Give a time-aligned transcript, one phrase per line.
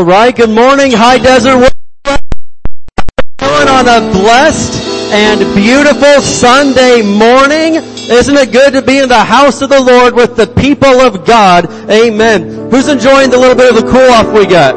[0.00, 0.34] All right.
[0.34, 1.56] Good morning, High Desert.
[1.56, 2.18] World.
[3.42, 7.74] On a blessed and beautiful Sunday morning.
[7.74, 11.26] Isn't it good to be in the house of the Lord with the people of
[11.26, 11.70] God?
[11.90, 12.70] Amen.
[12.70, 14.74] Who's enjoying the little bit of the cool off we got?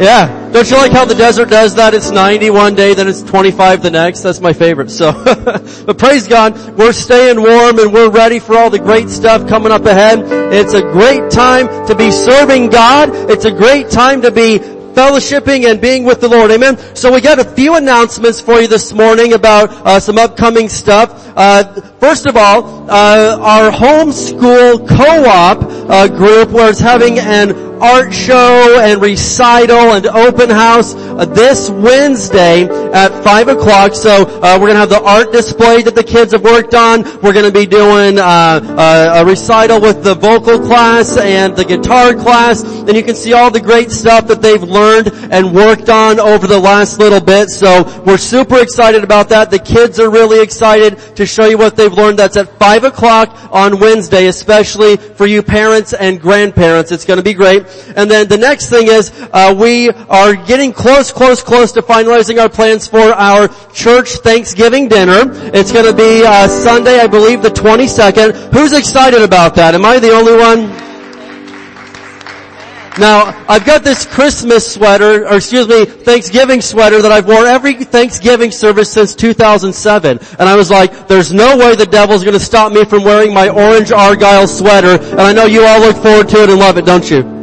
[0.00, 0.45] Yeah.
[0.52, 1.94] Don't you like how the desert does that?
[1.94, 4.20] It's 90 one day, then it's 25 the next.
[4.20, 4.90] That's my favorite.
[4.90, 5.12] So,
[5.86, 9.72] but praise God, we're staying warm and we're ready for all the great stuff coming
[9.72, 10.20] up ahead.
[10.52, 13.10] It's a great time to be serving God.
[13.30, 14.58] It's a great time to be
[14.96, 16.50] fellowshipping and being with the Lord.
[16.50, 16.78] Amen.
[16.96, 21.32] So we got a few announcements for you this morning about uh, some upcoming stuff.
[21.36, 21.64] Uh,
[22.00, 25.58] first of all, uh, our homeschool co-op
[25.90, 32.64] uh, group, was having an art show and recital and open house uh, this Wednesday
[32.92, 33.94] at 5 o'clock.
[33.94, 37.02] So uh, we're going to have the art display that the kids have worked on.
[37.20, 41.64] We're going to be doing uh, uh, a recital with the vocal class and the
[41.64, 42.62] guitar class.
[42.62, 46.46] And you can see all the great stuff that they've learned and worked on over
[46.46, 47.50] the last little bit.
[47.50, 49.50] So we're super excited about that.
[49.50, 52.18] The kids are really excited to show you what they've learned.
[52.18, 56.92] That's at 5 o'clock on Wednesday, especially for you parents and grandparents.
[56.92, 57.65] It's going to be great.
[57.96, 62.40] And then the next thing is, uh, we are getting close, close, close to finalizing
[62.40, 65.22] our plans for our church Thanksgiving dinner.
[65.54, 68.52] It's going to be uh, Sunday, I believe, the 22nd.
[68.52, 69.74] Who's excited about that?
[69.74, 70.86] Am I the only one?
[72.98, 77.74] Now, I've got this Christmas sweater, or excuse me, Thanksgiving sweater that I've worn every
[77.74, 80.18] Thanksgiving service since 2007.
[80.38, 83.50] And I was like, there's no way the devil's gonna stop me from wearing my
[83.50, 84.98] orange Argyle sweater.
[84.98, 87.35] And I know you all look forward to it and love it, don't you?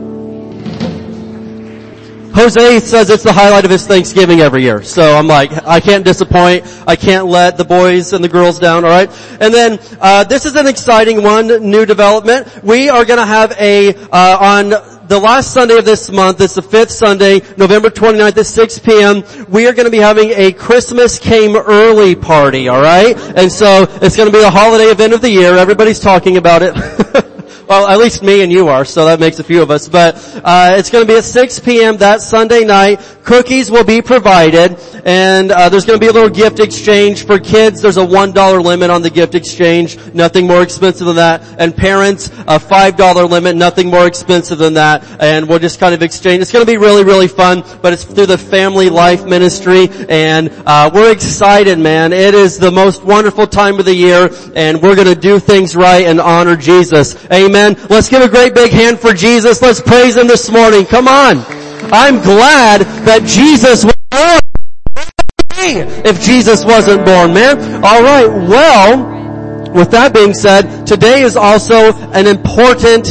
[2.33, 4.81] Jose says it's the highlight of his Thanksgiving every year.
[4.81, 6.65] So I'm like, I can't disappoint.
[6.87, 9.09] I can't let the boys and the girls down, alright?
[9.39, 12.63] And then, uh, this is an exciting one, new development.
[12.63, 14.69] We are gonna have a, uh, on
[15.07, 19.23] the last Sunday of this month, it's the fifth Sunday, November 29th at 6 p.m.,
[19.49, 23.17] we are going to be having a Christmas Came Early party, alright?
[23.35, 26.63] And so, it's going to be the holiday event of the year, everybody's talking about
[26.63, 27.23] it.
[27.67, 29.87] well, at least me and you are, so that makes a few of us.
[29.87, 31.97] But uh, it's going to be at 6 p.m.
[31.97, 32.99] that Sunday night.
[33.23, 37.39] Cookies will be provided, and uh, there's going to be a little gift exchange for
[37.39, 37.81] kids.
[37.81, 41.41] There's a one dollar limit on the gift exchange, nothing more expensive than that.
[41.57, 45.05] And parents, a five dollar limit, nothing more expensive than that.
[45.21, 46.41] And we'll just kind of exchange.
[46.41, 47.63] It's going to be really, really fun.
[47.81, 52.11] But it's through the Family Life Ministry, and uh, we're excited, man.
[52.11, 55.77] It is the most wonderful time of the year, and we're going to do things
[55.77, 57.15] right and honor Jesus.
[57.31, 57.52] Amen.
[57.53, 59.61] Let's give a great big hand for Jesus.
[59.61, 60.85] Let's praise Him this morning.
[60.85, 61.37] Come on.
[61.93, 64.39] I'm glad that Jesus was born.
[65.55, 67.57] If Jesus wasn't born, man.
[67.83, 73.05] Alright, well, with that being said, today is also an important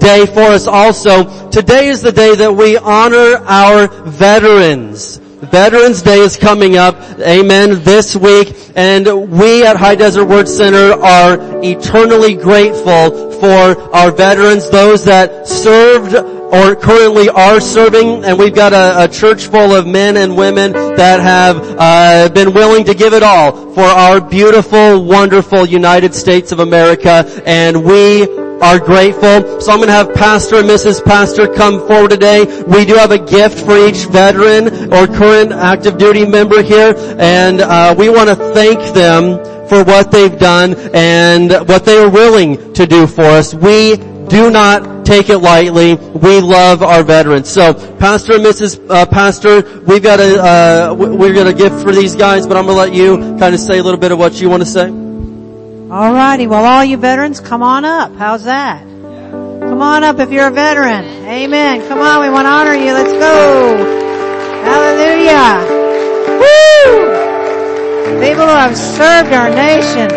[0.00, 1.50] day for us also.
[1.50, 5.20] Today is the day that we honor our veterans.
[5.40, 10.92] Veterans Day is coming up, amen, this week, and we at High Desert Word Center
[10.94, 18.54] are eternally grateful for our veterans, those that served or currently are serving, and we've
[18.54, 22.94] got a, a church full of men and women that have uh, been willing to
[22.94, 28.26] give it all for our beautiful, wonderful United States of America, and we
[28.60, 29.60] are grateful.
[29.60, 31.04] So I'm going to have Pastor and Mrs.
[31.04, 32.44] Pastor come forward today.
[32.66, 37.60] We do have a gift for each veteran or current active duty member here, and
[37.60, 39.38] uh, we want to thank them
[39.68, 43.54] for what they've done and what they are willing to do for us.
[43.54, 45.94] We do not take it lightly.
[45.94, 47.48] We love our veterans.
[47.48, 48.90] So, Pastor and Mrs.
[48.90, 52.66] Uh, Pastor, we've got a uh, we're got a gift for these guys, but I'm
[52.66, 54.68] going to let you kind of say a little bit of what you want to
[54.68, 55.07] say.
[55.88, 58.14] Alrighty, well all you veterans, come on up.
[58.16, 58.82] How's that?
[58.82, 61.02] Come on up if you're a veteran.
[61.24, 61.80] Amen.
[61.88, 62.92] Come on, we want to honor you.
[62.92, 63.74] Let's go.
[64.68, 65.64] Hallelujah.
[66.36, 67.08] Woo!
[68.20, 70.12] People who have served our nation.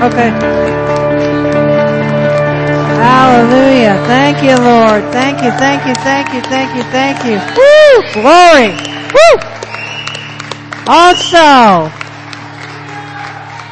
[0.00, 0.30] Okay.
[3.04, 4.02] Hallelujah.
[4.06, 5.12] Thank you, Lord.
[5.12, 7.36] Thank you, thank you, thank you, thank you, thank you.
[7.54, 8.12] Woo!
[8.14, 8.72] Glory.
[9.12, 9.55] Woo!
[10.88, 11.90] Also,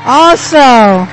[0.04, 1.06] also,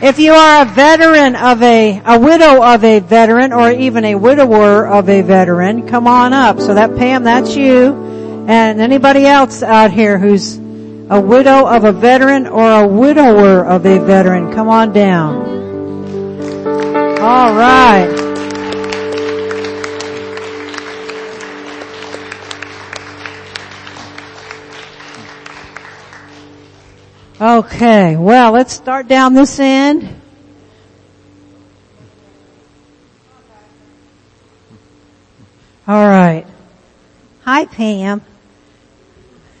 [0.00, 4.14] if you are a veteran of a, a widow of a veteran or even a
[4.14, 6.60] widower of a veteran, come on up.
[6.60, 8.46] So that Pam, that's you.
[8.46, 10.56] And anybody else out here who's
[11.10, 15.58] a widow of a veteran or a widower of a veteran, come on down.
[17.20, 18.27] All right.
[27.40, 30.08] Okay, well, let's start down this end.
[35.86, 36.44] All right.
[37.44, 38.22] Hi, Pam.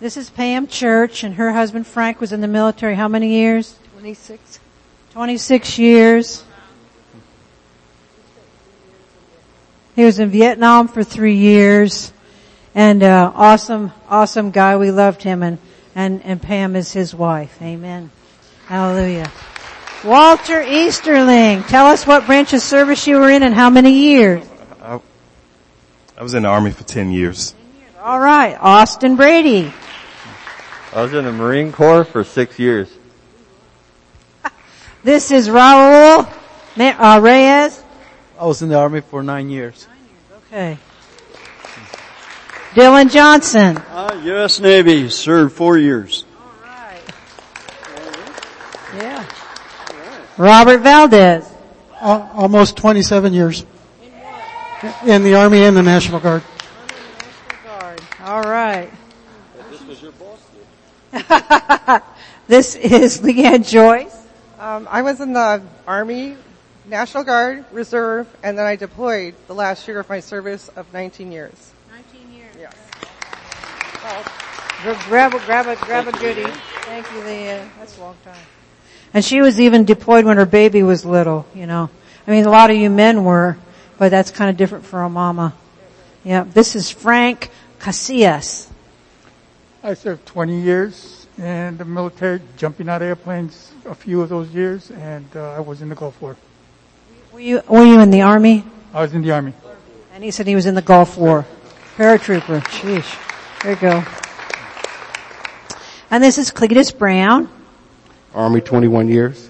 [0.00, 3.78] this is Pam Church, and her husband Frank was in the military how many years?
[3.94, 4.60] 26.
[5.12, 6.44] 26 years.
[9.96, 12.12] He was in Vietnam for three years
[12.74, 14.76] and uh, awesome, awesome guy.
[14.76, 15.58] We loved him, and
[15.94, 17.60] and and Pam is his wife.
[17.62, 18.10] Amen.
[18.66, 19.30] Hallelujah.
[20.04, 24.46] Walter Easterling, tell us what branch of service you were in and how many years.
[24.82, 25.00] I,
[26.18, 27.54] I was in the army for 10 years.
[28.02, 29.72] All right, Austin Brady.
[30.92, 32.92] I was in the Marine Corps for six years.
[35.02, 36.26] This is Raul
[36.78, 37.82] uh, Reyes.
[38.38, 39.86] I was in the army for nine years.
[40.46, 40.78] Okay.
[42.74, 43.76] Dylan Johnson.
[43.76, 44.58] Uh, U.S.
[44.58, 46.24] Navy, served four years.
[46.40, 47.02] All right.
[48.96, 49.24] Yeah.
[50.36, 51.48] Robert Valdez.
[52.00, 53.64] Uh, almost 27 years.
[55.06, 56.42] In the Army and the National Guard.
[58.24, 58.90] All right.
[59.70, 61.60] This was your boss.
[62.48, 64.26] this is Leanne Joyce.
[64.58, 66.38] Um, I was in the Army,
[66.86, 71.30] National Guard, Reserve, and then I deployed the last year of my service of 19
[71.32, 71.73] years.
[74.04, 74.44] 19
[75.08, 76.44] Grab a, grab a, grab a goodie.
[76.82, 77.66] Thank you, Leanne.
[77.78, 78.36] That's a long time.
[79.14, 81.88] And she was even deployed when her baby was little, you know.
[82.26, 83.56] I mean, a lot of you men were,
[83.96, 85.54] but that's kind of different for a mama.
[86.22, 86.44] Yeah.
[86.44, 88.68] This is Frank Casillas.
[89.82, 94.50] I served 20 years in the military, jumping out of airplanes a few of those
[94.50, 96.36] years, and uh, I was in the Gulf War.
[97.32, 98.64] Were you, were you in the army?
[98.92, 99.54] I was in the Army.
[100.12, 101.46] And he said he was in the Gulf War.
[101.96, 102.60] Paratrooper.
[102.64, 103.23] Sheesh.
[103.64, 104.04] There you go.
[106.10, 107.48] And this is Cletus Brown.
[108.34, 109.48] Army 21 years.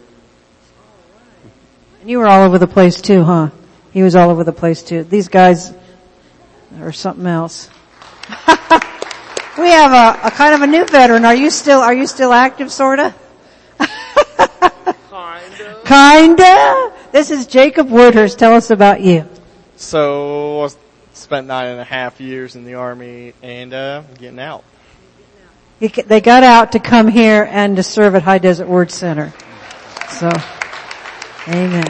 [2.00, 3.50] And you were all over the place too, huh?
[3.92, 5.02] He was all over the place too.
[5.02, 5.74] These guys
[6.78, 7.68] are something else.
[9.58, 11.24] we have a, a, kind of a new veteran.
[11.24, 13.12] Are you still, are you still active, sorta?
[15.10, 15.80] Kinda.
[15.84, 16.92] Kinda?
[17.10, 18.38] This is Jacob Woodhurst.
[18.38, 19.28] Tell us about you.
[19.74, 20.68] So, I
[21.14, 24.64] spent nine and a half years in the army and, uh, getting out.
[25.80, 29.32] They got out to come here and to serve at High Desert Word Center.
[30.10, 30.30] So,
[31.48, 31.86] amen.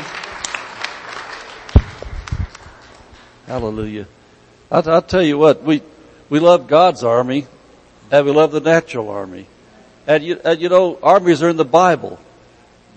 [3.47, 4.07] Hallelujah.
[4.71, 5.83] I'll, I'll, tell you what, we,
[6.29, 7.47] we love God's army
[8.11, 9.47] and we love the natural army.
[10.07, 12.19] And you, and you know, armies are in the Bible.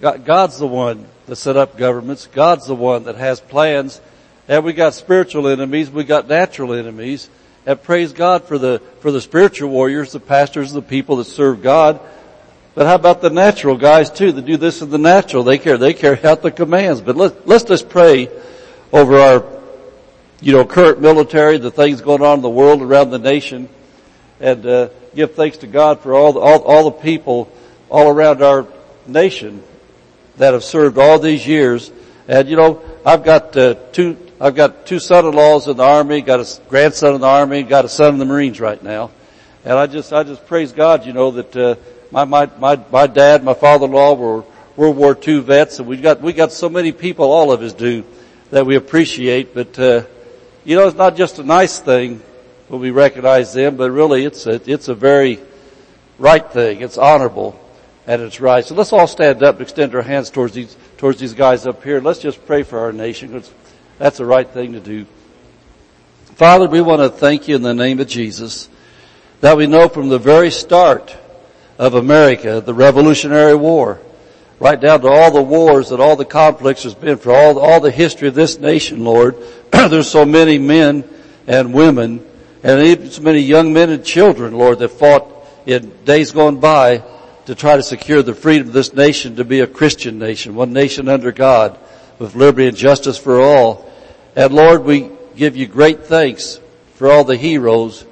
[0.01, 2.27] God, God's the one that set up governments.
[2.27, 3.99] God's the one that has plans.
[4.47, 7.29] And we got spiritual enemies, we got natural enemies.
[7.65, 11.61] And praise God for the, for the spiritual warriors, the pastors, the people that serve
[11.61, 11.99] God.
[12.75, 15.43] But how about the natural guys too that do this in the natural?
[15.43, 17.01] They care, they carry out the commands.
[17.01, 18.29] But let, let's just pray
[18.93, 19.45] over our,
[20.39, 23.67] you know, current military, the things going on in the world around the nation,
[24.39, 27.51] and uh, give thanks to God for all the, all, all the people
[27.89, 28.65] all around our
[29.07, 29.61] nation
[30.37, 31.91] that have served all these years.
[32.29, 36.39] And you know, I've got uh, two I've got two son-in-laws in the army, got
[36.39, 39.09] a grandson in the army, got a son in the Marines right now.
[39.65, 41.75] And I just, I just praise God, you know, that, uh,
[42.11, 44.43] my, my, my, my dad, my father-in-law were
[44.75, 47.73] World War II vets and we got, we got so many people, all of us
[47.73, 48.03] do,
[48.51, 50.03] that we appreciate, but, uh,
[50.63, 52.21] you know, it's not just a nice thing
[52.67, 55.39] when we recognize them, but really it's a, it's a very
[56.19, 56.81] right thing.
[56.81, 57.59] It's honorable
[58.05, 58.63] and it's right.
[58.63, 61.83] So let's all stand up and extend our hands towards these, towards these guys up
[61.83, 61.99] here.
[61.99, 63.51] Let's just pray for our nation because
[63.97, 65.05] that's the right thing to do.
[66.35, 68.69] Father, we want to thank you in the name of Jesus
[69.41, 71.15] that we know from the very start
[71.77, 73.99] of America, the Revolutionary War,
[74.59, 77.79] right down to all the wars and all the conflicts there's been for all, all
[77.79, 79.35] the history of this nation, Lord.
[79.71, 81.03] there's so many men
[81.47, 82.25] and women
[82.63, 85.31] and even so many young men and children, Lord, that fought
[85.65, 87.03] in days gone by
[87.45, 90.73] to try to secure the freedom of this nation to be a Christian nation, one
[90.73, 91.77] nation under God
[92.19, 93.86] with liberty and justice for all.
[94.37, 96.59] And Lord, we give you great thanks
[96.93, 98.05] for all the heroes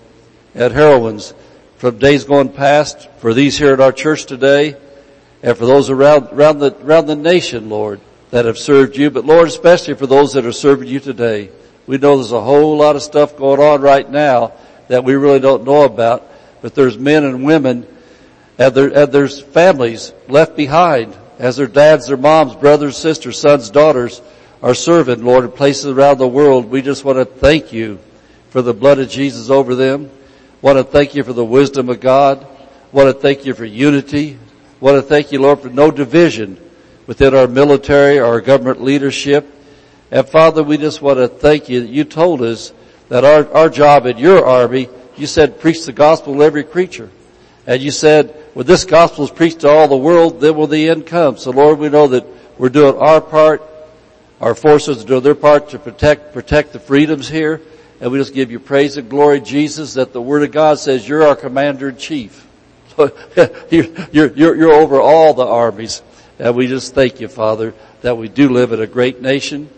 [0.55, 1.36] and heroines
[1.77, 4.75] from days gone past, for these here at our church today,
[5.44, 8.01] and for those around, around the, around the nation, Lord,
[8.32, 11.51] that have served you, but Lord, especially for those that are serving you today.
[11.86, 14.53] We know there's a whole lot of stuff going on right now
[14.88, 16.27] that we really don't know about,
[16.63, 17.86] but there's men and women
[18.58, 23.70] and, there, and there's families left behind as their dads, their moms, brothers, sisters, sons,
[23.70, 24.24] daughters
[24.65, 26.65] are servant, Lord, in places around the world.
[26.65, 28.00] We just want to thank you
[28.50, 30.10] for the blood of Jesus over them.
[30.63, 32.48] Want to thank you for the wisdom of God.
[32.91, 34.39] Want to thank you for unity.
[34.79, 36.60] Want to thank you, Lord, for no division
[37.05, 39.48] within our military, our government leadership.
[40.10, 42.74] And Father, we just want to thank you that you told us
[43.10, 47.12] that our, our job in your army, you said preach the gospel to every creature.
[47.67, 50.89] And you said, when this gospel is preached to all the world, then will the
[50.89, 51.38] end come.
[51.38, 52.25] So Lord, we know that
[52.57, 53.62] we're doing our part
[54.42, 57.62] our forces do their part to protect, protect the freedoms here.
[58.01, 61.08] And we just give you praise and glory, Jesus, that the Word of God says
[61.08, 62.46] you're our commander in chief.
[63.72, 66.01] you're, you're, you're over all the armies.
[66.38, 69.70] And we just thank you, Father, that we do live in a great nation.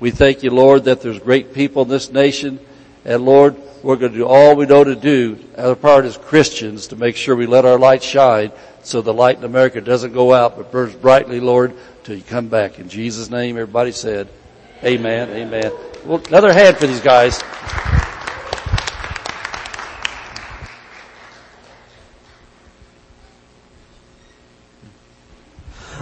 [0.00, 2.58] We thank you, Lord, that there's great people in this nation.
[3.04, 6.88] And Lord, we're going to do all we know to do, our part as Christians,
[6.88, 10.32] to make sure we let our light shine so the light in America doesn't go
[10.32, 11.74] out but burns brightly, Lord,
[12.08, 12.78] till you come back.
[12.78, 14.28] In Jesus' name, everybody said,
[14.82, 15.70] Amen, Amen.
[16.06, 17.38] Well, another hand for these guys.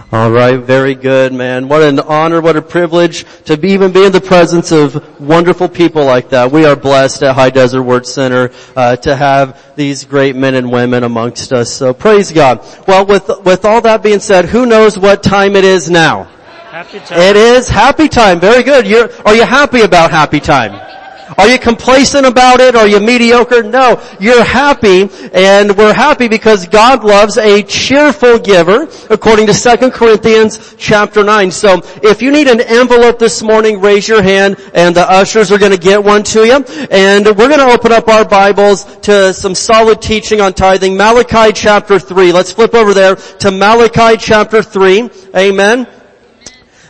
[0.09, 1.67] All right, very good, man.
[1.67, 5.67] What an honor, what a privilege to be, even be in the presence of wonderful
[5.67, 6.49] people like that.
[6.49, 10.71] We are blessed at High Desert Word Center uh, to have these great men and
[10.71, 11.73] women amongst us.
[11.73, 12.65] So praise God.
[12.87, 16.23] Well, with with all that being said, who knows what time it is now?
[16.71, 17.19] Happy time.
[17.19, 18.39] It is happy time.
[18.39, 18.87] Very good.
[18.87, 20.96] You're, are you happy about happy time?
[21.37, 22.75] Are you complacent about it?
[22.75, 23.61] Are you mediocre?
[23.61, 24.01] No.
[24.19, 30.75] You're happy, and we're happy because God loves a cheerful giver, according to 2 Corinthians
[30.79, 31.51] chapter 9.
[31.51, 35.59] So, if you need an envelope this morning, raise your hand, and the ushers are
[35.59, 36.65] gonna get one to you.
[36.89, 40.97] And we're gonna open up our Bibles to some solid teaching on tithing.
[40.97, 42.31] Malachi chapter 3.
[42.31, 45.09] Let's flip over there to Malachi chapter 3.
[45.35, 45.87] Amen.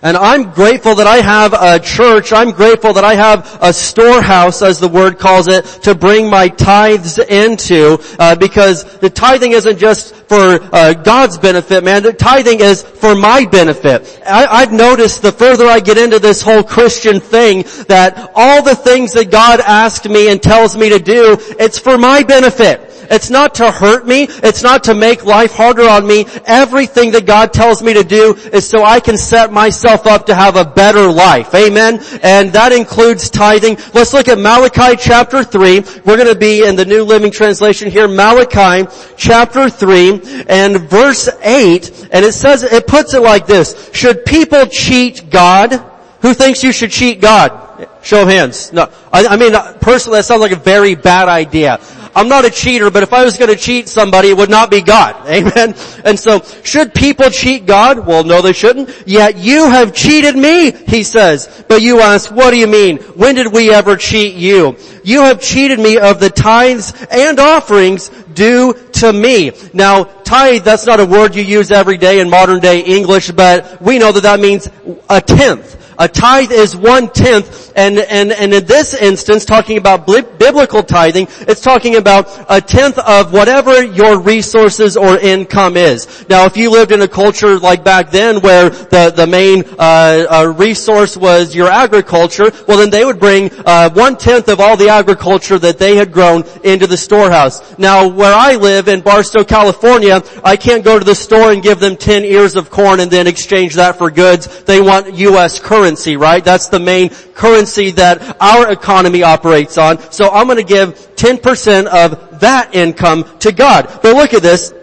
[0.02, 2.32] And I'm grateful that I have a church.
[2.32, 6.50] I'm grateful that I have a storehouse, as the word calls it, to bring my
[6.50, 12.04] tithes into, uh, because the tithing isn't just for uh, God's benefit, man.
[12.04, 14.22] The tithing is for my benefit.
[14.26, 18.76] I, I've noticed the further I get into this whole Christian thing, that all the
[18.76, 22.87] things that God asked me and tells me to do, it's for my benefit.
[23.10, 24.28] It's not to hurt me.
[24.30, 26.26] It's not to make life harder on me.
[26.46, 30.36] Everything that God tells me to do is so I can set myself up to
[30.36, 31.54] have a better life.
[31.54, 32.00] Amen.
[32.24, 33.78] And that includes tithing.
[33.94, 35.80] Let's look at Malachi chapter 3.
[36.06, 38.08] We're going to be in the New Living Translation here.
[38.08, 42.10] Malachi chapter 3 and verse 8.
[42.12, 43.90] And it says, it puts it like this.
[43.94, 45.74] Should people cheat God?
[46.22, 47.64] Who thinks you should cheat God?
[48.02, 48.72] Show of hands.
[48.74, 48.90] No.
[49.12, 51.80] I, I mean, personally, that sounds like a very bad idea.
[52.18, 54.72] I'm not a cheater, but if I was going to cheat somebody, it would not
[54.72, 55.28] be God.
[55.28, 55.76] Amen.
[56.04, 58.08] And so, should people cheat God?
[58.08, 58.90] Well, no, they shouldn't.
[59.06, 61.64] Yet you have cheated me, he says.
[61.68, 62.98] But you ask, what do you mean?
[63.14, 64.78] When did we ever cheat you?
[65.04, 69.52] You have cheated me of the tithes and offerings due to me.
[69.74, 73.80] Now, tithe, that's not a word you use every day in modern day English, but
[73.80, 74.68] we know that that means
[75.08, 75.76] a tenth.
[76.00, 81.28] A tithe is one tenth, and, and, and in this instance, talking about biblical tithing,
[81.42, 86.30] it's talking about a tenth of whatever your resources or income is.
[86.30, 90.26] Now, if you lived in a culture like back then where the, the main uh,
[90.30, 94.78] uh, resource was your agriculture, well then they would bring uh, one tenth of all
[94.78, 97.78] the agriculture that they had grown into the storehouse.
[97.80, 101.80] Now, where I live in Barstow, California, I can't go to the store and give
[101.80, 104.64] them 10 ears of corn and then exchange that for goods.
[104.64, 105.60] They want U.S.
[105.60, 106.44] currency currency, right?
[106.44, 110.00] That's the main currency that our economy operates on.
[110.12, 113.88] So I'm going to give 10% of that income to God.
[114.04, 114.74] But look at this.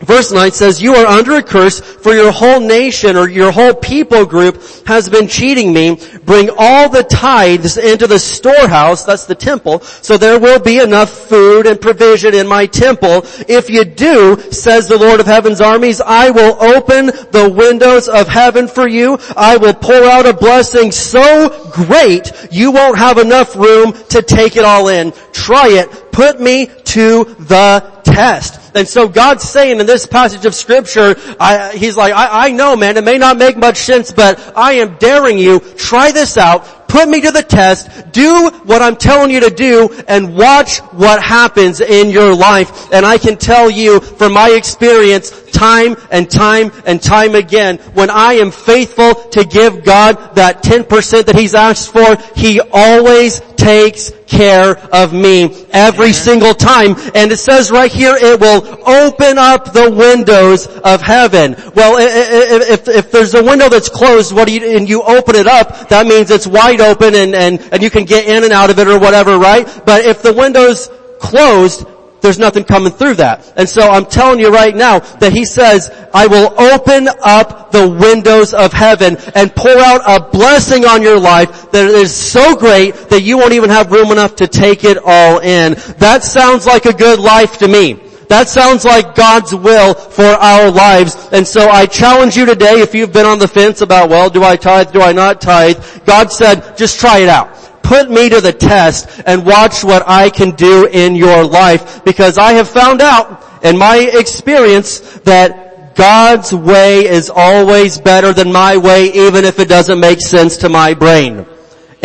[0.00, 3.72] Verse 9 says, you are under a curse for your whole nation or your whole
[3.72, 5.98] people group has been cheating me.
[6.24, 11.10] Bring all the tithes into the storehouse, that's the temple, so there will be enough
[11.10, 13.22] food and provision in my temple.
[13.48, 18.28] If you do, says the Lord of heaven's armies, I will open the windows of
[18.28, 19.18] heaven for you.
[19.34, 24.56] I will pour out a blessing so great you won't have enough room to take
[24.56, 25.12] it all in.
[25.32, 26.05] Try it.
[26.16, 28.74] Put me to the test.
[28.74, 32.74] And so God's saying in this passage of scripture, I, He's like, I, I know
[32.74, 36.88] man, it may not make much sense, but I am daring you, try this out,
[36.88, 41.22] put me to the test, do what I'm telling you to do, and watch what
[41.22, 42.90] happens in your life.
[42.94, 48.10] And I can tell you from my experience, time and time and time again, when
[48.10, 54.12] I am faithful to give God that 10% that He's asked for, He always takes
[54.26, 56.94] care of me every single time.
[57.14, 61.56] And it says right here, it will open up the windows of heaven.
[61.74, 65.46] Well, if, if there's a window that's closed, what do you, and you open it
[65.46, 68.70] up, that means it's wide open and, and, and you can get in and out
[68.70, 69.66] of it or whatever, right?
[69.84, 70.88] But if the window's
[71.18, 71.86] closed,
[72.20, 73.52] there's nothing coming through that.
[73.56, 77.88] And so I'm telling you right now that he says, I will open up the
[77.88, 82.94] windows of heaven and pour out a blessing on your life that is so great
[83.10, 85.74] that you won't even have room enough to take it all in.
[85.98, 88.00] That sounds like a good life to me.
[88.28, 91.28] That sounds like God's will for our lives.
[91.32, 94.42] And so I challenge you today, if you've been on the fence about, well, do
[94.42, 95.78] I tithe, do I not tithe?
[96.04, 100.30] God said, just try it out put me to the test and watch what I
[100.30, 106.52] can do in your life because I have found out in my experience that God's
[106.52, 110.94] way is always better than my way even if it doesn't make sense to my
[110.94, 111.46] brain.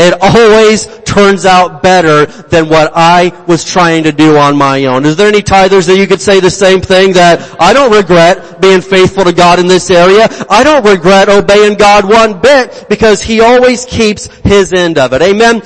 [0.02, 5.06] It always turns out better than what I was trying to do on my own.
[5.06, 8.60] Is there any tithers that you could say the same thing that I don't regret
[8.60, 10.28] being faithful to God in this area?
[10.50, 15.22] I don't regret obeying God one bit because He always keeps His end of it.
[15.22, 15.62] Amen?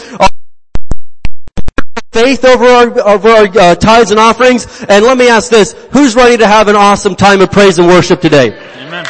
[2.11, 4.65] Faith over our, over our uh, tithes and offerings.
[4.89, 7.87] And let me ask this, who's ready to have an awesome time of praise and
[7.87, 8.51] worship today?
[8.79, 9.05] Amen.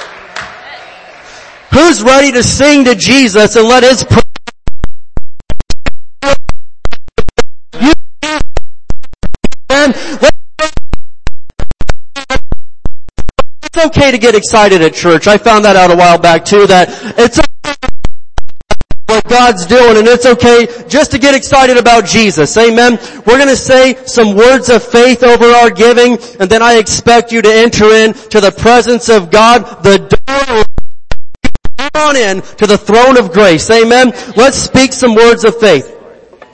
[1.72, 4.25] Who's ready to sing to Jesus and let His praise
[13.64, 15.28] It's okay to get excited at church.
[15.28, 17.40] I found that out a while back too, that it's
[19.08, 22.58] what God's doing and it's okay just to get excited about Jesus.
[22.58, 22.98] Amen.
[23.26, 27.32] We're going to say some words of faith over our giving and then I expect
[27.32, 30.66] you to enter in to the presence of God, the door
[31.96, 33.70] on in to the throne of grace.
[33.70, 34.12] Amen.
[34.36, 35.95] Let's speak some words of faith.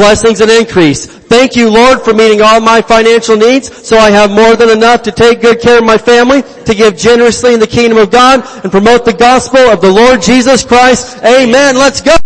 [0.00, 1.04] blessings and increase.
[1.04, 5.02] Thank you, Lord, for meeting all my financial needs so I have more than enough
[5.02, 8.40] to take good care of my family, to give generously in the kingdom of God,
[8.64, 11.18] and promote the gospel of the Lord Jesus Christ.
[11.22, 11.76] Amen.
[11.76, 12.16] Let's go.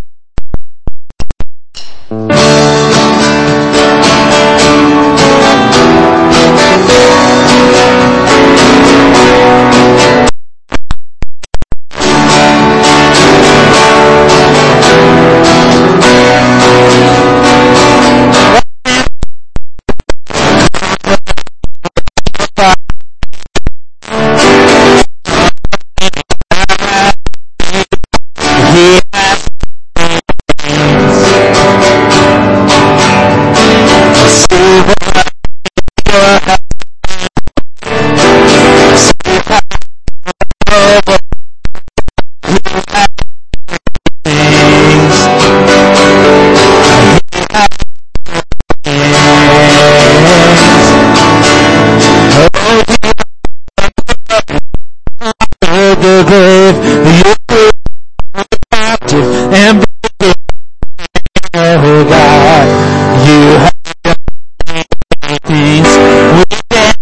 [56.44, 56.76] The grave.
[57.16, 59.84] You captive and
[61.54, 62.66] oh God,
[63.26, 63.40] you
[64.04, 65.88] have things
[66.36, 66.98] we can't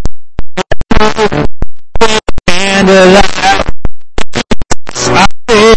[2.48, 3.72] and alive.
[5.04, 5.74] I feel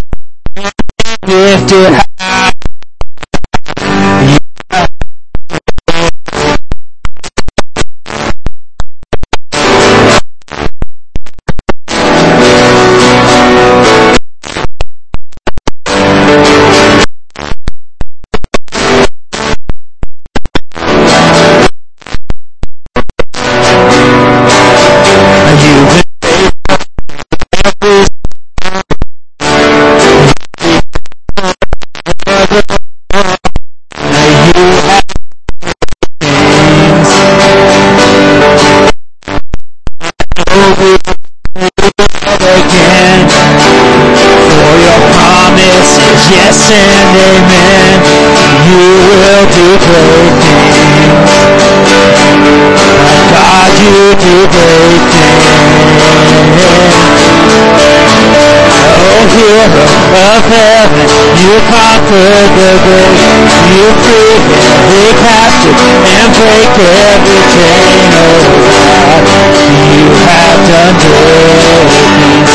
[1.27, 2.04] lifted
[62.85, 63.17] grave.
[63.73, 68.13] You free every captive and break every chain.
[68.13, 69.25] Oh, God,
[69.89, 72.51] you have done great things.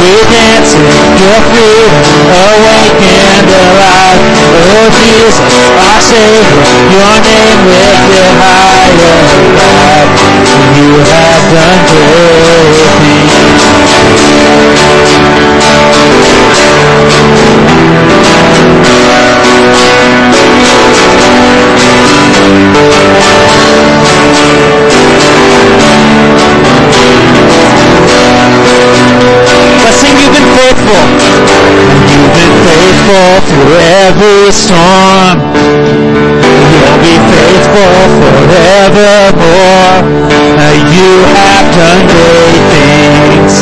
[0.00, 4.20] We dance in your freedom, awake and alive.
[4.68, 6.60] Oh, Jesus, our Savior,
[6.92, 8.92] your name lifted high.
[9.00, 10.08] Oh, God,
[10.76, 12.69] you have done great
[33.60, 33.76] through
[34.08, 35.36] every storm.
[36.72, 37.92] You'll be faithful
[38.48, 40.00] forevermore.
[40.96, 43.54] You have done great things.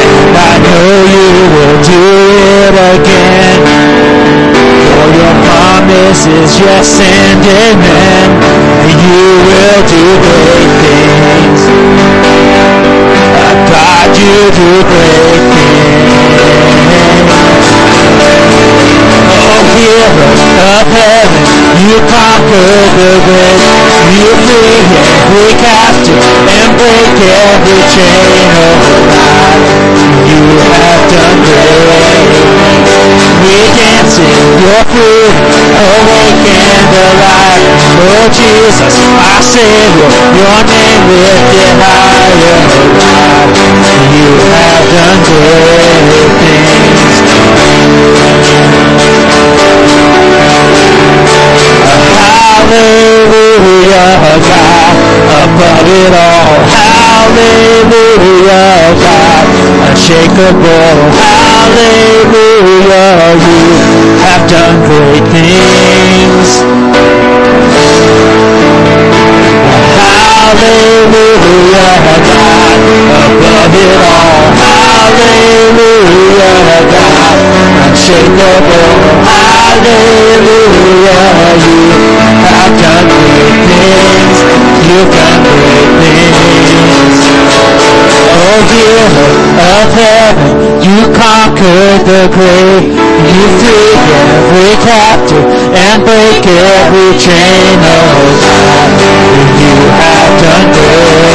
[0.00, 2.04] And I know you will do
[2.64, 3.60] it again.
[4.88, 8.28] For your promise is yes and amen.
[8.88, 11.60] You will do great things.
[13.68, 15.73] God, you do great things.
[21.04, 21.44] Heaven,
[21.84, 23.60] you conquered the grave.
[24.14, 28.24] You free him, every captive and break every chain.
[28.54, 28.76] Oh,
[29.12, 29.60] God,
[30.28, 32.84] you have done great things.
[33.44, 35.44] We dance in your freedom,
[35.76, 37.68] awake and alive.
[38.00, 42.58] Oh, Jesus, our Savior, your name lifted higher.
[44.14, 46.23] You have done great
[52.74, 54.98] Hallelujah, God,
[55.46, 56.58] above it all.
[57.14, 58.18] Hallelujah,
[58.98, 59.46] God,
[59.86, 60.98] unshakable.
[61.54, 62.34] Hallelujah,
[63.46, 63.62] you
[64.26, 66.66] have done great things.
[70.74, 71.94] Hallelujah,
[72.26, 72.74] God,
[73.22, 74.50] above it all.
[75.14, 75.78] Hallelujah,
[76.90, 77.38] God,
[77.86, 78.98] unshakable.
[79.30, 80.42] Hallelujah,
[81.62, 82.23] you
[82.54, 84.38] have done great things.
[84.86, 87.18] You've done great things.
[88.34, 89.06] Oh, dear
[89.74, 90.54] of heaven,
[90.86, 92.94] you conquered the grave.
[93.34, 97.78] You free every captive and break every chain.
[97.82, 98.90] Oh, God,
[99.58, 101.33] you have done great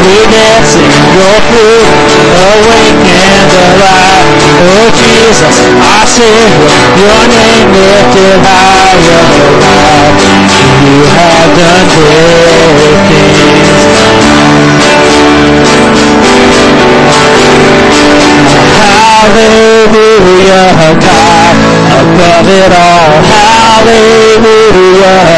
[0.00, 1.88] dance in your fruit,
[2.40, 4.28] awake and alive.
[4.60, 8.40] Oh, Jesus, I Savior, your name lifted.
[8.40, 8.96] Oh,
[9.60, 10.16] God,
[10.84, 13.80] you have done great things.
[19.60, 21.56] Hallelujah, God,
[22.00, 23.20] above it all.
[23.80, 24.64] Hallelujah,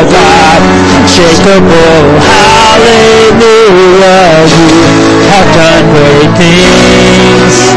[0.09, 0.63] God,
[1.03, 2.42] unshakable.
[2.73, 7.77] Hallelujah, you have done great things.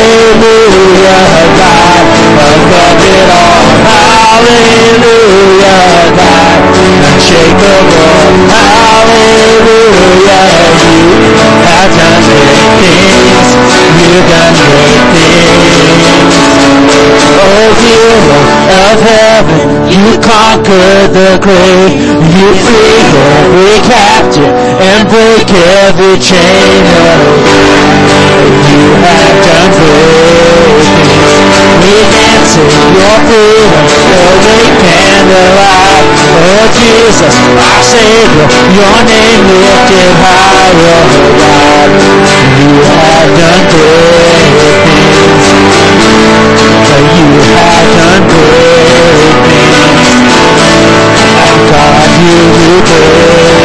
[0.00, 1.20] Hallelujah,
[1.60, 2.08] God,
[2.40, 3.68] above it all.
[4.32, 5.76] Hallelujah,
[6.16, 6.56] God,
[7.04, 8.16] unshakable.
[8.48, 9.60] Hallelujah,
[10.88, 11.20] you
[11.68, 13.60] have done great things.
[14.00, 14.99] You've done great
[17.40, 21.96] Oh, hero of heaven, You conquered the grave.
[22.20, 23.00] You free
[23.40, 25.48] every captive and break
[25.88, 26.84] every chain.
[28.70, 31.56] You have done great things.
[31.80, 33.86] We dance in your freedom,
[34.20, 36.08] awake and alive.
[36.44, 41.08] Oh Jesus, our Savior, your name lifted high, oh
[41.40, 41.88] God.
[42.60, 45.09] You have done great things.
[46.90, 46.98] You
[47.54, 48.80] have done you.
[52.90, 53.59] great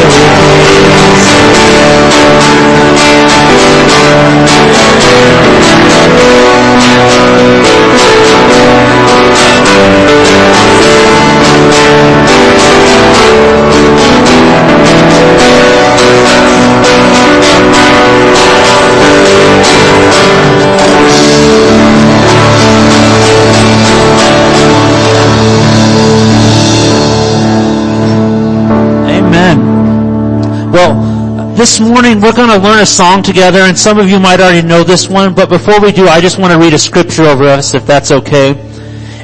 [31.66, 34.62] this morning we're going to learn a song together and some of you might already
[34.62, 37.46] know this one, but before we do, I just want to read a scripture over
[37.46, 38.52] us if that's okay.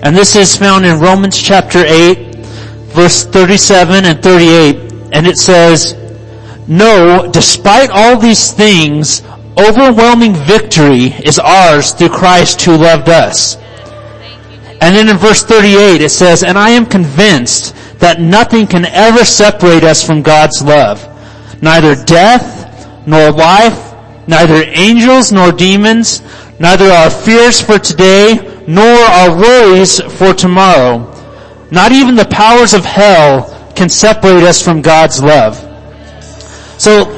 [0.02, 2.38] And this is found in Romans chapter 8,
[2.96, 4.76] verse 37 and 38,
[5.14, 5.94] and it says,
[6.68, 9.22] No, despite all these things,
[9.56, 13.56] overwhelming victory is ours through Christ who loved us.
[14.82, 19.26] And then in verse 38 it says, And I am convinced that nothing can ever
[19.26, 21.08] separate us from God's love.
[21.62, 23.94] Neither death, nor life,
[24.28, 26.22] neither angels nor demons,
[26.60, 31.08] neither our fears for today, nor our worries for tomorrow.
[31.72, 35.56] Not even the powers of hell can separate us from God's love.
[36.78, 37.18] So,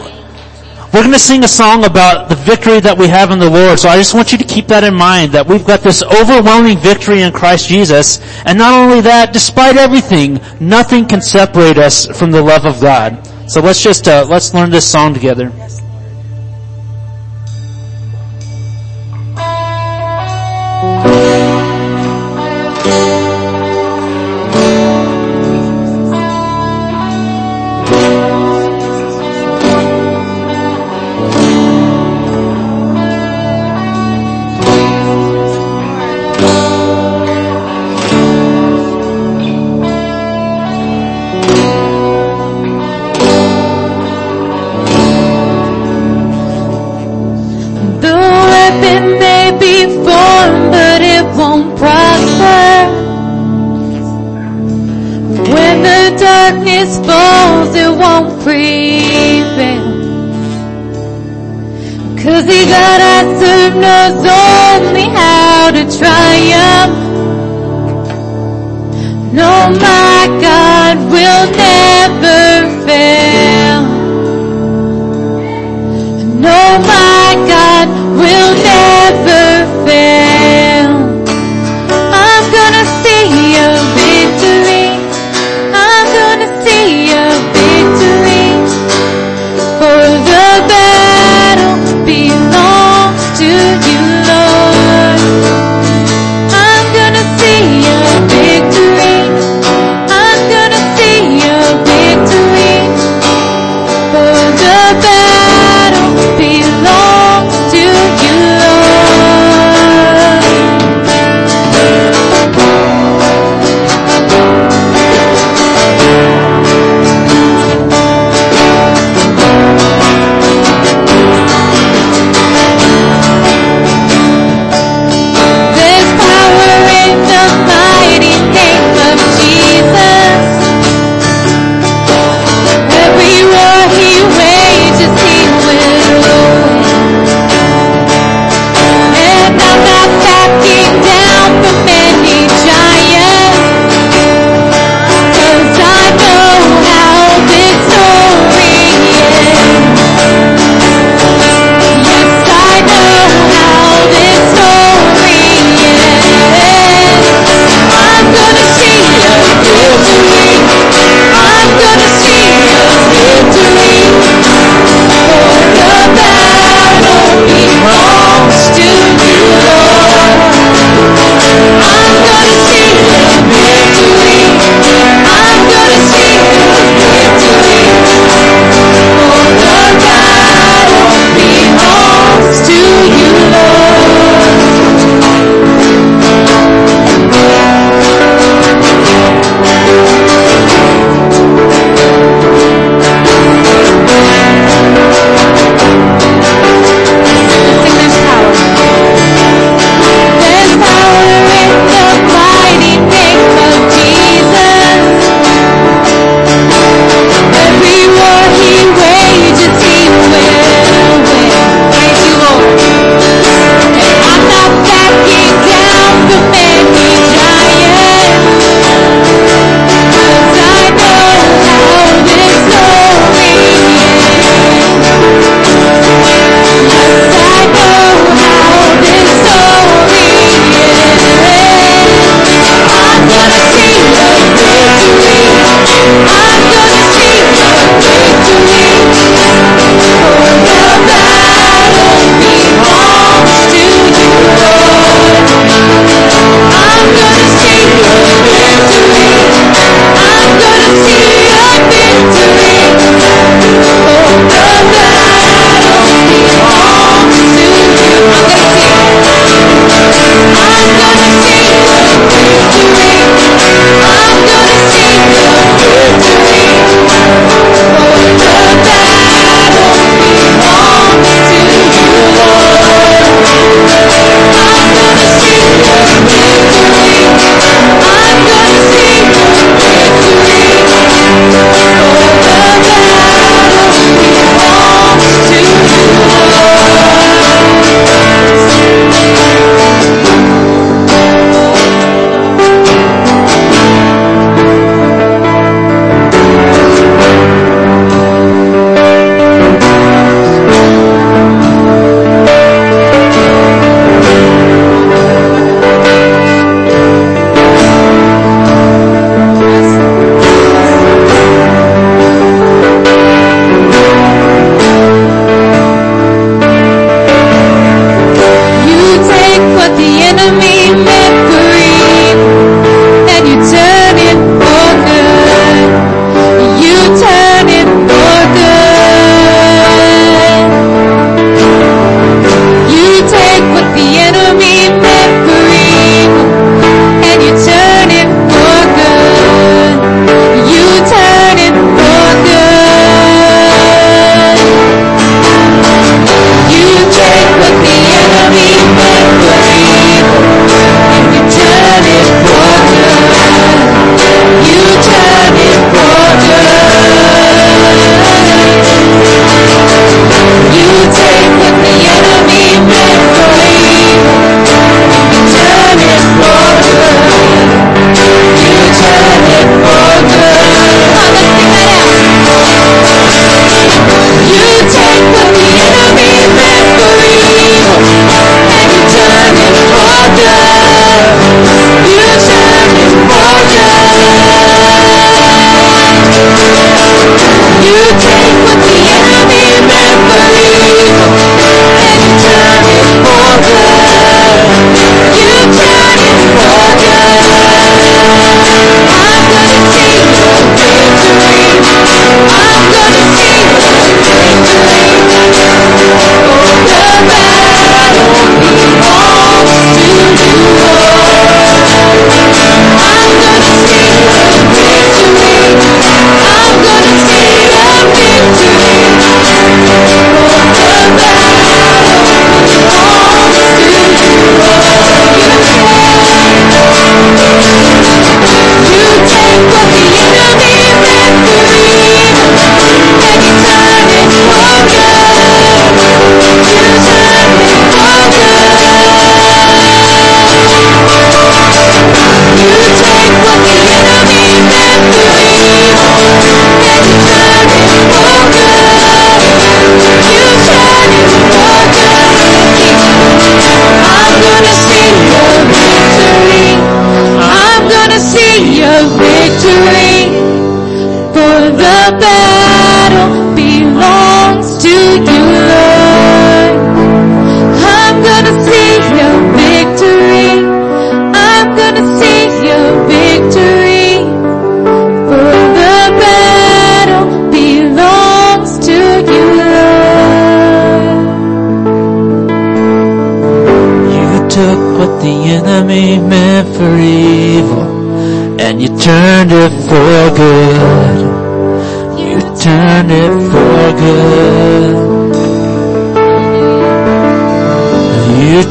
[0.94, 3.80] we're going to sing a song about the victory that we have in the Lord.
[3.80, 6.78] So I just want you to keep that in mind, that we've got this overwhelming
[6.78, 8.22] victory in Christ Jesus.
[8.46, 13.28] And not only that, despite everything, nothing can separate us from the love of God.
[13.48, 15.52] So let's just, uh, let's learn this song together.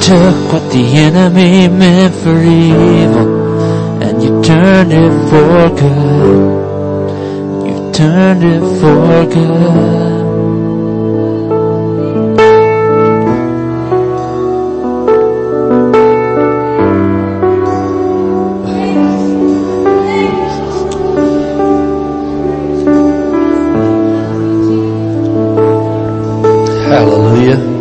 [0.03, 6.63] Took what the enemy meant for evil and you turned it for good.
[7.69, 10.23] You turned it for good.
[26.89, 27.72] Hallelujah.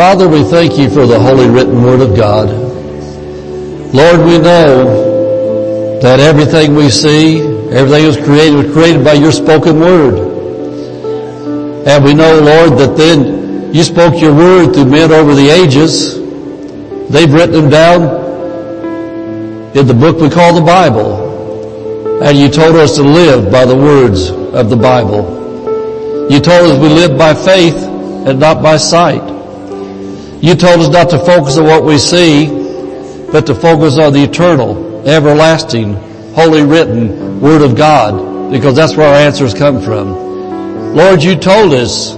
[0.00, 2.48] Father, we thank you for the holy written word of God.
[3.92, 7.40] Lord, we know that everything we see,
[7.70, 10.14] everything was created was created by your spoken word.
[11.86, 16.14] And we know, Lord, that then you spoke your word through men over the ages.
[17.10, 18.02] They've written them down
[19.76, 22.22] in the book we call the Bible.
[22.22, 26.30] And you told us to live by the words of the Bible.
[26.32, 29.29] You told us we live by faith and not by sight.
[30.42, 32.46] You told us not to focus on what we see,
[33.30, 35.92] but to focus on the eternal, everlasting,
[36.32, 40.94] holy written Word of God, because that's where our answers come from.
[40.94, 42.14] Lord, you told us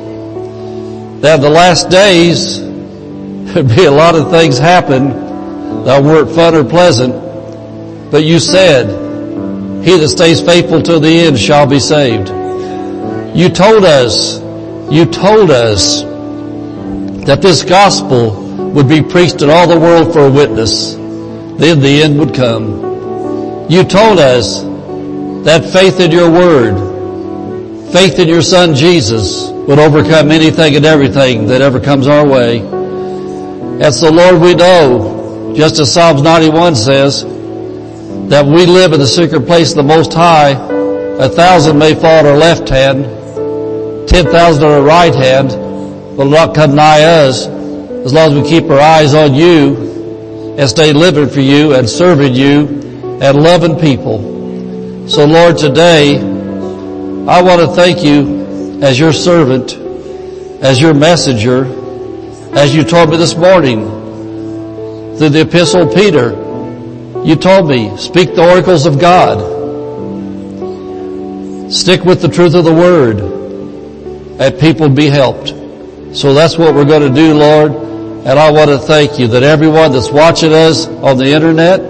[1.21, 2.61] that the last days,
[3.55, 7.13] there'd be a lot of things happen that weren't fun or pleasant,
[8.13, 8.87] but you said,
[9.85, 12.29] he that stays faithful to the end shall be saved.
[13.37, 14.41] You told us,
[14.93, 16.05] you told us
[17.27, 18.43] that this gospel
[18.73, 20.95] would be preached in all the world for a witness.
[20.95, 23.71] Then the end would come.
[23.71, 24.63] You told us
[25.45, 31.47] that faith in your word, faith in your son Jesus would overcome anything and everything
[31.47, 32.59] that ever comes our way.
[32.59, 37.25] And the Lord, we know, just as Psalms 91 says,
[38.29, 40.53] that we live in the secret place of the Most High.
[41.21, 43.05] A thousand may fall at our left hand,
[44.09, 45.51] ten thousand at our right hand,
[46.17, 50.69] will not come nigh us as long as we keep our eyes on you and
[50.69, 52.67] stay living for you and serving you
[53.23, 55.09] and loving people.
[55.09, 59.75] So Lord, today, I want to thank you as your servant,
[60.63, 61.65] as your messenger,
[62.55, 63.87] as you told me this morning
[65.17, 66.31] through the epistle of Peter.
[67.25, 69.51] You told me, speak the oracles of God.
[71.73, 73.21] Stick with the truth of the word
[74.41, 75.62] and people be helped.
[76.15, 77.73] So that's what we're going to do, Lord.
[77.73, 81.81] And I want to thank you that everyone that's watching us on the internet,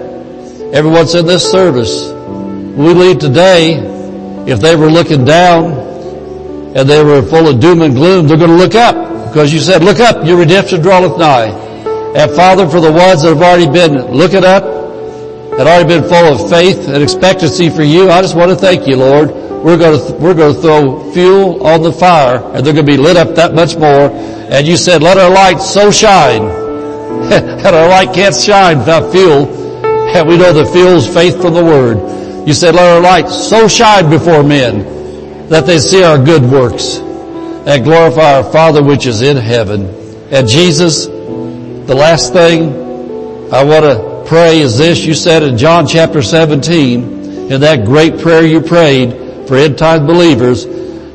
[0.73, 3.75] everyone's in this service, we leave today,
[4.47, 5.73] if they were looking down
[6.75, 8.95] and they were full of doom and gloom, they're going to look up
[9.27, 11.49] because you said, look up, your redemption draweth nigh.
[12.15, 16.13] And Father, for the ones that have already been looking up and already been full
[16.33, 19.42] of faith and expectancy for you, I just want to thank you, Lord.
[19.63, 22.91] We're going to, we're going to throw fuel on the fire and they're going to
[22.91, 24.11] be lit up that much more.
[24.11, 26.41] And you said, let our light so shine.
[27.31, 29.47] and our light can't shine without fuel.
[29.85, 31.97] And we know the fuel's faith from the word.
[32.45, 36.97] You said, let our light so shine before men that they see our good works
[36.97, 39.85] and glorify our Father which is in heaven.
[40.29, 42.67] And Jesus, the last thing
[43.53, 45.05] I want to pray is this.
[45.05, 50.05] You said in John chapter 17, in that great prayer you prayed for end time
[50.05, 50.65] believers,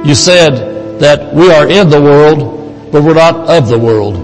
[0.05, 4.17] you said that we are in the world, but we're not of the world.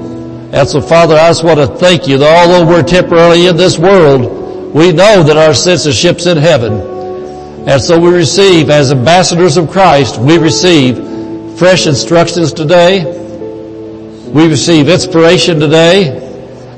[0.54, 3.78] And so Father, I just want to thank you that although we're temporarily in this
[3.78, 6.72] world, we know that our citizenship's in heaven.
[7.68, 10.96] And so we receive, as ambassadors of Christ, we receive
[11.58, 13.04] fresh instructions today.
[14.30, 16.20] We receive inspiration today.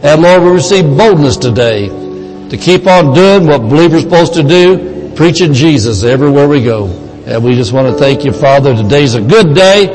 [0.03, 4.43] And Lord, we receive boldness today to keep on doing what believers are supposed to
[4.43, 7.06] do, preaching Jesus everywhere we go.
[7.27, 8.77] And we just want to thank you, Father.
[8.77, 9.87] Today's a good day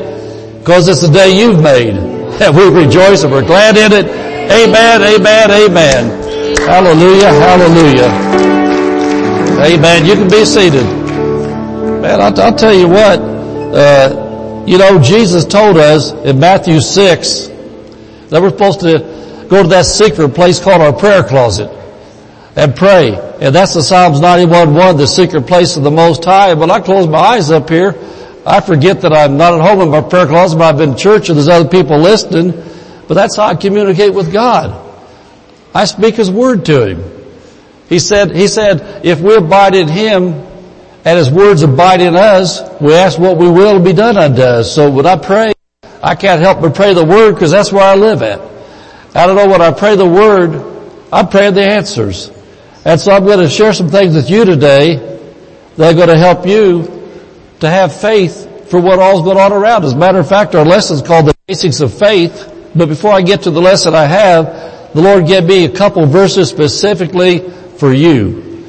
[0.58, 2.12] because it's the day you've made.
[2.32, 4.06] And we rejoice and we're glad in it.
[4.06, 6.56] Amen, amen, amen.
[6.66, 8.08] Hallelujah, hallelujah.
[9.62, 10.06] Amen.
[10.06, 10.84] You can be seated.
[12.02, 17.46] Man, I'll, I'll tell you what, uh, you know, Jesus told us in Matthew 6
[18.30, 21.70] that we're supposed to go to that secret place called our prayer closet
[22.56, 23.12] and pray.
[23.42, 26.54] And that's the Psalms 91.1, the secret place of the Most High.
[26.54, 27.92] When I close my eyes up here,
[28.46, 30.96] I forget that I'm not at home in my prayer closet, but I've been in
[30.96, 32.52] church and there's other people listening.
[33.08, 34.80] But that's how I communicate with God.
[35.74, 37.02] I speak His Word to Him.
[37.88, 40.34] He said, He said, if we abide in Him
[41.04, 44.72] and His words abide in us, we ask what we will be done unto us.
[44.72, 45.52] So when I pray,
[46.00, 48.40] I can't help but pray the Word because that's where I live at.
[49.16, 50.54] I don't know when I pray the Word,
[51.12, 52.30] I'm praying the answers.
[52.84, 54.96] And so I'm going to share some things with you today
[55.76, 57.00] that are going to help you
[57.60, 59.84] to have faith for what all's going on around.
[59.84, 62.48] As a matter of fact, our lesson is called the basics of faith.
[62.74, 66.04] But before I get to the lesson I have, the Lord gave me a couple
[66.06, 68.66] verses specifically for you.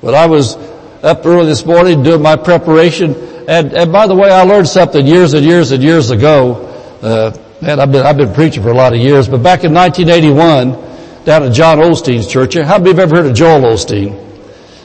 [0.00, 0.54] When I was
[1.02, 3.14] up early this morning doing my preparation,
[3.48, 6.66] and, and by the way, I learned something years and years and years ago.
[7.02, 9.74] Uh, man, I've been, I've been preaching for a lot of years, but back in
[9.74, 10.89] 1981,
[11.24, 14.26] down at John Osteen's church, how many of you ever heard of Joel Osteen?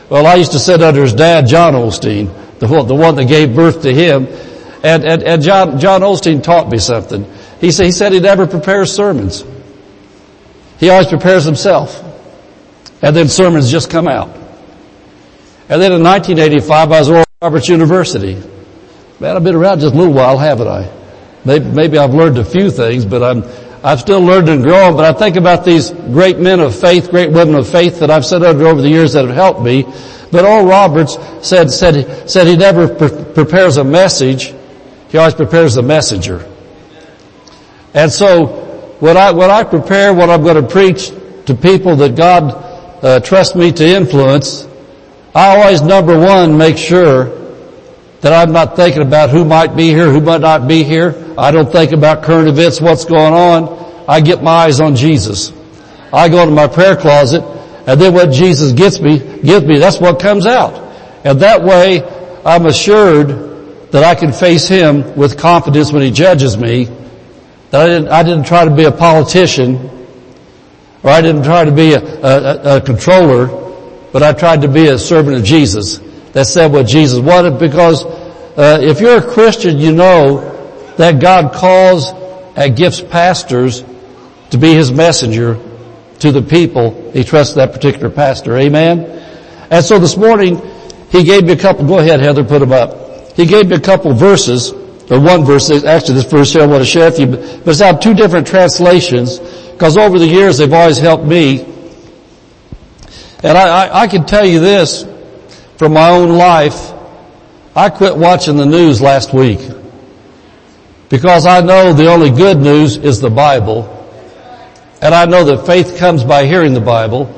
[0.10, 3.26] Well, I used to sit under his dad, John Osteen, the one, the one that
[3.26, 4.28] gave birth to him.
[4.84, 7.26] And, and, and John, John Osteen taught me something.
[7.60, 9.44] He said, he said he never prepares sermons.
[10.80, 12.04] He always prepares himself.
[13.02, 14.30] And then sermons just come out.
[15.68, 18.36] And then in 1985, I was at Roberts University.
[19.20, 20.92] Man, I've been around just a little while, haven't I?
[21.44, 23.44] Maybe, maybe I've learned a few things, but I'm,
[23.86, 27.32] I've still learned and grown, but I think about these great men of faith, great
[27.32, 29.84] women of faith that I've sat under over the years that have helped me.
[30.32, 34.56] But Oral Roberts said, said, said he never pre- prepares a message,
[35.10, 36.52] he always prepares the messenger.
[37.94, 38.48] And so,
[39.02, 41.12] when I, when I prepare what I'm going to preach
[41.46, 44.68] to people that God uh, trusts me to influence,
[45.36, 47.45] I always, number one, make sure
[48.26, 51.14] that I'm not thinking about who might be here, who might not be here.
[51.38, 54.06] I don't think about current events, what's going on.
[54.08, 55.54] I get my eyes on Jesus.
[56.12, 57.44] I go to my prayer closet,
[57.86, 60.74] and then what Jesus gets me, gives me, that's what comes out.
[61.24, 62.02] And that way,
[62.44, 66.86] I'm assured that I can face Him with confidence when He judges me.
[67.70, 69.76] That I didn't, I didn't try to be a politician,
[71.04, 73.46] or I didn't try to be a, a, a controller,
[74.12, 76.00] but I tried to be a servant of Jesus
[76.36, 80.52] that said what Jesus wanted because uh, if you're a Christian, you know
[80.98, 82.12] that God calls
[82.58, 83.86] and gifts pastors
[84.50, 85.58] to be His messenger
[86.20, 87.10] to the people.
[87.14, 88.58] He trusts that particular pastor.
[88.58, 89.00] Amen?
[89.72, 90.62] And so this morning,
[91.10, 93.32] He gave me a couple, go ahead Heather, put them up.
[93.38, 94.74] He gave me a couple verses,
[95.10, 97.80] or one verse, actually this verse here I want to share with you, but it's
[97.80, 101.64] out two different translations because over the years they've always helped me.
[103.42, 105.06] And I, I, I can tell you this
[105.78, 106.92] from my own life.
[107.76, 109.60] I quit watching the news last week
[111.10, 113.92] because I know the only good news is the Bible.
[115.02, 117.34] And I know that faith comes by hearing the Bible.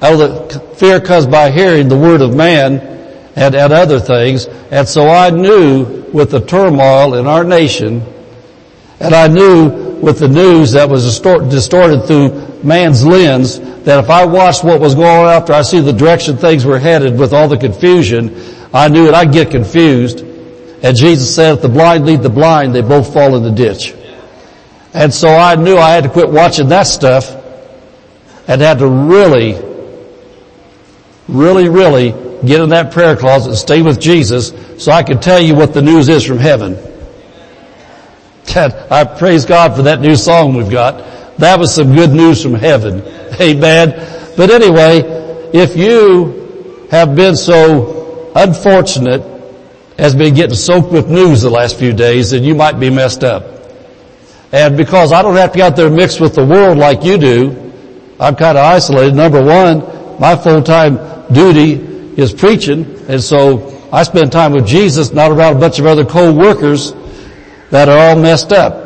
[0.00, 0.16] I know
[0.46, 2.78] that fear comes by hearing the word of man
[3.36, 4.46] and, and other things.
[4.46, 8.02] And so I knew with the turmoil in our nation,
[9.00, 9.68] and I knew
[10.00, 14.94] with the news that was distorted through man's lens, that if I watched what was
[14.94, 18.36] going on after I see the direction things were headed with all the confusion,
[18.72, 20.20] I knew that I'd get confused.
[20.20, 23.94] And Jesus said, if the blind lead the blind, they both fall in the ditch.
[24.92, 27.30] And so I knew I had to quit watching that stuff
[28.48, 29.54] and had to really,
[31.28, 32.10] really, really
[32.44, 34.52] get in that prayer closet and stay with Jesus
[34.82, 36.74] so I could tell you what the news is from heaven.
[38.54, 41.19] God, I praise God for that new song we've got.
[41.40, 43.00] That was some good news from heaven.
[43.40, 43.90] Amen.
[44.36, 45.00] But anyway,
[45.52, 49.22] if you have been so unfortunate
[49.96, 53.24] as been getting soaked with news the last few days, then you might be messed
[53.24, 53.44] up.
[54.52, 57.16] And because I don't have to get out there mixed with the world like you
[57.16, 57.72] do,
[58.18, 59.14] I'm kind of isolated.
[59.14, 61.72] Number one, my full-time duty
[62.20, 66.04] is preaching, and so I spend time with Jesus, not around a bunch of other
[66.04, 66.92] co-workers
[67.70, 68.79] that are all messed up.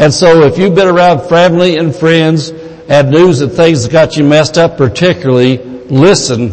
[0.00, 4.16] And so if you've been around family and friends and news and things that got
[4.16, 6.52] you messed up, particularly listen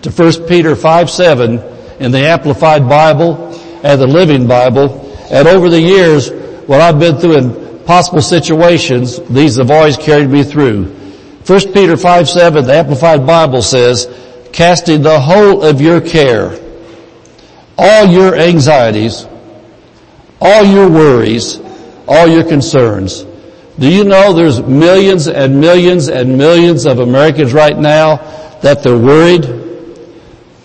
[0.00, 1.58] to 1 Peter 5, 7
[2.00, 3.52] in the Amplified Bible
[3.84, 5.02] and the Living Bible.
[5.30, 6.30] And over the years,
[6.66, 10.86] what I've been through in possible situations, these have always carried me through.
[10.86, 14.08] 1 Peter 5, 7, the Amplified Bible says,
[14.54, 16.58] casting the whole of your care,
[17.76, 19.26] all your anxieties,
[20.40, 21.60] all your worries,
[22.06, 23.24] all your concerns.
[23.78, 28.16] Do you know there's millions and millions and millions of Americans right now
[28.62, 29.42] that they're worried,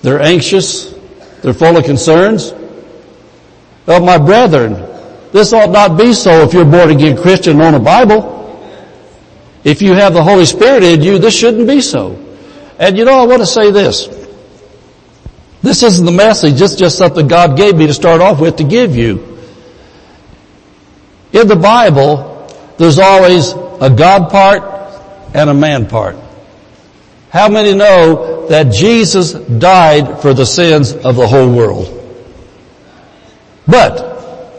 [0.01, 0.93] they're anxious,
[1.41, 2.53] they're full of concerns?
[3.85, 4.73] Well, my brethren,
[5.33, 8.39] this ought not be so if you're born again Christian own a Bible.
[9.63, 12.17] If you have the Holy Spirit in you, this shouldn't be so.
[12.79, 14.07] And you know, I want to say this.
[15.61, 18.63] This isn't the message, it's just something God gave me to start off with to
[18.63, 19.30] give you.
[21.33, 24.63] In the Bible, there's always a God part
[25.33, 26.17] and a man part.
[27.29, 31.97] How many know that Jesus died for the sins of the whole world?
[33.65, 34.51] But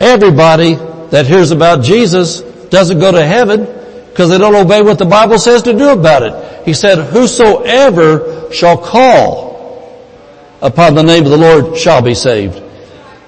[0.00, 0.76] everybody
[1.10, 3.66] that hears about Jesus doesn't go to heaven
[4.08, 6.64] because they don't obey what the Bible says to do about it.
[6.64, 9.46] He said, whosoever shall call
[10.62, 12.54] upon the name of the Lord shall be saved.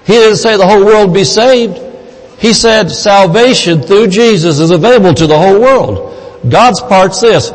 [0.05, 1.77] He didn't say the whole world be saved.
[2.39, 6.41] He said salvation through Jesus is available to the whole world.
[6.49, 7.51] God's part's this.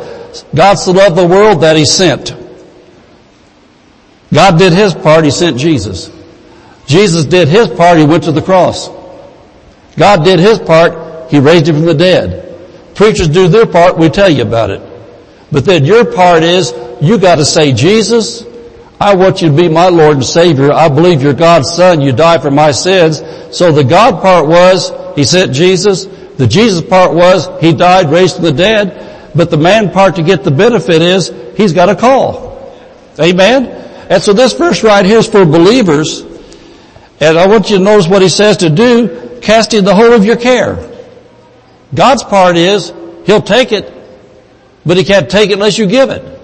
[0.55, 2.35] God so loved the world that He sent.
[4.33, 6.11] God did His part, He sent Jesus.
[6.87, 8.89] Jesus did His part, He went to the cross.
[9.97, 12.43] God did His part, He raised Him from the dead.
[12.95, 14.83] Preachers do their part, we tell you about it.
[15.51, 18.45] But then your part is, you gotta say, Jesus,
[19.01, 20.73] I want you to be my Lord and Savior.
[20.73, 22.01] I believe you're God's Son.
[22.01, 23.23] You died for my sins.
[23.57, 26.07] So the God part was, He sent Jesus.
[26.37, 29.33] The Jesus part was, He died, raised from the dead.
[29.35, 32.55] But the man part to get the benefit is, He's got a call.
[33.19, 33.67] Amen?
[34.11, 36.23] And so this verse right here is for believers.
[37.21, 40.25] And I want you to notice what He says to do, casting the whole of
[40.25, 40.91] your care.
[41.95, 42.93] God's part is,
[43.27, 43.93] He'll take it,
[44.87, 46.35] but He can't take it unless you give it.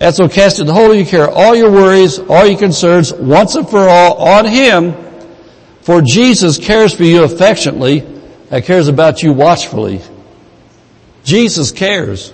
[0.00, 3.12] And so cast it the whole of your care, all your worries, all your concerns,
[3.12, 4.94] once and for all on Him,
[5.82, 8.06] for Jesus cares for you affectionately
[8.50, 10.00] and cares about you watchfully.
[11.22, 12.32] Jesus cares.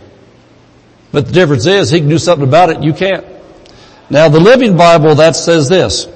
[1.11, 3.27] But the difference is, He can do something about it, you can't.
[4.11, 6.07] Now the Living Bible, that says this.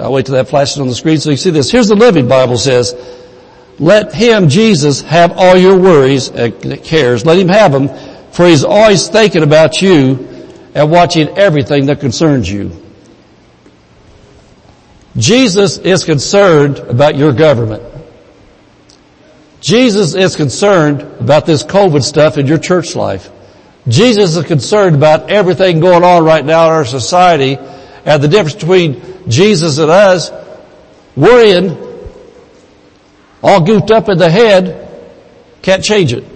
[0.00, 1.70] I'll wait till that flashes on the screen so you see this.
[1.70, 2.92] Here's the Living Bible says,
[3.78, 7.24] let Him, Jesus, have all your worries and cares.
[7.24, 7.88] Let Him have them,
[8.32, 10.35] for He's always thinking about you
[10.76, 12.70] and watching everything that concerns you.
[15.16, 17.82] Jesus is concerned about your government.
[19.62, 23.30] Jesus is concerned about this COVID stuff in your church life.
[23.88, 27.56] Jesus is concerned about everything going on right now in our society
[28.04, 30.30] and the difference between Jesus and us
[31.16, 31.74] worrying,
[33.42, 34.82] all goofed up in the head,
[35.62, 36.35] can't change it.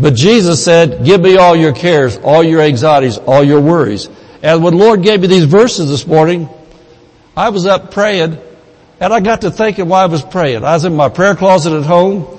[0.00, 4.08] But Jesus said, give me all your cares, all your anxieties, all your worries.
[4.42, 6.48] And when Lord gave me these verses this morning,
[7.36, 8.38] I was up praying
[9.00, 10.64] and I got to thinking while I was praying.
[10.64, 12.38] I was in my prayer closet at home.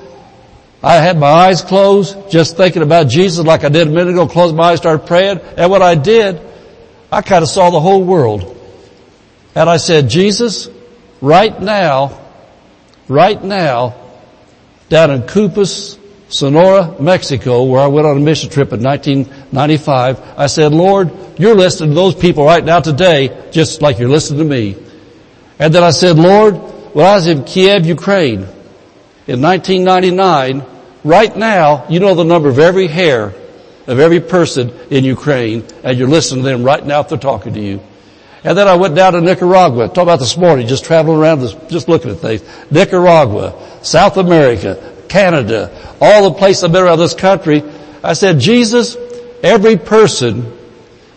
[0.82, 4.28] I had my eyes closed, just thinking about Jesus like I did a minute ago,
[4.28, 5.40] closed my eyes, started praying.
[5.58, 6.40] And what I did,
[7.12, 8.56] I kind of saw the whole world.
[9.56, 10.70] And I said, Jesus,
[11.20, 12.18] right now,
[13.10, 13.96] right now,
[14.88, 15.99] down in Cupos,
[16.30, 21.56] Sonora, Mexico, where I went on a mission trip in 1995, I said, Lord, you're
[21.56, 24.76] listening to those people right now today, just like you're listening to me.
[25.58, 26.56] And then I said, Lord,
[26.94, 28.42] when I was in Kiev, Ukraine,
[29.26, 30.64] in 1999,
[31.04, 33.34] right now, you know the number of every hair
[33.88, 37.56] of every person in Ukraine, and you're listening to them right now if they're talking
[37.56, 37.80] to you.
[38.44, 41.90] And then I went down to Nicaragua, talk about this morning, just traveling around, just
[41.90, 42.44] looking at things.
[42.72, 47.64] Nicaragua, South America, Canada, all the places I've been around this country.
[48.04, 48.96] I said, Jesus,
[49.44, 50.58] every person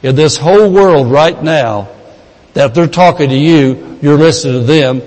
[0.03, 1.89] in this whole world right now,
[2.55, 5.03] that if they're talking to you, you're listening to them.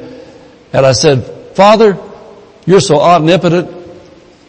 [0.71, 1.25] And I said,
[1.55, 1.97] Father,
[2.65, 3.69] you're so omnipotent,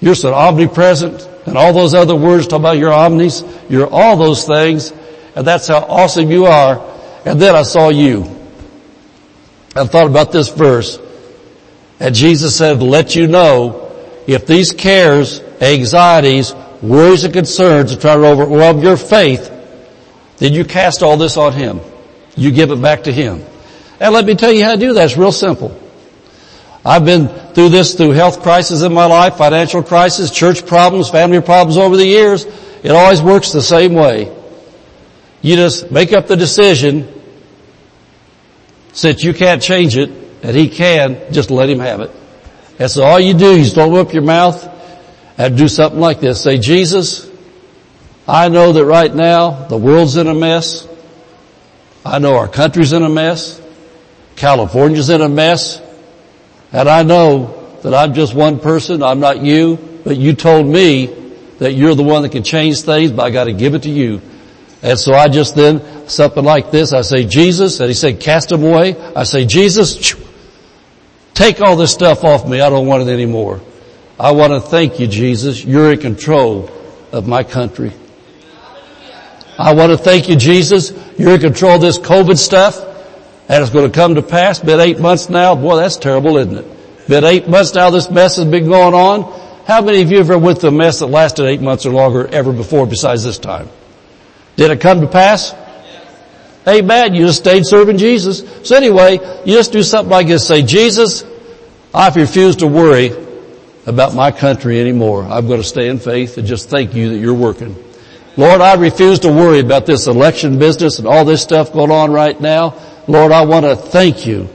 [0.01, 4.47] you're so omnipresent, and all those other words talk about your omnis, you're all those
[4.47, 4.93] things,
[5.34, 6.80] and that's how awesome you are.
[7.24, 8.22] And then I saw you.
[9.74, 10.99] I thought about this verse,
[12.01, 13.86] and Jesus said, let you know
[14.27, 19.53] if these cares, anxieties, worries and concerns are trying to overwhelm your faith,
[20.39, 21.81] then you cast all this on Him.
[22.37, 23.43] You give it back to Him.
[24.01, 25.05] And let me tell you how to do that.
[25.07, 25.81] It's real simple.
[26.85, 31.41] I've been through this through health crisis in my life, financial crisis, church problems, family
[31.41, 32.45] problems over the years.
[32.83, 34.33] It always works the same way.
[35.43, 37.09] You just make up the decision,
[38.93, 40.11] since you can't change it,
[40.43, 42.11] and He can, just let Him have it.
[42.79, 44.68] And so all you do is don't open up your mouth
[45.39, 46.43] and do something like this.
[46.43, 47.31] Say, Jesus,
[48.29, 50.87] I know that right now the world's in a mess.
[52.05, 53.61] I know our country's in a mess.
[54.37, 55.81] California's in a mess.
[56.72, 59.03] And I know that I'm just one person.
[59.03, 61.07] I'm not you, but you told me
[61.59, 64.20] that you're the one that can change things, but I gotta give it to you.
[64.83, 68.51] And so I just then, something like this, I say, Jesus, and he said, cast
[68.51, 68.95] them away.
[69.14, 70.14] I say, Jesus,
[71.37, 72.62] Take all this stuff off me.
[72.62, 73.61] I don't want it anymore.
[74.18, 75.62] I want to thank you, Jesus.
[75.62, 76.70] You're in control
[77.12, 77.93] of my country.
[79.59, 80.93] I want to thank you, Jesus.
[81.18, 82.80] You're in control of this COVID stuff.
[83.51, 84.61] And it's going to come to pass.
[84.61, 85.55] Been eight months now.
[85.55, 87.07] Boy, that's terrible, isn't it?
[87.07, 89.39] Been eight months now this mess has been going on.
[89.66, 92.26] How many of you ever went through a mess that lasted eight months or longer
[92.28, 93.68] ever before besides this time?
[94.57, 95.55] Did it come to pass?
[96.68, 97.14] Amen.
[97.14, 98.42] You just stayed serving Jesus.
[98.68, 100.46] So anyway, you just do something like this.
[100.46, 101.24] Say, Jesus,
[101.94, 103.12] I refuse to worry
[103.86, 105.22] about my country anymore.
[105.22, 107.76] I'm going to stay in faith and just thank you that you're working.
[108.36, 112.10] Lord, I refuse to worry about this election business and all this stuff going on
[112.10, 112.74] right now.
[113.06, 114.48] Lord, I want to thank you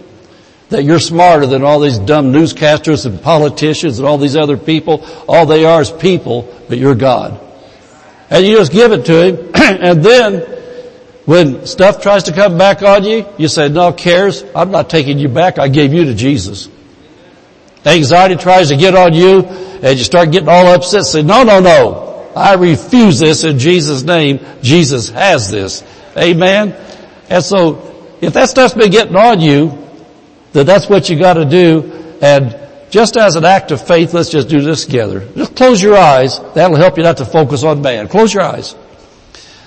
[0.70, 5.06] that you're smarter than all these dumb newscasters and politicians and all these other people.
[5.28, 7.40] All they are is people, but you're God.
[8.30, 9.52] And you just give it to him.
[9.56, 10.51] and then
[11.32, 14.44] when stuff tries to come back on you, you say, no cares.
[14.54, 15.60] I'm not taking you back.
[15.60, 16.68] I gave you to Jesus.
[17.86, 21.06] Anxiety tries to get on you and you start getting all upset.
[21.06, 22.30] Say, no, no, no.
[22.36, 24.46] I refuse this in Jesus' name.
[24.62, 25.86] Jesus has this.
[26.18, 26.76] Amen.
[27.30, 29.88] And so if that stuff's been getting on you,
[30.52, 32.18] then that's what you gotta do.
[32.22, 32.58] And
[32.90, 35.26] just as an act of faith, let's just do this together.
[35.34, 36.42] Just close your eyes.
[36.56, 38.10] That'll help you not to focus on man.
[38.10, 38.76] Close your eyes.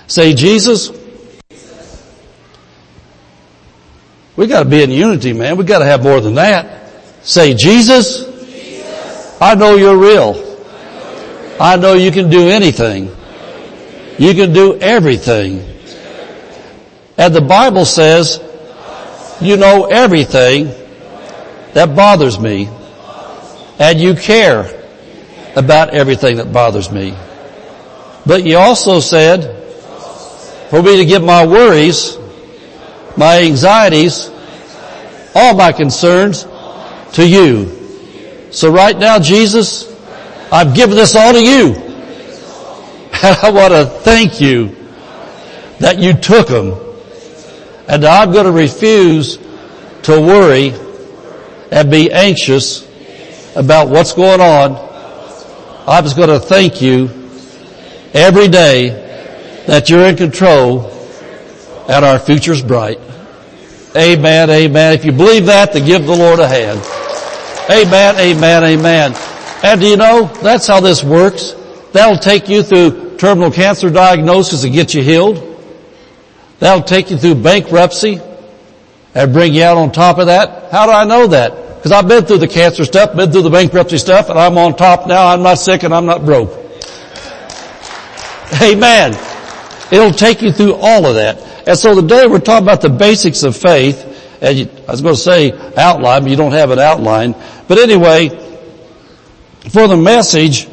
[0.05, 0.91] Say, Jesus,
[4.35, 5.57] we gotta be in unity, man.
[5.57, 6.91] We gotta have more than that.
[7.23, 8.23] Say, Jesus,
[9.41, 10.41] I know you're real.
[11.59, 13.15] I know you can do anything.
[14.17, 15.63] You can do everything.
[17.17, 18.41] And the Bible says,
[19.41, 20.65] you know everything
[21.73, 22.69] that bothers me.
[23.79, 24.71] And you care
[25.55, 27.15] about everything that bothers me.
[28.25, 29.63] But you also said,
[30.69, 32.17] for me to give my worries,
[33.17, 34.29] my anxieties,
[35.33, 36.45] all my concerns
[37.13, 38.49] to you.
[38.51, 39.91] So right now, Jesus,
[40.51, 41.75] I've given this all to you.
[43.23, 44.75] And I want to thank you
[45.79, 46.73] that you took them.
[47.87, 49.37] And I'm going to refuse
[50.03, 50.73] to worry
[51.71, 52.85] and be anxious
[53.55, 54.75] about what's going on.
[55.87, 57.09] I'm just going to thank you
[58.13, 58.89] every day
[59.67, 60.91] that you're in control
[61.89, 62.99] and our future's bright.
[63.95, 64.93] Amen, amen.
[64.93, 66.81] If you believe that, then give the Lord a hand.
[67.69, 69.13] Amen, amen, amen.
[69.63, 71.53] And do you know, that's how this works.
[71.93, 75.41] That'll take you through terminal cancer diagnosis and get you healed.
[76.59, 78.19] That'll take you through bankruptcy
[79.13, 80.71] and bring you out on top of that.
[80.71, 81.77] How do I know that?
[81.77, 84.75] Because I've been through the cancer stuff, been through the bankruptcy stuff, and I'm on
[84.75, 85.27] top now.
[85.27, 86.51] I'm not sick and I'm not broke.
[88.61, 89.13] Amen.
[89.91, 91.54] It'll take you through all of that.
[91.67, 94.11] And so today we're talking about the basics of faith.
[94.41, 97.33] And I was going to say outline, but you don't have an outline.
[97.67, 98.29] But anyway,
[99.69, 100.67] for the message,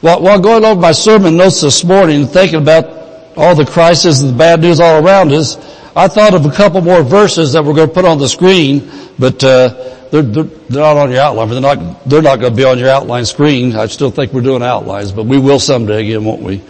[0.00, 4.20] while, while going over my sermon notes this morning, and thinking about all the crisis
[4.20, 5.56] and the bad news all around us,
[5.94, 8.90] I thought of a couple more verses that we're going to put on the screen,
[9.18, 9.68] but uh,
[10.10, 11.48] they're, they're, they're not on your outline.
[11.50, 13.76] They're not they're not going to be on your outline screen.
[13.76, 16.62] I still think we're doing outlines, but we will someday again, won't we?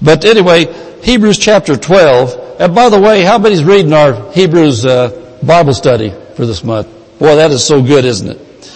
[0.00, 0.72] But anyway,
[1.02, 2.41] Hebrews chapter 12.
[2.62, 6.86] And by the way, how many's reading our Hebrews uh, Bible study for this month?
[7.18, 8.70] Boy, that is so good, isn't it?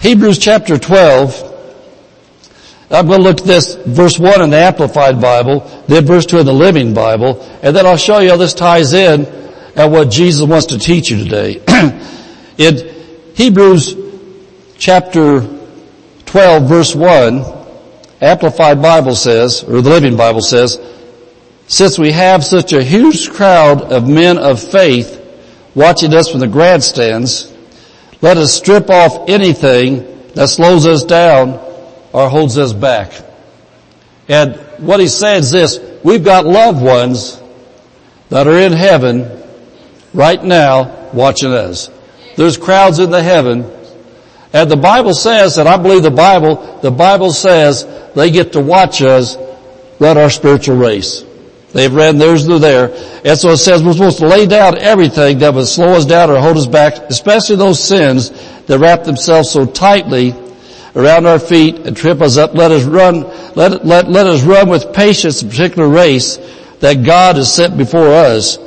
[0.00, 1.50] Hebrews chapter 12.
[2.90, 6.40] I'm going to look at this verse 1 in the Amplified Bible, then verse 2
[6.40, 9.24] in the Living Bible, and then I'll show you how this ties in
[9.76, 11.62] and what Jesus wants to teach you today.
[12.58, 13.94] in Hebrews
[14.78, 15.46] chapter
[16.26, 17.44] 12 verse 1,
[18.20, 20.80] Amplified Bible says, or the Living Bible says,
[21.72, 25.18] since we have such a huge crowd of men of faith
[25.74, 27.50] watching us from the grandstands,
[28.20, 30.00] let us strip off anything
[30.34, 31.52] that slows us down
[32.12, 33.14] or holds us back.
[34.28, 34.56] And
[34.86, 37.40] what he says is this, we've got loved ones
[38.28, 39.42] that are in heaven
[40.12, 41.88] right now watching us.
[42.36, 43.62] There's crowds in the heaven
[44.52, 48.60] and the Bible says, and I believe the Bible, the Bible says they get to
[48.60, 49.38] watch us
[49.98, 51.24] run our spiritual race.
[51.72, 52.90] They've ran theirs through there.
[53.24, 56.30] And so it says we're supposed to lay down everything that would slow us down
[56.30, 58.30] or hold us back, especially those sins
[58.66, 60.34] that wrap themselves so tightly
[60.94, 62.54] around our feet and trip us up.
[62.54, 63.22] Let us run,
[63.56, 66.38] let, let, let us run with patience a particular race
[66.80, 68.58] that God has set before us.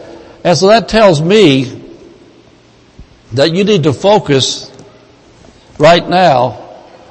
[0.44, 1.84] And so that tells me
[3.34, 4.72] that you need to focus
[5.78, 6.62] right now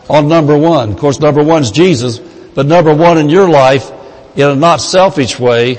[0.08, 0.92] on number one.
[0.92, 3.92] Of course, number one is Jesus, but number one in your life
[4.36, 5.78] in a not selfish way,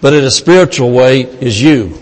[0.00, 1.98] but in a spiritual way is you.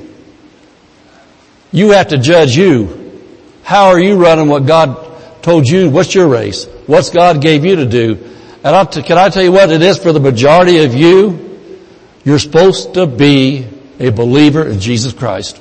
[1.72, 3.22] You have to judge you.
[3.62, 5.91] How are you running what God told you?
[5.91, 6.66] What's your race?
[6.87, 8.18] What's God gave you to do?
[8.62, 11.59] And t- can I tell you what it is for the majority of you?
[12.24, 13.66] You're supposed to be
[13.99, 15.61] a believer in Jesus Christ.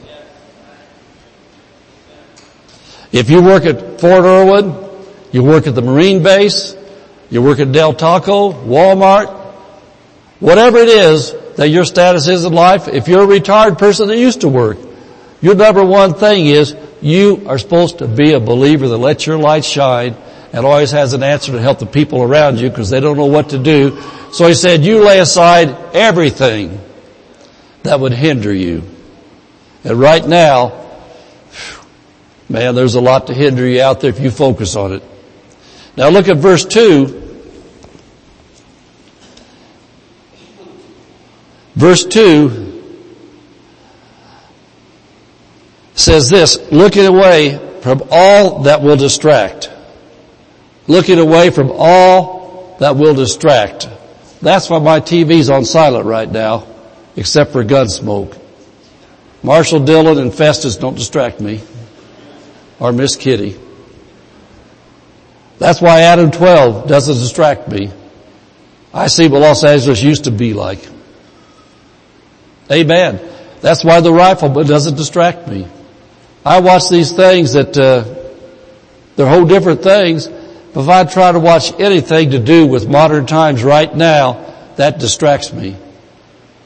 [3.12, 4.76] If you work at Fort Irwin,
[5.32, 6.76] you work at the Marine base,
[7.30, 9.43] you work at Del Taco, Walmart,
[10.44, 14.18] whatever it is that your status is in life, if you're a retired person that
[14.18, 14.78] used to work,
[15.42, 19.38] your number one thing is you are supposed to be a believer that lets your
[19.38, 20.18] light shine
[20.52, 23.26] and always has an answer to help the people around you because they don't know
[23.26, 24.02] what to do.
[24.34, 26.78] So he said, you lay aside everything
[27.84, 28.84] that would hinder you.
[29.86, 30.90] And right now,
[32.50, 35.04] man, there's a lot to hinder you out there if you focus on it.
[35.96, 37.23] Now look at verse 2.
[41.76, 42.72] Verse 2
[45.96, 49.72] says this, looking away from all that will distract.
[50.88, 53.90] Looking away from all that will distract.
[54.42, 56.68] That's why my TV's on silent right now,
[57.16, 58.38] except for Gunsmoke.
[59.42, 61.62] Marshal Dillon and Festus don't distract me.
[62.80, 63.58] Or Miss Kitty.
[65.60, 67.92] That's why Adam 12 doesn't distract me.
[68.94, 70.93] I see what Los Angeles used to be like.
[72.72, 73.20] Amen.
[73.62, 75.68] That's why the rifle doesn't distract me.
[76.46, 78.04] I watch these things that uh,
[79.16, 80.28] they're whole different things.
[80.28, 85.00] But if I try to watch anything to do with modern times right now, that
[85.00, 85.78] distracts me.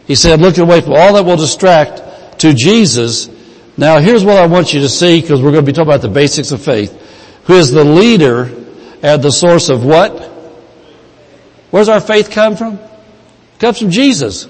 [0.05, 3.29] He said, looking away from all that will distract to Jesus.
[3.75, 6.01] Now here's what I want you to see because we're going to be talking about
[6.01, 6.93] the basics of faith.
[7.45, 8.43] Who is the leader
[9.03, 10.17] and the source of what?
[11.69, 12.75] Where's our faith come from?
[12.75, 14.47] It comes from Jesus.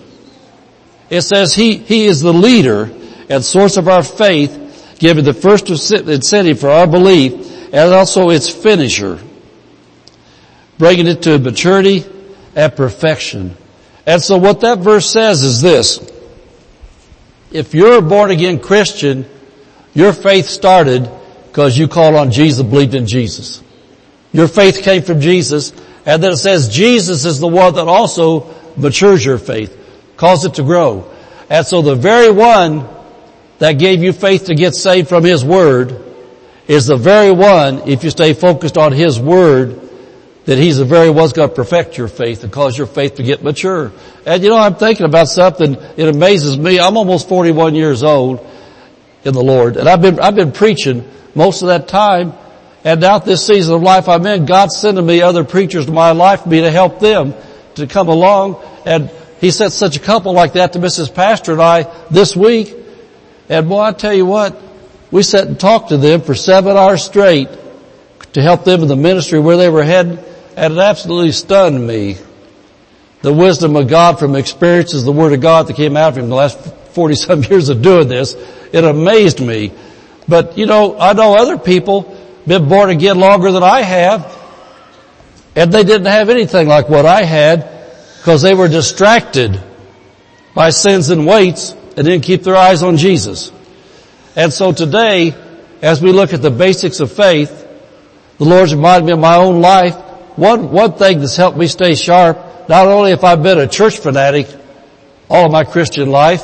[1.10, 2.92] It says he, he is the leader
[3.30, 8.50] and source of our faith given the first incentive for our belief and also its
[8.50, 9.20] finisher,
[10.78, 12.06] bringing it to maturity
[12.56, 13.56] and perfection.
[14.06, 16.00] And so what that verse says is this.
[17.52, 19.26] If you're a born again Christian,
[19.94, 21.10] your faith started
[21.48, 23.64] because you called on Jesus, believed in Jesus.
[24.32, 25.72] Your faith came from Jesus,
[26.06, 29.77] and then it says Jesus is the one that also matures your faith,
[30.18, 31.10] causes it to grow.
[31.50, 32.88] And so the very one
[33.60, 36.04] that gave you faith to get saved from His Word
[36.68, 39.80] is the very one, if you stay focused on His Word,
[40.46, 43.24] that He's the very one's going to perfect your faith and cause your faith to
[43.24, 43.92] get mature.
[44.26, 46.80] And you know, I'm thinking about something, it amazes me.
[46.80, 48.46] I'm almost 41 years old
[49.24, 52.34] in the Lord, and I've been, I've been preaching most of that time,
[52.84, 56.12] and now this season of life I'm in, God's sending me other preachers to my
[56.12, 57.34] life, me to help them
[57.76, 61.14] to come along, and He sent such a couple like that to Mrs.
[61.14, 62.76] Pastor and I this week,
[63.50, 64.60] and boy, I tell you what,
[65.12, 67.50] we sat and talked to them for seven hours straight
[68.34, 70.18] to help them in the ministry where they were heading,
[70.56, 72.18] and it absolutely stunned me.
[73.22, 76.30] The wisdom of God from experiences, the Word of God that came out of him
[76.30, 76.58] the last
[76.94, 78.36] 40 some years of doing this,
[78.74, 79.72] it amazed me.
[80.28, 84.36] But you know, I know other people been born again longer than I have,
[85.56, 87.77] and they didn't have anything like what I had
[88.18, 89.62] because they were distracted
[90.54, 93.52] by sins and weights and didn't keep their eyes on Jesus.
[94.36, 95.36] And so today,
[95.82, 97.66] as we look at the basics of faith,
[98.38, 99.96] the Lord's reminded me of my own life.
[100.36, 103.98] One, one thing that's helped me stay sharp, not only have I've been a church
[103.98, 104.48] fanatic
[105.30, 106.44] all of my Christian life,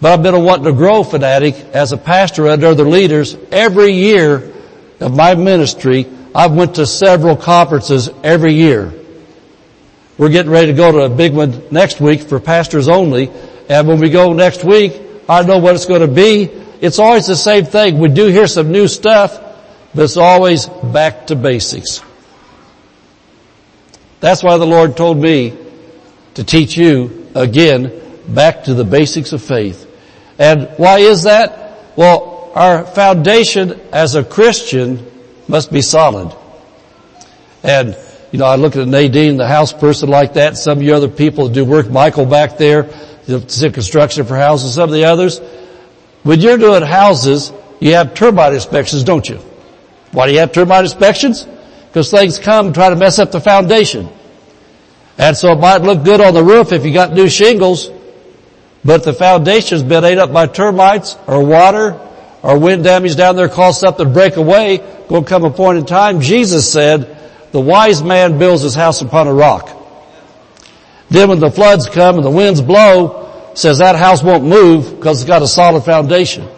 [0.00, 3.36] but I've been a wanting to grow fanatic as a pastor under other leaders.
[3.50, 4.52] Every year
[5.00, 8.92] of my ministry, I've went to several conferences every year.
[10.16, 13.30] We're getting ready to go to a big one next week for pastors only,
[13.68, 16.44] and when we go next week, I know what it's going to be.
[16.80, 17.98] It's always the same thing.
[17.98, 19.40] We do hear some new stuff,
[19.94, 22.02] but it's always back to basics.
[24.20, 25.56] That's why the Lord told me
[26.34, 29.90] to teach you again back to the basics of faith.
[30.38, 31.96] And why is that?
[31.96, 35.10] Well, our foundation as a Christian
[35.48, 36.34] must be solid.
[37.62, 37.96] And,
[38.34, 41.06] you know, I look at Nadine, the house person like that, some of you other
[41.06, 42.82] people that do work, Michael back there,
[43.26, 45.38] the construction for houses, some of the others.
[46.24, 49.36] When you're doing houses, you have termite inspections, don't you?
[50.10, 51.46] Why do you have termite inspections?
[51.86, 54.08] Because things come and try to mess up the foundation.
[55.16, 57.88] And so it might look good on the roof if you got new shingles,
[58.84, 62.00] but the foundation's been ate up by termites or water
[62.42, 64.78] or wind damage down there caused something to break away,
[65.08, 66.20] going to come a point in time.
[66.20, 67.13] Jesus said,
[67.54, 69.70] the wise man builds his house upon a rock.
[71.08, 75.20] Then when the floods come and the winds blow, says that house won't move because
[75.20, 76.48] it's got a solid foundation.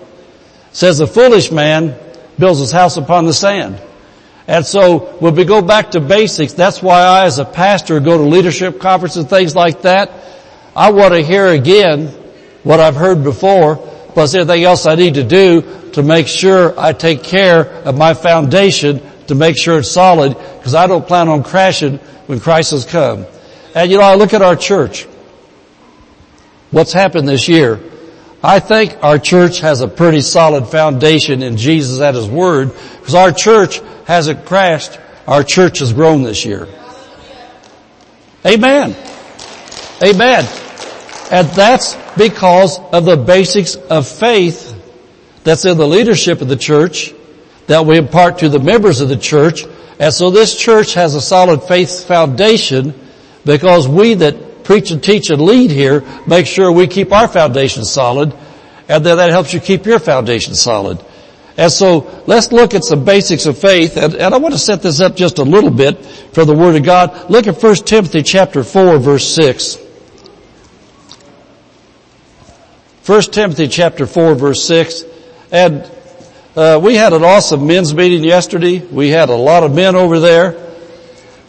[0.73, 1.99] Says the foolish man
[2.39, 3.79] builds his house upon the sand.
[4.47, 8.17] And so when we go back to basics, that's why I as a pastor go
[8.17, 10.11] to leadership conferences and things like that.
[10.75, 12.07] I want to hear again
[12.63, 13.77] what I've heard before,
[14.15, 18.15] plus anything else I need to do to make sure I take care of my
[18.15, 23.27] foundation to make sure it's solid because I don't plan on crashing when crisis come.
[23.75, 25.05] And you know, I look at our church.
[26.71, 27.81] What's happened this year?
[28.43, 33.15] I think our church has a pretty solid foundation in Jesus at His Word because
[33.15, 34.99] our church hasn't crashed.
[35.27, 36.69] Our church has grown this year.
[38.45, 38.95] Amen.
[40.03, 40.45] Amen.
[41.33, 44.73] And that's because of the basics of faith
[45.43, 47.13] that's in the leadership of the church
[47.67, 49.65] that we impart to the members of the church.
[49.99, 52.95] And so this church has a solid faith foundation
[53.45, 57.85] because we that preach and teach and lead here make sure we keep our foundation
[57.85, 58.35] solid
[58.89, 61.03] and then that helps you keep your foundation solid.
[61.57, 64.83] And so let's look at some basics of faith and, and I want to set
[64.83, 67.31] this up just a little bit for the Word of God.
[67.31, 69.79] Look at 1 Timothy chapter 4 verse 6.
[73.07, 75.05] 1 Timothy chapter 4 verse 6
[75.53, 75.91] and
[76.57, 78.79] uh, we had an awesome men's meeting yesterday.
[78.79, 80.57] We had a lot of men over there.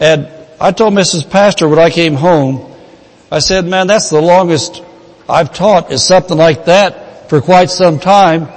[0.01, 0.27] And
[0.59, 1.29] I told Mrs.
[1.29, 2.69] Pastor when I came home,
[3.31, 4.83] I said, man, that's the longest
[5.29, 8.49] I've taught is something like that for quite some time.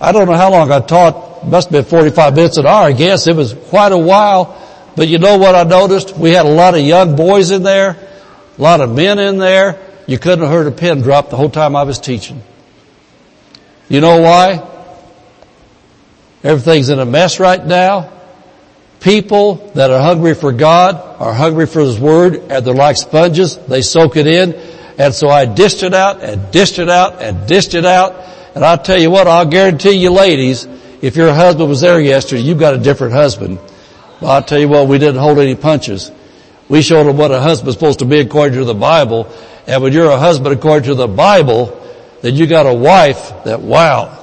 [0.00, 1.44] I don't know how long I taught.
[1.44, 3.26] Must have been 45 minutes an hour, I guess.
[3.26, 4.56] It was quite a while.
[4.94, 6.16] But you know what I noticed?
[6.16, 7.90] We had a lot of young boys in there,
[8.58, 9.80] a lot of men in there.
[10.06, 12.42] You couldn't have heard a pin drop the whole time I was teaching.
[13.88, 14.77] You know why?
[16.42, 18.12] Everything's in a mess right now.
[19.00, 23.56] People that are hungry for God are hungry for His Word and they're like sponges.
[23.56, 24.54] They soak it in.
[24.98, 28.14] And so I dished it out and dished it out and dished it out.
[28.54, 30.66] And I'll tell you what, I'll guarantee you ladies,
[31.00, 33.58] if your husband was there yesterday, you've got a different husband.
[34.20, 36.10] But I'll tell you what, we didn't hold any punches.
[36.68, 39.32] We showed them what a husband's supposed to be according to the Bible.
[39.68, 41.80] And when you're a husband according to the Bible,
[42.20, 44.17] then you got a wife that, wow,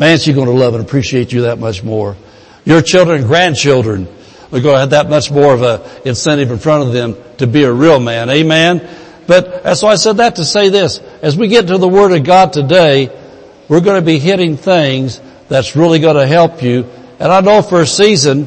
[0.00, 2.16] man, she's going to love and appreciate you that much more.
[2.64, 4.08] Your children and grandchildren
[4.50, 7.46] are going to have that much more of a incentive in front of them to
[7.46, 8.30] be a real man.
[8.30, 8.88] Amen.
[9.28, 10.98] But so I said that to say this.
[11.22, 13.16] As we get to the Word of God today,
[13.68, 16.86] we're going to be hitting things that's really going to help you.
[17.20, 18.46] And I know for a season,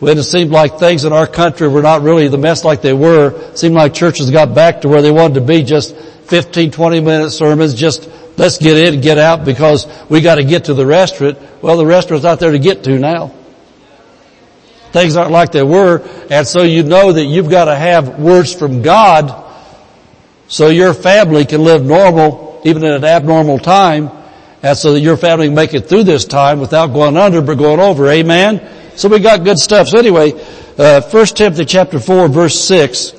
[0.00, 2.92] when it seemed like things in our country were not really the mess like they
[2.92, 5.94] were, seemed like churches got back to where they wanted to be, just
[6.28, 10.44] 15, 20 minute sermons, just let's get in and get out because we got to
[10.44, 11.38] get to the restaurant.
[11.62, 13.34] Well, the restaurant's out there to get to now.
[14.92, 18.54] Things aren't like they were, and so you know that you've got to have words
[18.54, 19.46] from God
[20.48, 24.10] so your family can live normal, even in an abnormal time,
[24.62, 27.56] and so that your family can make it through this time without going under but
[27.56, 28.08] going over.
[28.08, 28.66] Amen?
[28.96, 29.88] So we got good stuff.
[29.88, 30.32] So anyway,
[30.78, 33.17] uh, 1 Timothy chapter 4 verse 6.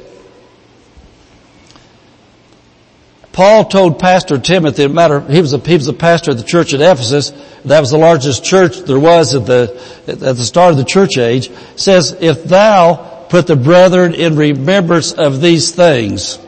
[3.32, 6.74] Paul told Pastor Timothy, matter, he was a, he was a pastor at the church
[6.74, 7.32] at Ephesus.
[7.66, 11.18] That was the largest church there was at the, at the start of the church
[11.18, 11.52] age.
[11.76, 16.40] Says, if thou put the brethren in remembrance of these things,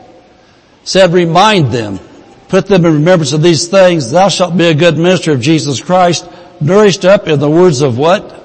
[0.84, 2.00] said remind them,
[2.48, 5.80] put them in remembrance of these things, thou shalt be a good minister of Jesus
[5.80, 6.28] Christ,
[6.60, 8.40] nourished up in the words of what?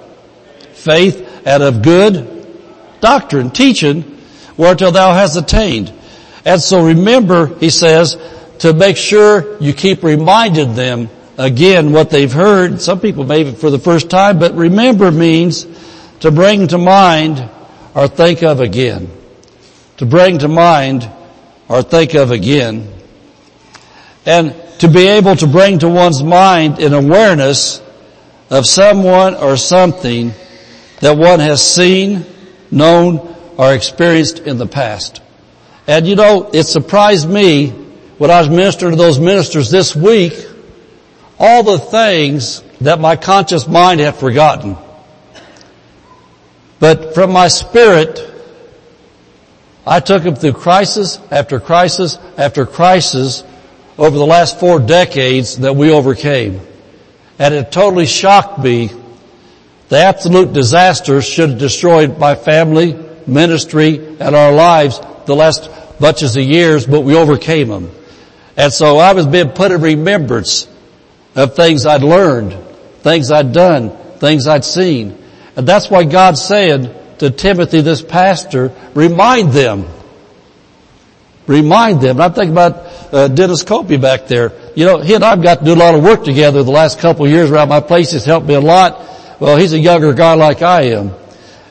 [0.74, 2.48] Faith and of good
[3.02, 4.04] doctrine, teaching,
[4.58, 5.94] whereuntil thou hast attained.
[6.48, 8.16] And so remember, he says,
[8.60, 12.80] to make sure you keep reminding them again what they've heard.
[12.80, 15.68] Some people maybe for the first time, but remember means
[16.22, 17.50] to bring to mind
[17.94, 19.12] or think of again.
[19.98, 21.12] To bring to mind
[21.68, 22.94] or think of again.
[24.26, 27.82] And to be able to bring to one's mind an awareness
[28.50, 30.32] of someone or something
[31.02, 32.26] that one has seen,
[32.72, 35.22] known, or experienced in the past.
[35.88, 37.70] And you know, it surprised me
[38.18, 40.34] when I was ministering to those ministers this week,
[41.40, 44.76] all the things that my conscious mind had forgotten.
[46.80, 48.22] But from my spirit,
[49.86, 53.44] I took them through crisis after crisis after crisis
[53.98, 56.60] over the last four decades that we overcame.
[57.40, 58.92] And it totally shocked me.
[59.90, 65.70] The absolute disasters should have destroyed my family, ministry, and our lives the last
[66.00, 67.92] bunches of years, but we overcame them.
[68.56, 70.68] And so I was being put in remembrance
[71.36, 72.54] of things I'd learned,
[73.02, 75.18] things I'd done, things I'd seen.
[75.56, 79.86] And that's why God said to Timothy, this pastor, remind them.
[81.46, 82.18] Remind them.
[82.18, 84.52] And I'm thinking about uh, Dennis Copey back there.
[84.76, 87.00] You know, he and I've got to do a lot of work together the last
[87.00, 88.12] couple of years around my place.
[88.12, 89.40] He's helped me a lot.
[89.40, 91.14] Well, he's a younger guy like I am.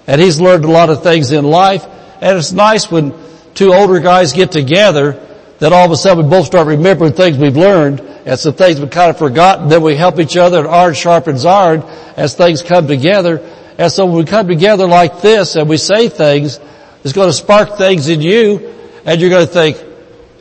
[0.07, 1.85] And he's learned a lot of things in life.
[2.21, 3.13] And it's nice when
[3.57, 5.21] two older guys get together
[5.59, 8.79] that all of a sudden we both start remembering things we've learned and some things
[8.79, 9.69] we've kind of forgotten.
[9.69, 11.83] Then we help each other and iron sharpens iron
[12.17, 13.39] as things come together.
[13.79, 16.61] And so when we come together like this and we say things,
[17.03, 18.75] it's going to spark things in you
[19.07, 19.83] and you're going to think,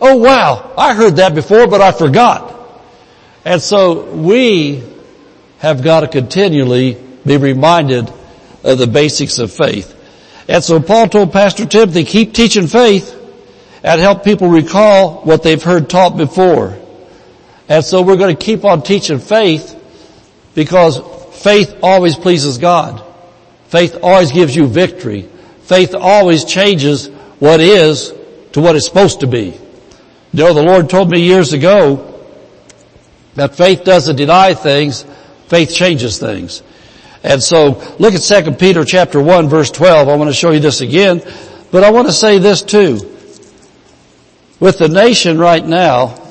[0.01, 2.53] oh wow, I heard that before but I forgot.
[3.45, 4.83] And so we
[5.59, 8.11] have got to continually be reminded
[8.63, 9.94] of the basics of faith.
[10.47, 13.13] And so Paul told Pastor Timothy, keep teaching faith
[13.83, 16.77] and help people recall what they've heard taught before.
[17.67, 19.71] And so we're going to keep on teaching faith
[20.53, 20.99] because
[21.41, 23.03] faith always pleases God.
[23.67, 25.29] Faith always gives you victory.
[25.63, 27.07] Faith always changes
[27.39, 28.13] what is
[28.53, 29.59] to what it's supposed to be.
[30.31, 32.23] You know, the Lord told me years ago
[33.35, 35.05] that faith doesn't deny things,
[35.47, 36.61] faith changes things.
[37.25, 40.09] And so look at 2 Peter chapter 1 verse 12.
[40.09, 41.23] I want to show you this again,
[41.71, 42.99] but I want to say this too.
[44.59, 46.21] With the nation right now,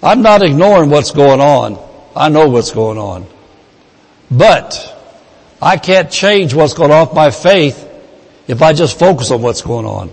[0.00, 1.76] I'm not ignoring what's going on.
[2.14, 3.26] I know what's going on.
[4.30, 4.96] But
[5.60, 7.84] I can't change what's going on my faith
[8.46, 10.12] if I just focus on what's going on.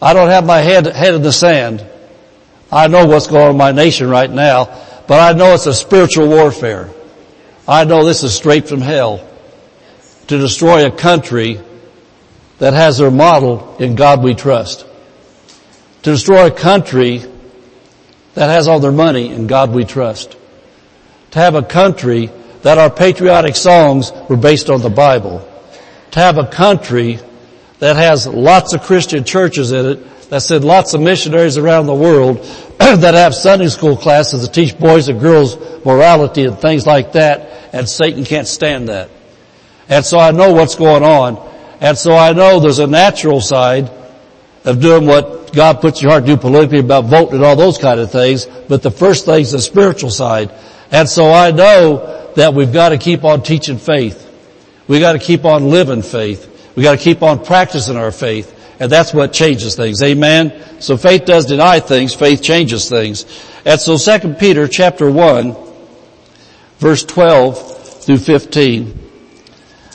[0.00, 1.84] I don't have my head, head in the sand.
[2.70, 4.66] I know what's going on in my nation right now,
[5.08, 6.90] but I know it's a spiritual warfare.
[7.68, 9.28] I know this is straight from hell
[10.28, 11.60] to destroy a country
[12.60, 14.86] that has their model in God we trust.
[16.02, 17.22] To destroy a country
[18.32, 20.34] that has all their money in God we trust.
[21.32, 22.30] To have a country
[22.62, 25.46] that our patriotic songs were based on the Bible.
[26.12, 27.18] To have a country
[27.80, 31.94] that has lots of Christian churches in it, that send lots of missionaries around the
[31.94, 32.44] world,
[32.96, 37.70] that have Sunday school classes that teach boys and girls morality and things like that,
[37.72, 39.10] and Satan can't stand that.
[39.88, 41.36] And so I know what's going on,
[41.80, 43.90] and so I know there's a natural side
[44.64, 47.78] of doing what God puts your heart to do politically about voting and all those
[47.78, 50.52] kind of things, but the first thing is the spiritual side.
[50.90, 54.24] And so I know that we've got to keep on teaching faith.
[54.86, 56.72] We got to keep on living faith.
[56.76, 58.54] We got to keep on practicing our faith.
[58.80, 60.02] And that's what changes things.
[60.02, 60.80] Amen.
[60.80, 62.14] So faith does deny things.
[62.14, 63.24] Faith changes things.
[63.64, 65.56] And so 2 Peter chapter 1
[66.78, 69.10] verse 12 through 15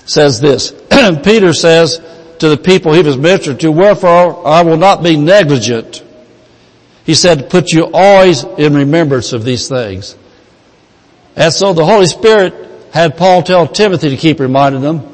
[0.06, 0.72] says this.
[1.24, 2.02] Peter says
[2.40, 6.04] to the people he was ministered to, wherefore I will not be negligent.
[7.06, 10.16] He said, put you always in remembrance of these things.
[11.36, 12.54] And so the Holy Spirit
[12.94, 15.10] had Paul tell Timothy to keep reminding them.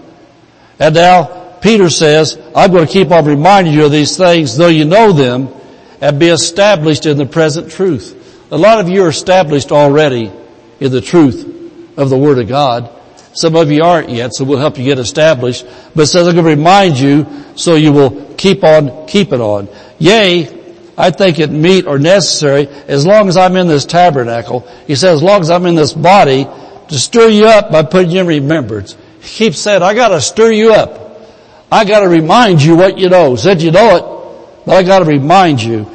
[0.80, 4.68] And now Peter says, I'm going to keep on reminding you of these things, though
[4.68, 5.49] you know them,
[6.01, 8.47] and be established in the present truth.
[8.51, 10.32] A lot of you are established already
[10.80, 12.89] in the truth of the Word of God.
[13.34, 15.66] Some of you aren't yet, so we'll help you get established.
[15.95, 19.68] But it says, I'm going to remind you so you will keep on keeping on.
[19.99, 20.48] Yea,
[20.98, 24.61] I think it meet or necessary as long as I'm in this tabernacle.
[24.88, 26.45] He says, as long as I'm in this body,
[26.90, 28.98] to stir you up by putting you in remembrance.
[29.22, 31.09] He keeps saying, I gotta stir you up.
[31.72, 33.36] I gotta remind you what you know.
[33.36, 35.86] Said you know it, but I gotta remind you.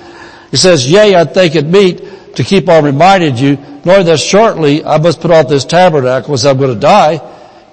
[0.51, 4.85] He says, yea, I think it meet to keep on reminding you, knowing that shortly
[4.85, 7.21] I must put off this tabernacle as I'm to die,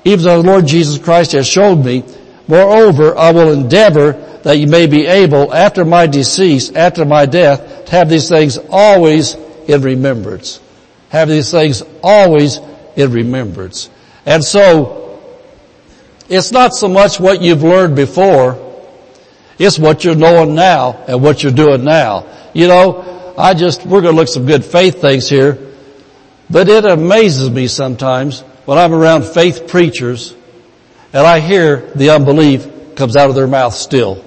[0.03, 2.03] even though the Lord Jesus Christ has showed me.
[2.48, 4.14] Moreover, I will endeavor
[4.44, 8.57] that you may be able, after my decease, after my death, to have these things
[8.69, 9.36] always
[9.68, 10.60] in remembrance.
[11.10, 12.60] Have these things always
[12.95, 13.90] in remembrance.
[14.26, 15.10] And so,
[16.32, 18.58] it's not so much what you've learned before,
[19.60, 22.26] it's what you're knowing now and what you're doing now.
[22.53, 25.58] You know, I just, we're going to look some good faith things here,
[26.49, 30.34] but it amazes me sometimes when I'm around faith preachers
[31.12, 34.24] and I hear the unbelief comes out of their mouth still.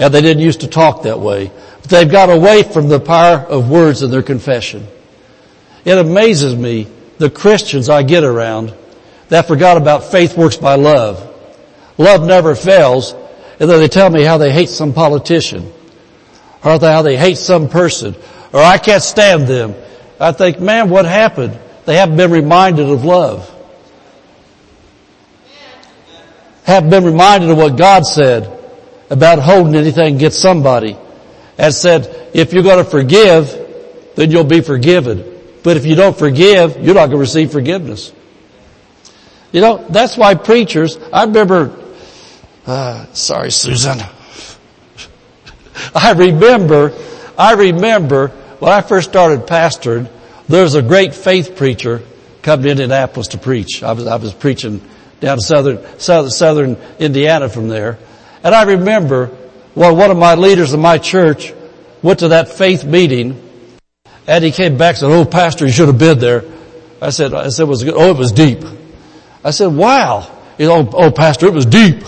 [0.00, 1.52] And they didn't used to talk that way.
[1.80, 4.84] But they've got away from the power of words in their confession.
[5.84, 6.88] It amazes me
[7.18, 8.74] the Christians I get around
[9.28, 11.22] that forgot about faith works by love.
[11.98, 13.12] Love never fails.
[13.58, 15.72] And then they tell me how they hate some politician
[16.62, 18.14] or how they hate some person
[18.52, 19.74] or I can't stand them.
[20.18, 21.58] I think, man, what happened?
[21.84, 23.52] They haven't been reminded of love.
[26.64, 28.50] Haven't been reminded of what God said
[29.10, 30.96] about holding anything against somebody
[31.58, 35.22] and said, if you're going to forgive, then you'll be forgiven.
[35.62, 38.12] But if you don't forgive, you're not going to receive forgiveness.
[39.52, 41.74] You know, that's why preachers, I remember,
[42.66, 43.98] uh, sorry Susan.
[45.94, 46.92] I remember,
[47.38, 48.28] I remember
[48.58, 50.10] when I first started pastoring,
[50.48, 52.02] there was a great faith preacher
[52.42, 53.82] come to Indianapolis to preach.
[53.82, 54.80] I was, I was preaching
[55.20, 57.98] down southern, southern, southern Indiana from there.
[58.42, 59.36] And I remember,
[59.74, 61.52] well, one of my leaders in my church
[62.02, 63.42] went to that faith meeting
[64.26, 66.44] and he came back and said, oh pastor, you should have been there.
[67.00, 67.94] I said, I said, was it good?
[67.96, 68.60] Oh, it was deep.
[69.46, 70.28] I said, wow.
[70.58, 72.02] You know, oh, pastor, it was deep.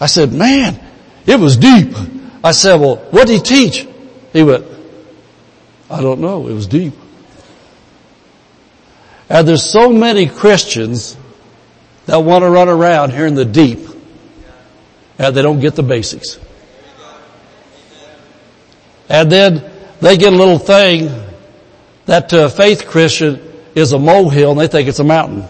[0.00, 0.80] I said, man,
[1.26, 1.94] it was deep.
[2.42, 3.86] I said, well, what did he teach?
[4.32, 4.64] He went,
[5.90, 6.48] I don't know.
[6.48, 6.94] It was deep.
[9.28, 11.14] And there's so many Christians
[12.06, 13.80] that want to run around here in the deep
[15.18, 16.40] and they don't get the basics.
[19.10, 21.10] And then they get a little thing
[22.06, 23.42] that to a faith Christian
[23.74, 25.46] is a molehill and they think it's a mountain.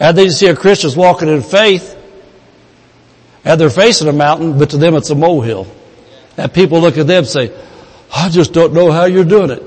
[0.00, 1.96] And they see a Christian's walking in faith
[3.44, 5.66] and they're facing a mountain, but to them it's a molehill.
[6.36, 7.52] And people look at them and say,
[8.14, 9.62] I just don't know how you're doing it.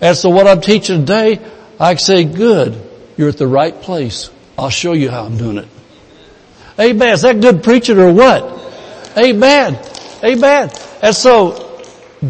[0.00, 1.40] And so what I'm teaching today,
[1.80, 2.80] I say, good,
[3.16, 4.30] you're at the right place.
[4.56, 5.68] I'll show you how I'm doing it.
[6.78, 7.08] Amen.
[7.08, 8.42] Is that good preaching or what?
[9.16, 9.78] Amen.
[10.22, 10.70] Amen.
[11.02, 11.82] And so,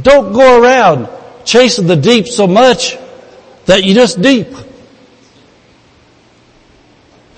[0.03, 1.09] don't go around
[1.45, 2.99] chasing the deep so much
[3.67, 4.49] that you just deep.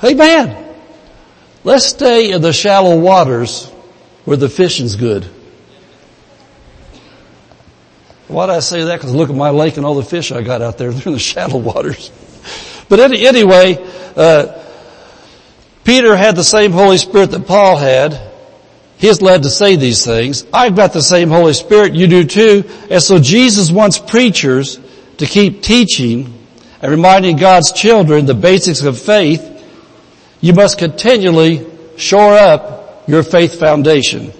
[0.05, 0.74] Amen.
[1.64, 3.68] Let's stay in the shallow waters
[4.24, 5.24] where the fishing's good.
[8.28, 8.97] Why do I say that?
[8.97, 10.90] Because look at my lake and all the fish I got out there.
[10.93, 12.10] They're in the shallow waters.
[12.89, 13.78] But any, anyway,
[14.16, 14.62] uh,
[15.85, 18.20] Peter had the same Holy Spirit that Paul had.
[18.98, 20.44] He's led to say these things.
[20.52, 21.94] I've got the same Holy Spirit.
[21.94, 22.64] You do too.
[22.90, 24.81] And so Jesus wants preachers
[25.18, 26.32] to keep teaching
[26.81, 29.52] and reminding God's children the basics of faith.
[30.47, 31.66] You must continually
[31.97, 34.32] shore up your faith foundation.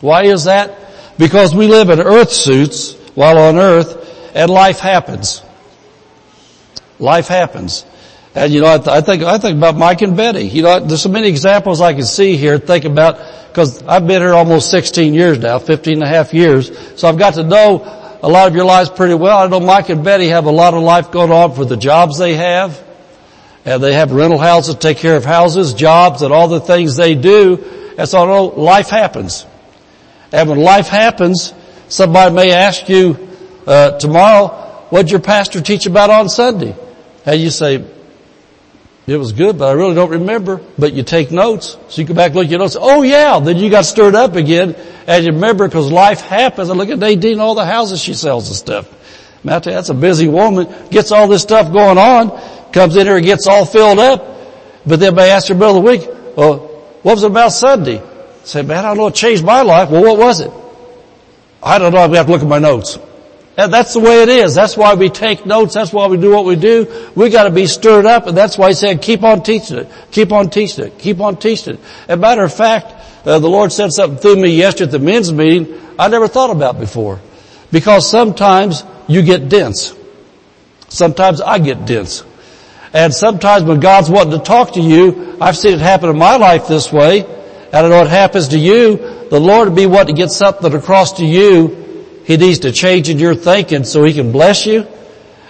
[0.00, 1.16] Why is that?
[1.16, 5.42] Because we live in earth suits while on earth and life happens.
[6.98, 7.86] Life happens.
[8.34, 10.48] And you know, I, th- I, think, I think about Mike and Betty.
[10.48, 14.22] You know, there's so many examples I can see here, think about, cause I've been
[14.22, 16.76] here almost 16 years now, 15 and a half years.
[16.98, 19.38] So I've got to know a lot of your lives pretty well.
[19.38, 22.18] I know Mike and Betty have a lot of life going on for the jobs
[22.18, 22.83] they have.
[23.64, 27.14] And they have rental houses, take care of houses, jobs, and all the things they
[27.14, 27.56] do.
[28.04, 29.46] So I know life happens.
[30.32, 31.54] And when life happens,
[31.88, 33.28] somebody may ask you,
[33.66, 34.48] uh, tomorrow,
[34.90, 36.76] what did your pastor teach about on Sunday?
[37.24, 37.84] And you say,
[39.06, 40.60] it was good, but I really don't remember.
[40.78, 41.76] But you take notes.
[41.88, 42.76] So you go back, look at your notes.
[42.78, 44.74] Oh yeah, then you got stirred up again.
[45.06, 46.70] And you remember because life happens.
[46.70, 48.88] And look at Nadine, all the houses she sells and stuff.
[49.44, 50.72] Tell that's a busy woman.
[50.90, 52.30] Gets all this stuff going on.
[52.74, 54.26] Comes in here and gets all filled up.
[54.84, 56.58] But then may ask her middle of the week, well,
[57.02, 58.02] what was it about Sunday?
[58.42, 59.06] Say, man, I don't know.
[59.06, 59.90] It changed my life.
[59.90, 60.50] Well, what was it?
[61.62, 62.00] I don't know.
[62.00, 62.98] I have to look at my notes.
[63.56, 64.56] And that's the way it is.
[64.56, 65.74] That's why we take notes.
[65.74, 67.12] That's why we do what we do.
[67.14, 69.88] We gotta be stirred up and that's why he said keep on teaching it.
[70.10, 70.98] Keep on teaching it.
[70.98, 71.80] Keep on teaching it.
[72.08, 72.92] As a matter of fact,
[73.24, 76.50] uh, the Lord said something through me yesterday at the men's meeting I never thought
[76.50, 77.20] about before.
[77.70, 79.94] Because sometimes you get dense.
[80.88, 82.24] Sometimes I get dense.
[82.94, 86.36] And sometimes when God's wanting to talk to you, I've seen it happen in my
[86.36, 90.14] life this way, and I know it happens to you, the Lord will be wanting
[90.14, 91.84] to get something across to you
[92.24, 94.86] he needs to change in your thinking so He can bless you.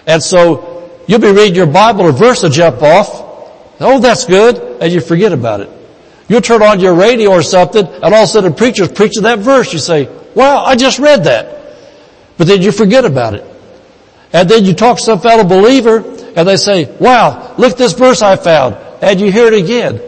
[0.07, 3.09] And so you'll be reading your Bible, a verse will jump off.
[3.81, 4.83] Oh, that's good.
[4.83, 5.71] And you forget about it.
[6.29, 9.23] You'll turn on your radio or something and all of a sudden a preacher's preaching
[9.23, 9.73] that verse.
[9.73, 11.77] You say, wow, I just read that.
[12.39, 13.47] But then you forget about it.
[14.35, 15.99] And then you talk to some fellow believer
[16.37, 18.75] and they say, wow, look this verse I found.
[19.01, 20.01] And you hear it again.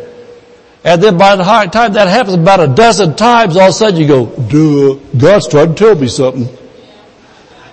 [0.83, 4.01] And then by the time that happens about a dozen times, all of a sudden
[4.01, 6.49] you go, duh, God's trying to tell me something.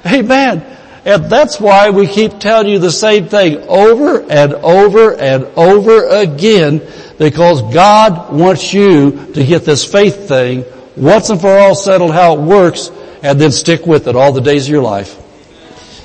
[0.06, 0.62] Amen.
[1.06, 6.08] And that's why we keep telling you the same thing over and over and over
[6.08, 6.82] again,
[7.18, 10.66] because God wants you to get this faith thing
[10.96, 12.92] once and for all settled how it works,
[13.24, 15.20] and then stick with it all the days of your life.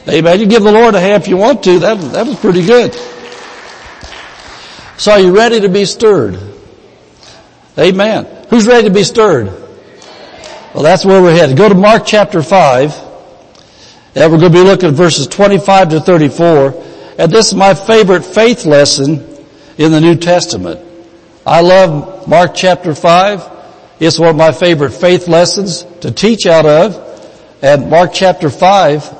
[0.09, 0.40] Amen.
[0.40, 1.80] You give the Lord a hand if you want to.
[1.80, 2.94] That, that was pretty good.
[4.97, 6.39] So are you ready to be stirred?
[7.78, 8.47] Amen.
[8.48, 9.47] Who's ready to be stirred?
[10.72, 11.59] Well, that's where we're headed.
[11.59, 13.06] Go to Mark chapter 5.
[14.14, 16.85] And we're going to be looking at verses 25 to 34.
[17.18, 19.24] And this is my favorite faith lesson
[19.76, 20.80] in the New Testament.
[21.47, 23.43] I love Mark chapter 5.
[24.01, 27.59] It's one of my favorite faith lessons to teach out of.
[27.60, 29.18] And Mark chapter 5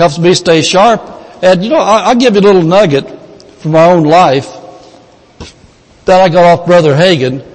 [0.00, 1.02] helps me stay sharp.
[1.42, 3.06] And you know, I'll give you a little nugget
[3.58, 4.48] from my own life
[6.06, 7.46] that I got off Brother Hagin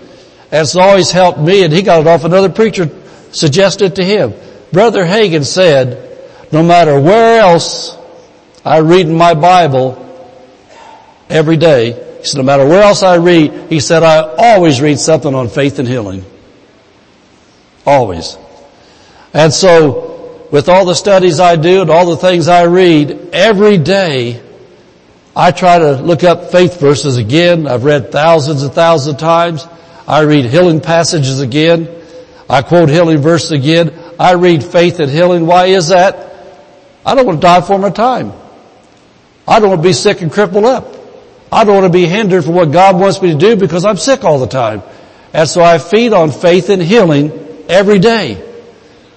[0.51, 2.87] has always helped me, and he got it off another preacher
[3.31, 4.33] suggested to him.
[4.71, 6.19] Brother Hagin said,
[6.51, 7.97] no matter where else
[8.63, 10.01] I read in my Bible
[11.27, 14.99] every day, he said, no matter where else I read, he said, I always read
[14.99, 16.23] something on faith and healing.
[17.87, 18.37] Always.
[19.33, 20.14] And so,
[20.51, 24.41] with all the studies I do and all the things I read, every day,
[25.35, 27.67] I try to look up faith verses again.
[27.67, 29.67] I've read thousands and thousands of times.
[30.07, 31.89] I read healing passages again.
[32.49, 33.93] I quote healing verses again.
[34.19, 35.45] I read faith and healing.
[35.45, 36.33] Why is that?
[37.05, 38.31] I don't want to die for my time.
[39.47, 40.95] I don't want to be sick and crippled up.
[41.51, 43.97] I don't want to be hindered from what God wants me to do because I'm
[43.97, 44.81] sick all the time.
[45.33, 47.31] And so I feed on faith and healing
[47.67, 48.41] every day.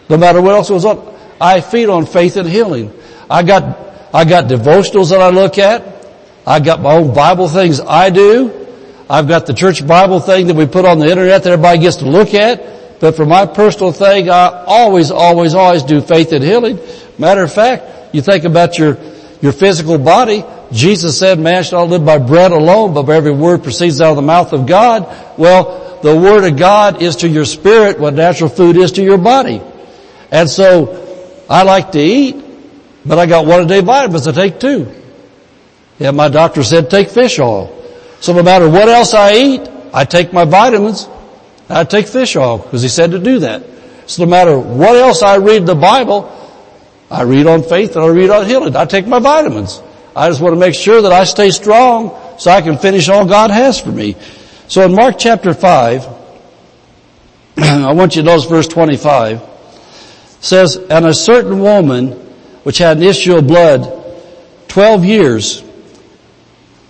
[0.09, 2.93] No matter what else goes on, I feed on faith and healing.
[3.31, 3.78] I got,
[4.12, 6.06] I got devotionals that I look at.
[6.47, 8.66] I got my own Bible things I do.
[9.10, 11.97] I've got the church Bible thing that we put on the internet that everybody gets
[11.97, 13.01] to look at.
[13.01, 16.78] But for my personal thing, I always, always, always do faith and healing.
[17.19, 18.98] Matter of fact, you think about your,
[19.40, 20.44] your physical body.
[20.73, 24.16] Jesus said, man shall live by bread alone, but by every word proceeds out of
[24.16, 25.39] the mouth of God.
[25.39, 29.19] Well, the word of God is to your spirit what natural food is to your
[29.19, 29.62] body.
[30.31, 31.07] And so,
[31.49, 32.37] I like to eat,
[33.05, 34.93] but I got one a day vitamins to take too.
[35.99, 37.75] Yeah, my doctor said take fish oil.
[38.20, 41.09] So no matter what else I eat, I take my vitamins.
[41.69, 43.65] I take fish oil because he said to do that.
[44.07, 46.35] So no matter what else I read the Bible,
[47.11, 48.77] I read on faith and I read on healing.
[48.77, 49.83] I take my vitamins.
[50.15, 53.27] I just want to make sure that I stay strong so I can finish all
[53.27, 54.16] God has for me.
[54.69, 56.07] So in Mark chapter 5,
[57.59, 59.43] I want you to notice verse 25,
[60.40, 62.12] says, And a certain woman
[62.62, 63.94] which had an issue of blood
[64.69, 65.62] 12 years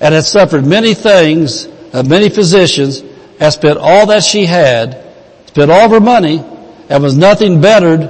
[0.00, 3.02] and had suffered many things of many physicians,
[3.38, 5.04] had spent all that she had,
[5.46, 6.44] spent all of her money,
[6.88, 8.00] and was nothing bettered,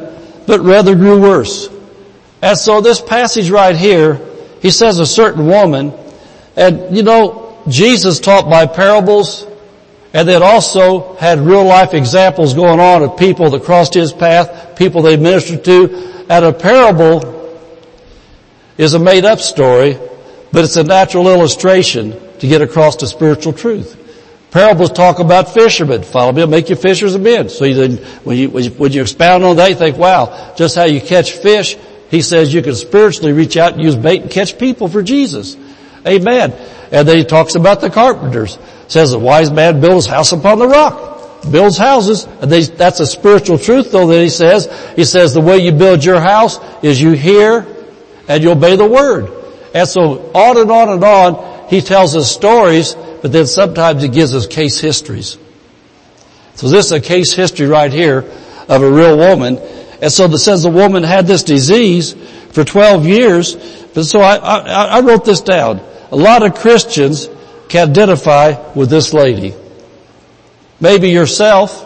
[0.47, 1.69] but rather grew worse.
[2.43, 4.21] And so this passage right here,
[4.61, 5.93] he says a certain woman,
[6.57, 9.47] and you know, Jesus taught by parables,
[10.13, 14.77] and then also had real life examples going on of people that crossed his path,
[14.79, 17.35] people they ministered to, and a parable
[18.79, 19.99] is a made up story,
[20.53, 23.97] but it's a natural illustration to get across the spiritual truth.
[24.51, 26.03] Parables talk about fishermen.
[26.03, 27.51] Follow me, I'll make you fishers of men.
[27.51, 31.03] So you, when, you, when you expound on that, you think, wow, just how you
[31.03, 31.77] catch fish,
[32.11, 35.57] he says you can spiritually reach out and use bait and catch people for Jesus.
[36.07, 36.55] Amen.
[36.91, 38.59] And then he talks about the carpenters.
[38.89, 41.43] Says the wise man builds house upon the rock.
[41.51, 42.25] Builds houses.
[42.41, 44.69] And they, that's a spiritual truth though that he says.
[44.97, 47.67] He says the way you build your house is you hear
[48.29, 49.31] and you obey the word.
[49.75, 54.09] And so on and on and on, he tells us stories, but then sometimes he
[54.09, 55.37] gives us case histories.
[56.55, 58.25] So this is a case history right here
[58.69, 59.59] of a real woman.
[60.01, 62.15] And so it says the woman had this disease
[62.53, 63.55] for 12 years.
[63.95, 65.81] But so I, I, I wrote this down.
[66.11, 67.29] A lot of Christians
[67.69, 69.55] can identify with this lady.
[70.81, 71.85] Maybe yourself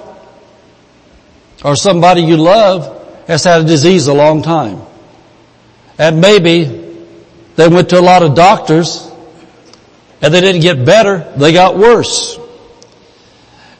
[1.64, 4.80] or somebody you love has had a disease a long time.
[5.98, 6.64] And maybe
[7.56, 9.08] they went to a lot of doctors
[10.20, 12.38] and they didn't get better, they got worse.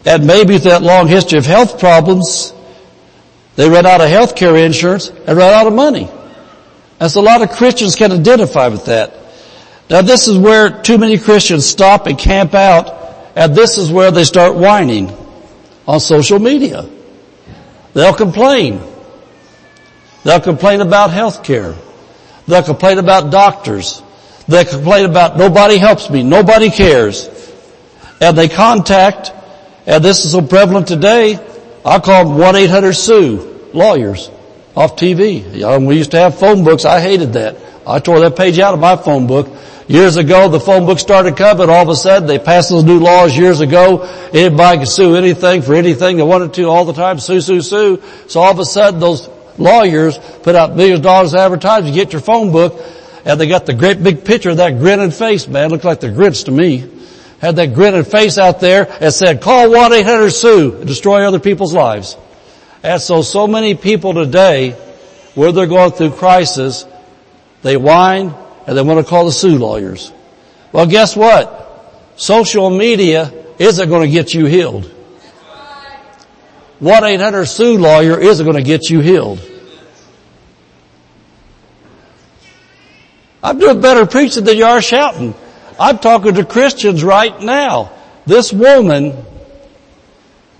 [0.05, 2.53] And maybe with that long history of health problems,
[3.55, 6.11] they ran out of health care insurance and ran out of money.
[7.09, 9.22] So a lot of Christians can identify with that.
[9.93, 12.99] Now this is where too many Christians stop and camp out
[13.37, 15.15] and this is where they start whining
[15.87, 16.89] on social media.
[17.93, 18.81] They'll complain.
[20.25, 21.75] They'll complain about health care.
[22.49, 24.03] They'll complain about doctors.
[24.49, 27.29] They complain about nobody helps me, nobody cares.
[28.19, 29.33] And they contact,
[29.85, 31.39] and this is so prevalent today,
[31.85, 34.31] I call them 1-800-SUE, lawyers,
[34.75, 35.87] off TV.
[35.87, 37.57] We used to have phone books, I hated that.
[37.87, 39.49] I tore that page out of my phone book.
[39.93, 42.99] Years ago, the phone book started coming, all of a sudden they passed those new
[42.99, 44.01] laws years ago.
[44.33, 48.03] Anybody could sue anything for anything they wanted to all the time, sue, sue, sue.
[48.27, 49.29] So all of a sudden those
[49.59, 52.81] lawyers put out millions of dollars advertising, get your phone book,
[53.27, 55.69] and they got the great big picture of that grinning face, man.
[55.69, 56.91] Looked like the Grinch to me.
[57.43, 62.17] Had that grinning face out there and said, call 1-800-SUE and destroy other people's lives.
[62.83, 64.71] And so, so many people today,
[65.35, 66.87] where they're going through crisis,
[67.61, 68.35] they whine
[68.67, 70.13] and they want to call the Sue lawyers.
[70.73, 71.63] Well, guess what?
[72.17, 74.91] Social media isn't going to get you healed.
[76.83, 79.41] What 800 sue lawyer isn't going to get you healed.
[83.41, 85.35] I'm doing better preaching than you are shouting.
[85.79, 87.93] I'm talking to Christians right now.
[88.27, 89.17] This woman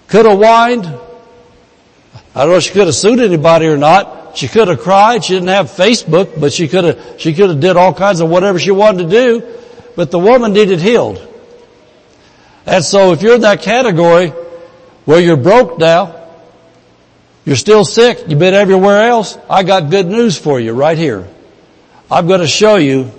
[0.07, 0.87] could have whined.
[0.87, 4.22] I don't know if she could have sued anybody or not.
[4.35, 5.25] She could have cried.
[5.25, 8.29] She didn't have Facebook, but she could have, she could have did all kinds of
[8.29, 9.59] whatever she wanted to do.
[9.95, 11.27] But the woman needed healed.
[12.67, 14.29] And so if you're in that category
[15.05, 16.19] where you're broke now,
[17.45, 21.29] you're still sick, you've been everywhere else, I got good news for you right here.
[22.11, 23.11] I'm going to show you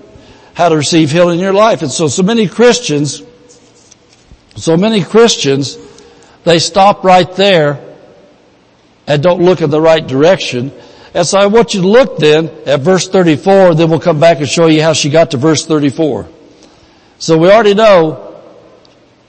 [0.54, 1.82] how to receive healing in your life.
[1.82, 3.22] And so, so many Christians,
[4.56, 5.78] so many Christians,
[6.46, 7.84] they stop right there
[9.08, 10.72] and don't look in the right direction.
[11.14, 14.20] And so I want you to look then at verse 34, and then we'll come
[14.20, 16.28] back and show you how she got to verse 34.
[17.20, 18.42] So we already know,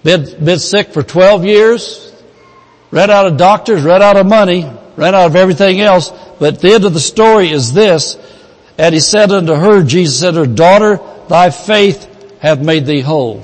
[0.03, 2.13] been, been sick for 12 years,
[2.91, 4.65] ran out of doctors, ran out of money,
[4.97, 8.17] ran out of everything else, but the end of the story is this,
[8.79, 13.43] and he said unto her, Jesus said her, daughter, thy faith hath made thee whole.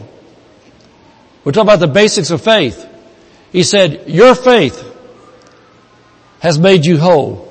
[1.44, 2.86] We're talking about the basics of faith.
[3.52, 4.86] He said, your faith
[6.40, 7.49] has made you whole.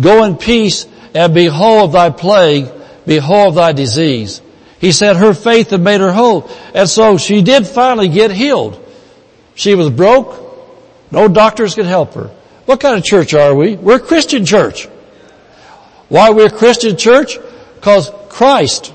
[0.00, 2.70] Go in peace and be whole of thy plague,
[3.06, 4.40] be whole of thy disease.
[4.80, 6.50] He said her faith had made her whole.
[6.74, 8.80] And so she did finally get healed.
[9.54, 10.40] She was broke.
[11.10, 12.30] No doctors could help her.
[12.66, 13.76] What kind of church are we?
[13.76, 14.86] We're a Christian church.
[16.08, 17.38] Why we're a Christian church?
[17.76, 18.92] Because Christ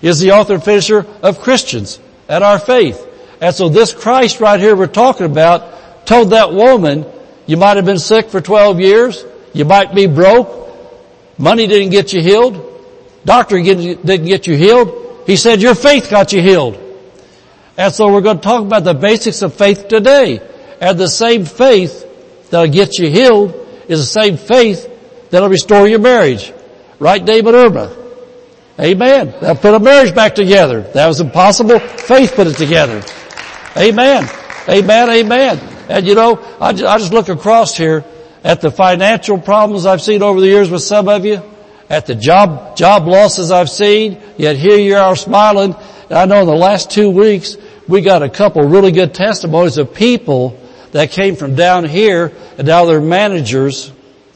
[0.00, 1.98] is the author and finisher of Christians
[2.28, 3.06] and our faith.
[3.40, 7.04] And so this Christ right here we're talking about told that woman,
[7.46, 9.24] you might have been sick for 12 years.
[9.52, 10.60] You might be broke.
[11.38, 12.70] Money didn't get you healed.
[13.24, 15.22] Doctor didn't get you healed.
[15.26, 16.80] He said your faith got you healed.
[17.76, 20.40] And so we're going to talk about the basics of faith today.
[20.80, 23.52] And the same faith that'll get you healed
[23.88, 26.52] is the same faith that'll restore your marriage.
[26.98, 27.96] Right, David Irma?
[28.78, 29.34] Amen.
[29.40, 30.82] That'll put a marriage back together.
[30.94, 31.78] That was impossible.
[31.78, 33.02] Faith put it together.
[33.76, 34.28] Amen.
[34.68, 35.10] Amen.
[35.10, 35.73] Amen.
[35.88, 38.04] And you know, I just, I just look across here
[38.42, 41.42] at the financial problems I've seen over the years with some of you,
[41.88, 45.74] at the job, job losses I've seen, yet here you are smiling.
[46.10, 47.56] And I know in the last two weeks,
[47.88, 50.60] we got a couple really good testimonies of people
[50.92, 53.92] that came from down here and now they're managers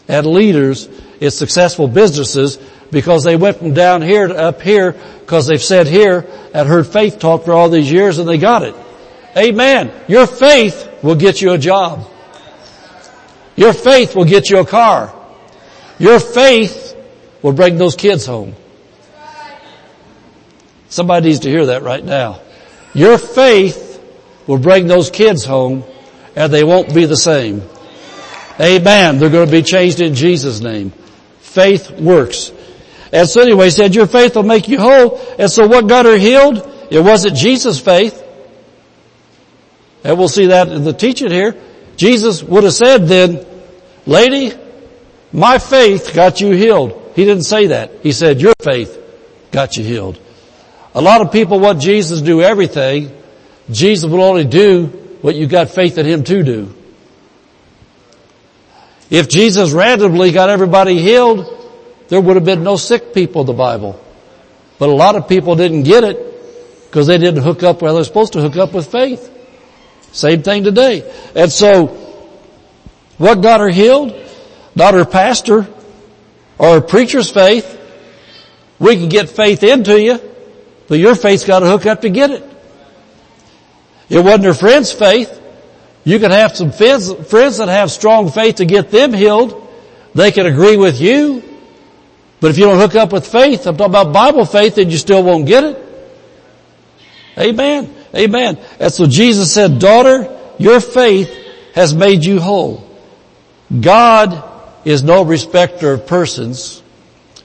[0.08, 0.88] and leaders
[1.20, 2.58] in successful businesses
[2.90, 6.86] because they went from down here to up here because they've said here and heard
[6.86, 8.74] faith talk for all these years and they got it.
[9.36, 9.92] Amen.
[10.08, 12.08] Your faith will get you a job.
[13.56, 15.14] Your faith will get you a car.
[15.98, 16.96] Your faith
[17.42, 18.54] will bring those kids home.
[20.88, 22.40] Somebody needs to hear that right now.
[22.94, 24.02] Your faith
[24.46, 25.84] will bring those kids home
[26.34, 27.62] and they won't be the same.
[28.60, 29.18] Amen.
[29.18, 30.90] They're going to be changed in Jesus' name.
[31.40, 32.52] Faith works.
[33.12, 35.20] And so anyway, he said, your faith will make you whole.
[35.38, 36.58] And so what got her healed?
[36.90, 38.24] It wasn't Jesus' faith.
[40.04, 41.56] And we'll see that in the teaching here.
[41.96, 43.44] Jesus would have said then,
[44.06, 44.52] lady,
[45.32, 47.12] my faith got you healed.
[47.16, 47.90] He didn't say that.
[48.02, 48.96] He said, your faith
[49.50, 50.18] got you healed.
[50.94, 53.12] A lot of people want Jesus to do everything.
[53.70, 54.86] Jesus will only do
[55.20, 56.74] what you got faith in Him to do.
[59.10, 61.46] If Jesus randomly got everybody healed,
[62.08, 64.02] there would have been no sick people in the Bible.
[64.78, 66.18] But a lot of people didn't get it
[66.86, 69.34] because they didn't hook up where they're supposed to hook up with faith.
[70.12, 71.10] Same thing today.
[71.34, 71.86] And so,
[73.18, 74.14] what got her healed?
[74.74, 75.66] Not her pastor
[76.58, 77.76] or her preacher's faith.
[78.78, 80.20] We can get faith into you,
[80.86, 82.44] but your faith's got to hook up to get it.
[84.08, 85.34] It wasn't her friend's faith.
[86.04, 89.68] You can have some friends, friends that have strong faith to get them healed.
[90.14, 91.42] They can agree with you.
[92.40, 94.96] But if you don't hook up with faith, I'm talking about Bible faith, then you
[94.96, 95.84] still won't get it.
[97.36, 97.94] Amen.
[98.14, 98.58] Amen.
[98.80, 101.30] And so Jesus said, daughter, your faith
[101.74, 102.88] has made you whole.
[103.80, 104.44] God
[104.84, 106.82] is no respecter of persons,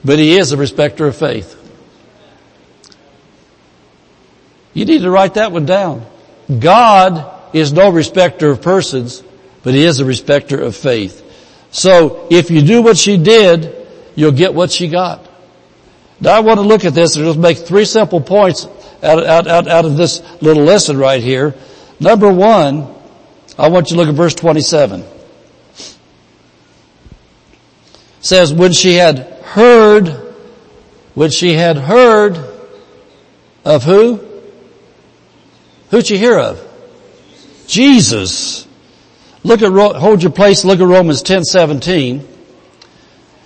[0.04, 1.60] but He is a respecter of faith.
[4.74, 6.06] You need to write that one down.
[6.60, 9.24] God is no respecter of persons,
[9.64, 11.20] but He is a respecter of faith.
[11.72, 13.76] So if you do what she did,
[14.16, 15.28] you'll get what she got.
[16.20, 18.68] Now I want to look at this and just make three simple points
[19.04, 21.56] out, out, out, out of this little lesson right here.
[22.00, 22.88] Number one,
[23.58, 25.02] I want you to look at verse 27.
[25.02, 25.08] It
[28.22, 30.08] says, when she had heard,
[31.14, 32.38] when she had heard
[33.66, 34.26] of who?
[35.92, 36.60] Who'd she hear of?
[37.68, 38.68] Jesus.
[39.44, 42.28] Look at, hold your place, look at Romans 10, 17.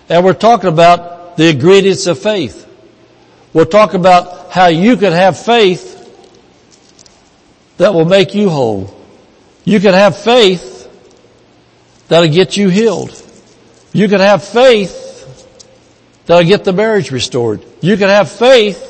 [0.09, 2.66] And we're talking about the ingredients of faith.
[3.53, 5.95] We're talk about how you can have faith
[7.77, 8.93] that will make you whole.
[9.63, 10.89] You can have faith
[12.07, 13.23] that'll get you healed.
[13.93, 15.05] You can have faith
[16.25, 17.63] that'll get the marriage restored.
[17.81, 18.83] You can have faith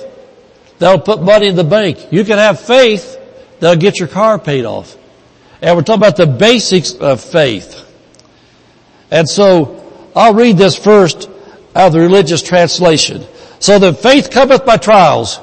[0.79, 2.11] that'll put money in the bank.
[2.11, 3.17] You can have faith
[3.59, 4.97] that'll get your car paid off.
[5.61, 7.83] And we're talking about the basics of faith.
[9.09, 9.83] And so,
[10.15, 11.29] I'll read this first
[11.75, 13.25] out of the religious translation.
[13.59, 15.39] So that faith cometh by trials.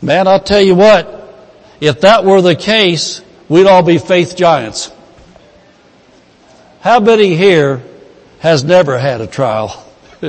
[0.00, 1.20] Man, I'll tell you what,
[1.80, 4.92] if that were the case, we'd all be faith giants.
[6.80, 7.82] how many here
[8.40, 9.82] has never had a trial?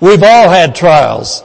[0.00, 1.42] We've all had trials.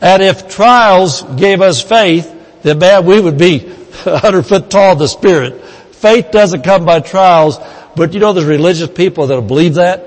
[0.00, 3.66] And if trials gave us faith, then man, we would be
[4.06, 5.64] a hundred foot tall in the spirit.
[5.92, 7.58] Faith doesn't come by trials,
[7.94, 10.00] but you know there's religious people that'll believe that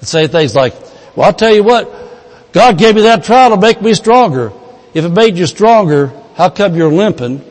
[0.00, 0.74] and say things like,
[1.16, 4.52] well I'll tell you what, God gave me that trial to make me stronger.
[4.94, 7.42] If it made you stronger, how come you're limping?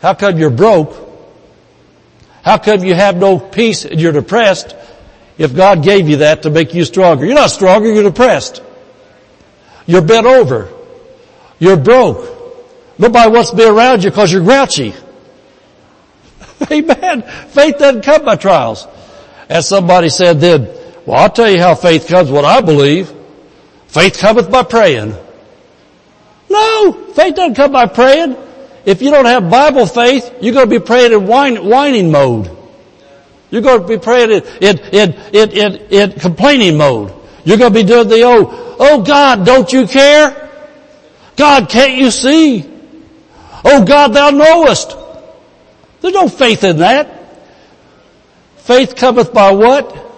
[0.00, 1.10] How come you're broke?
[2.42, 4.74] How come you have no peace and you're depressed
[5.38, 7.24] if God gave you that to make you stronger?
[7.24, 8.62] You're not stronger, you're depressed.
[9.86, 10.68] You're bent over.
[11.58, 12.28] You're broke.
[12.98, 14.94] Nobody wants to be around you because you're grouchy.
[16.70, 17.22] Amen.
[17.22, 18.86] Faith doesn't come by trials.
[19.48, 20.68] As somebody said then,
[21.06, 23.12] well I'll tell you how faith comes, what I believe.
[23.88, 25.14] Faith cometh by praying.
[26.48, 28.36] No, faith doesn't come by praying.
[28.84, 32.50] If you don't have Bible faith, you're going to be praying in whine, whining mode.
[33.50, 37.12] You're going to be praying in, in, in, in, in, in complaining mode.
[37.44, 40.50] You're going to be doing the old, oh God, don't you care?
[41.36, 42.68] God, can't you see?
[43.64, 44.96] Oh God, thou knowest.
[46.00, 47.18] There's no faith in that.
[48.56, 50.11] Faith cometh by what?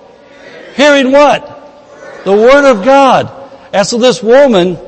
[0.74, 2.22] Hearing what?
[2.24, 3.30] The Word of God.
[3.72, 4.78] And so this woman,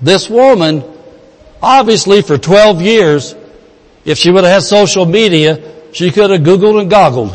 [0.00, 0.84] this woman,
[1.62, 3.34] obviously for 12 years,
[4.04, 7.34] if she would have had social media, she could have Googled and goggled.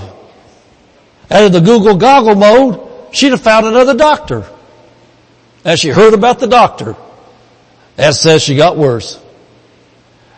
[1.29, 4.45] Out of the Google goggle mode, she'd have found another doctor.
[5.63, 6.95] And she heard about the doctor.
[7.97, 9.19] And says she got worse.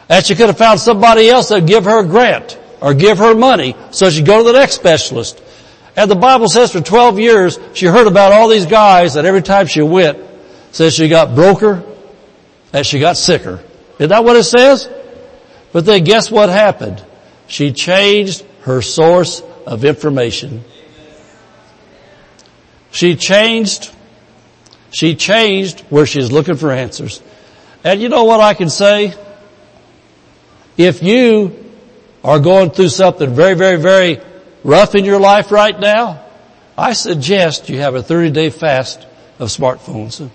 [0.09, 3.19] And she could have found somebody else that would give her a grant or give
[3.19, 5.41] her money so she'd go to the next specialist.
[5.95, 9.43] And the Bible says for 12 years, she heard about all these guys that every
[9.43, 10.17] time she went,
[10.71, 11.83] says she got broker
[12.71, 13.63] and she got sicker.
[13.99, 14.89] Isn't that what it says?
[15.71, 17.03] But then guess what happened?
[17.47, 20.63] She changed her source of information.
[22.91, 23.91] She changed,
[24.91, 27.21] she changed where she's looking for answers.
[27.83, 29.13] And you know what I can say?
[30.77, 31.71] If you
[32.23, 34.21] are going through something very, very, very
[34.63, 36.23] rough in your life right now,
[36.77, 39.05] I suggest you have a 30 day fast
[39.39, 40.29] of smartphones.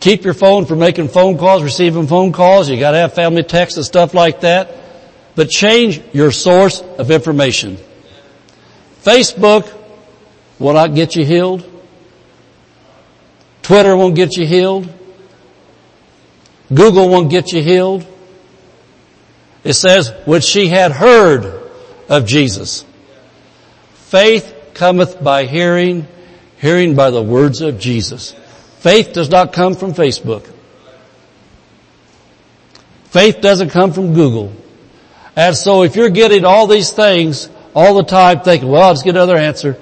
[0.00, 2.68] Keep your phone from making phone calls, receiving phone calls.
[2.68, 4.76] You gotta have family texts and stuff like that.
[5.34, 7.78] But change your source of information.
[9.02, 9.72] Facebook
[10.58, 11.70] will not get you healed.
[13.62, 14.92] Twitter won't get you healed.
[16.72, 18.06] Google won't get you healed.
[19.64, 21.62] It says, when she had heard
[22.08, 22.84] of Jesus.
[23.94, 26.06] Faith cometh by hearing,
[26.58, 28.32] hearing by the words of Jesus.
[28.78, 30.48] Faith does not come from Facebook.
[33.06, 34.52] Faith doesn't come from Google.
[35.36, 39.04] And so if you're getting all these things all the time thinking, well, I'll just
[39.04, 39.78] get another answer.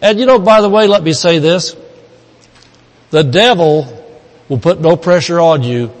[0.00, 1.76] And you know, by the way, let me say this.
[3.10, 3.86] The devil
[4.48, 5.92] will put no pressure on you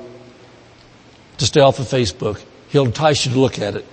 [1.38, 2.42] to stay off of Facebook.
[2.76, 3.86] He'll entice you to look at it.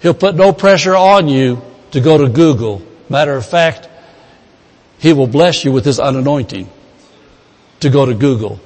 [0.00, 2.80] He'll put no pressure on you to go to Google.
[3.10, 3.90] Matter of fact,
[5.00, 6.70] He will bless you with His unanointing
[7.80, 8.58] to go to Google.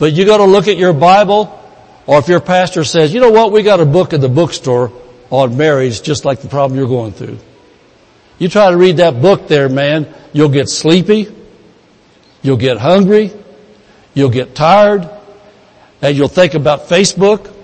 [0.00, 1.56] But you gotta look at your Bible,
[2.08, 4.90] or if your pastor says, you know what, we got a book in the bookstore
[5.30, 7.38] on marriage just like the problem you're going through.
[8.40, 11.32] You try to read that book there, man, you'll get sleepy,
[12.42, 13.30] you'll get hungry,
[14.14, 15.08] you'll get tired,
[16.02, 17.54] and you'll think about Facebook,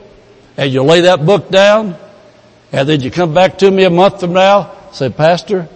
[0.57, 1.97] and you lay that book down,
[2.73, 5.69] and then you come back to me a month from now, say, Pastor,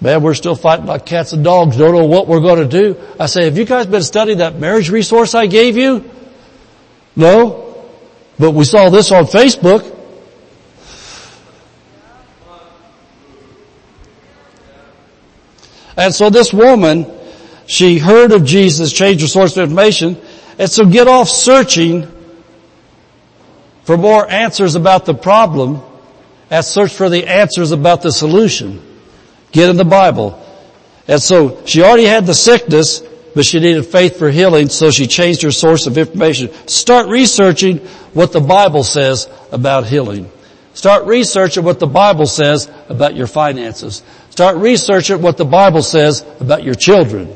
[0.00, 3.00] man, we're still fighting like cats and dogs, don't know what we're going to do.
[3.18, 6.08] I say, have you guys been studying that marriage resource I gave you?
[7.16, 7.86] No.
[8.38, 9.96] But we saw this on Facebook.
[15.96, 17.06] And so this woman,
[17.66, 20.16] she heard of Jesus, changed her source of information,
[20.56, 22.06] and so get off searching
[23.88, 25.80] for more answers about the problem
[26.50, 28.82] and search for the answers about the solution.
[29.50, 30.38] Get in the Bible.
[31.06, 33.00] And so she already had the sickness,
[33.34, 36.50] but she needed faith for healing, so she changed her source of information.
[36.68, 37.78] Start researching
[38.12, 40.30] what the Bible says about healing.
[40.74, 44.02] Start researching what the Bible says about your finances.
[44.28, 47.34] Start researching what the Bible says about your children.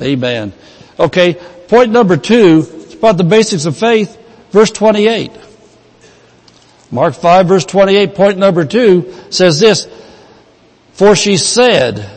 [0.00, 0.54] Amen.
[0.98, 1.34] Okay,
[1.68, 4.16] point number two, it's about the basics of faith.
[4.50, 5.30] Verse 28.
[6.90, 9.86] Mark 5 verse 28, point number two says this,
[10.92, 12.10] for she said,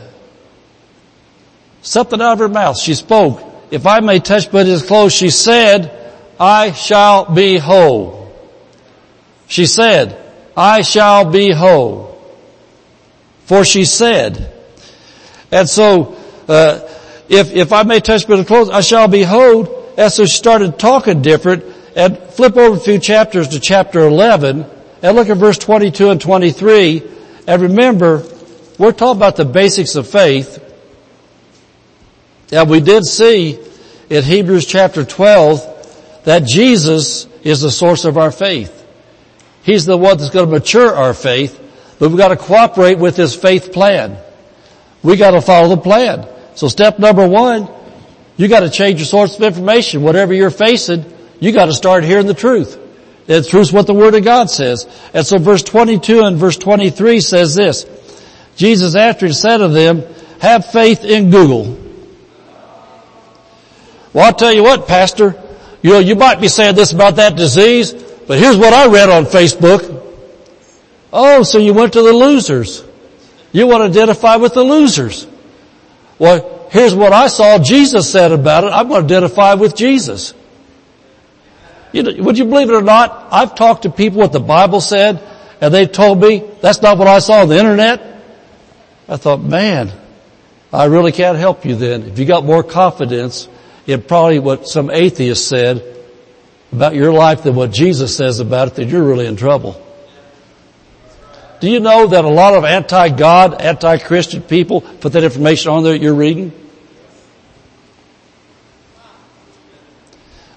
[1.82, 3.40] something out of her mouth, she spoke,
[3.70, 5.90] if I may touch but his clothes, she said,
[6.38, 8.32] I shall be whole.
[9.46, 10.20] She said,
[10.56, 12.10] I shall be whole.
[13.44, 14.52] For she said.
[15.50, 16.16] And so,
[16.48, 16.80] uh,
[17.28, 19.92] if, if I may touch but the clothes, I shall be whole.
[19.96, 21.64] And so she started talking different.
[21.96, 24.66] And flip over a few chapters to chapter 11
[25.02, 27.02] and look at verse 22 and 23.
[27.46, 28.24] And remember,
[28.78, 30.60] we're talking about the basics of faith.
[32.50, 33.58] And we did see
[34.10, 38.82] in Hebrews chapter 12 that Jesus is the source of our faith.
[39.62, 41.58] He's the one that's going to mature our faith,
[41.98, 44.18] but we've got to cooperate with His faith plan.
[45.02, 46.26] We got to follow the plan.
[46.54, 47.68] So step number one,
[48.36, 50.02] you got to change your source of information.
[50.02, 51.04] Whatever you're facing,
[51.40, 52.80] you got to start hearing the truth.
[53.26, 54.86] The truth's what the Word of God says.
[55.14, 57.86] And so verse 22 and verse 23 says this,
[58.56, 60.02] Jesus after he said to them,
[60.40, 61.78] have faith in Google.
[64.12, 65.42] Well, I'll tell you what, Pastor,
[65.82, 69.08] you know, you might be saying this about that disease, but here's what I read
[69.08, 70.02] on Facebook.
[71.12, 72.84] Oh, so you went to the losers.
[73.52, 75.26] You want to identify with the losers.
[76.18, 78.72] Well, here's what I saw Jesus said about it.
[78.72, 80.34] I'm going to identify with Jesus.
[81.94, 83.28] You know, would you believe it or not?
[83.30, 85.22] I've talked to people what the Bible said,
[85.60, 88.20] and they told me that's not what I saw on the internet.
[89.08, 89.92] I thought, man,
[90.72, 92.02] I really can't help you then.
[92.02, 93.48] If you got more confidence
[93.86, 95.84] in probably what some atheist said
[96.72, 99.80] about your life than what Jesus says about it, then you're really in trouble.
[101.60, 105.92] Do you know that a lot of anti-God, anti-Christian people put that information on there
[105.92, 106.50] that you're reading?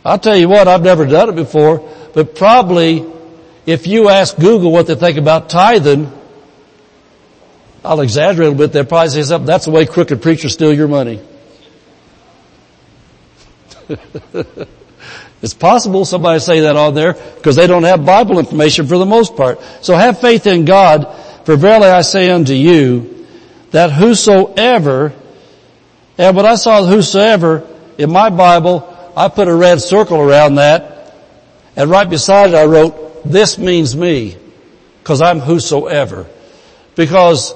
[0.07, 1.79] I'll tell you what, I've never done it before,
[2.13, 3.05] but probably
[3.65, 6.09] if you ask Google what they think about tithing,
[7.83, 10.73] I'll exaggerate a little bit, they'll probably say something, that's the way crooked preachers steal
[10.73, 11.19] your money.
[15.41, 19.05] it's possible somebody say that on there because they don't have Bible information for the
[19.05, 19.59] most part.
[19.81, 21.13] So have faith in God,
[21.43, 23.27] for verily I say unto you
[23.71, 25.11] that whosoever,
[26.17, 27.67] and when I saw whosoever
[27.97, 31.11] in my Bible, I put a red circle around that,
[31.75, 34.37] and right beside it I wrote, this means me,
[34.99, 36.27] because I'm whosoever.
[36.93, 37.55] Because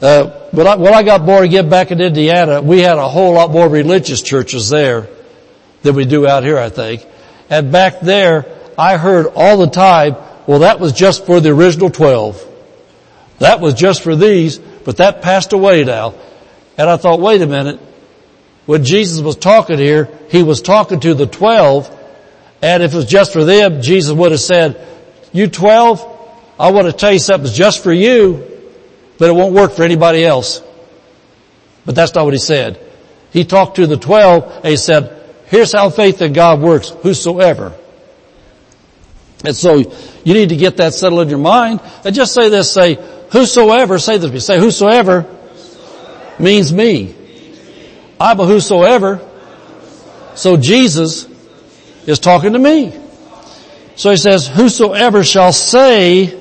[0.00, 3.34] uh, when, I, when I got born again back in Indiana, we had a whole
[3.34, 5.06] lot more religious churches there
[5.82, 7.06] than we do out here, I think.
[7.50, 8.46] And back there,
[8.78, 10.16] I heard all the time,
[10.46, 12.42] well that was just for the original 12.
[13.40, 16.14] That was just for these, but that passed away now.
[16.78, 17.78] And I thought, wait a minute,
[18.66, 21.90] when Jesus was talking here, He was talking to the twelve,
[22.62, 24.86] and if it was just for them, Jesus would have said,
[25.32, 26.00] you twelve,
[26.58, 28.62] I want to tell you something just for you,
[29.18, 30.62] but it won't work for anybody else.
[31.84, 32.80] But that's not what He said.
[33.32, 37.74] He talked to the twelve, and He said, here's how faith in God works, whosoever.
[39.44, 42.72] And so, you need to get that settled in your mind, and just say this,
[42.72, 42.94] say,
[43.30, 45.26] whosoever, say this, say whosoever
[46.38, 47.14] means me.
[48.20, 49.20] I'm a whosoever.
[50.34, 51.28] So Jesus
[52.06, 52.92] is talking to me.
[53.96, 56.40] So he says, whosoever shall say,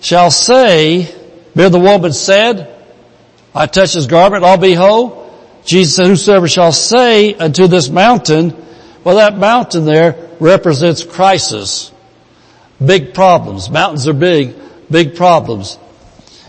[0.00, 1.14] shall say,
[1.54, 2.70] bear the woman said,
[3.54, 5.22] I touch his garment, I'll be whole.
[5.64, 8.54] Jesus said, whosoever shall say unto this mountain,
[9.04, 11.92] well that mountain there represents crisis.
[12.84, 13.70] Big problems.
[13.70, 14.54] Mountains are big,
[14.90, 15.78] big problems.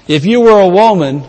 [0.08, 1.24] If you were a woman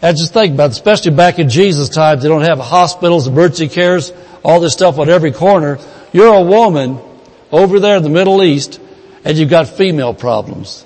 [0.00, 3.68] and just think about it, especially back in Jesus' times, they don't have hospitals, emergency
[3.68, 4.12] cares,
[4.44, 5.78] all this stuff on every corner.
[6.12, 7.00] You're a woman
[7.50, 8.80] over there in the Middle East
[9.24, 10.84] and you've got female problems.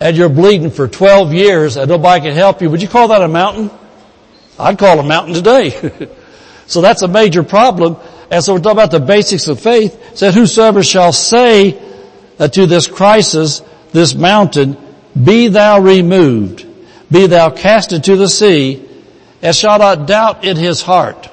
[0.00, 2.70] And you're bleeding for 12 years and nobody can help you.
[2.70, 3.70] Would you call that a mountain?
[4.58, 6.08] I'd call it a mountain today.
[6.66, 7.96] so that's a major problem.
[8.30, 10.12] And so we're talking about the basics of faith.
[10.12, 11.72] It said, whosoever shall say
[12.38, 13.60] to this crisis,
[13.92, 14.78] this mountain,
[15.22, 16.66] be thou removed
[17.14, 18.84] be thou cast into the sea,
[19.40, 21.30] and shall not doubt in his heart.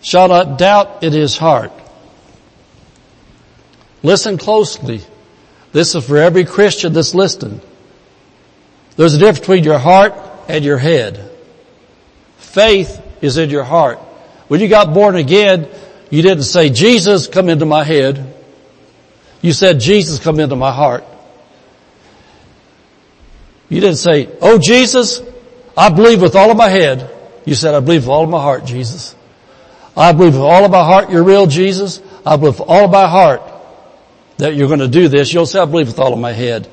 [0.00, 1.72] Shall not doubt in his heart.
[4.04, 5.00] Listen closely.
[5.72, 7.60] This is for every Christian that's listening.
[8.94, 10.14] There's a difference between your heart
[10.48, 11.32] and your head.
[12.36, 13.98] Faith is in your heart.
[14.46, 15.66] When you got born again,
[16.10, 18.34] you didn't say, Jesus, come into my head.
[19.42, 21.02] You said, Jesus, come into my heart.
[23.68, 25.20] You didn't say, oh Jesus,
[25.76, 27.14] I believe with all of my head.
[27.44, 29.14] You said, I believe with all of my heart, Jesus.
[29.96, 32.00] I believe with all of my heart you're real, Jesus.
[32.24, 33.42] I believe with all of my heart
[34.38, 35.32] that you're going to do this.
[35.32, 36.68] You'll say, I believe with all of my head.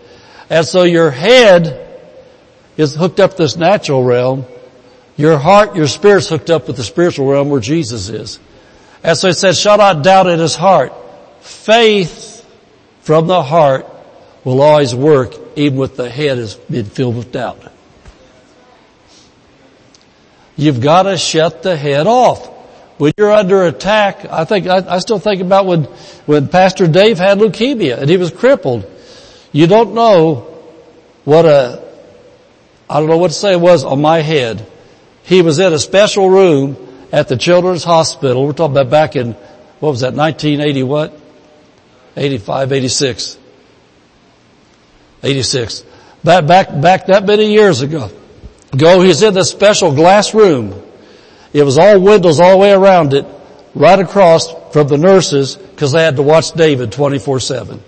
[0.50, 1.82] And so your head
[2.78, 4.46] is hooked up to this natural realm.
[5.18, 8.40] Your heart, your spirit's hooked up with the spiritual realm where Jesus is.
[9.04, 10.94] And so it says, shall not doubt in his heart.
[11.42, 12.46] Faith,
[13.02, 13.88] from the heart
[14.46, 17.60] will always work even with the head has been filled with doubt.
[20.56, 22.48] You've got to shut the head off.
[22.98, 25.84] When you're under attack, I think, I, I still think about when,
[26.26, 28.90] when Pastor Dave had leukemia and he was crippled.
[29.52, 30.62] You don't know
[31.26, 31.84] what a,
[32.90, 34.66] I don't know what to say it was on my head.
[35.24, 36.78] He was in a special room
[37.12, 38.46] at the Children's Hospital.
[38.46, 39.34] We're talking about back in,
[39.80, 41.20] what was that, 1980 what?
[42.16, 43.38] 85, 86.
[45.24, 45.84] 86.
[46.24, 48.10] Back, back, back that many years ago.
[48.76, 50.82] Go, he's in this special glass room.
[51.54, 53.26] It was all windows all the way around it,
[53.74, 57.80] right across from the nurses, because they had to watch David 24-7.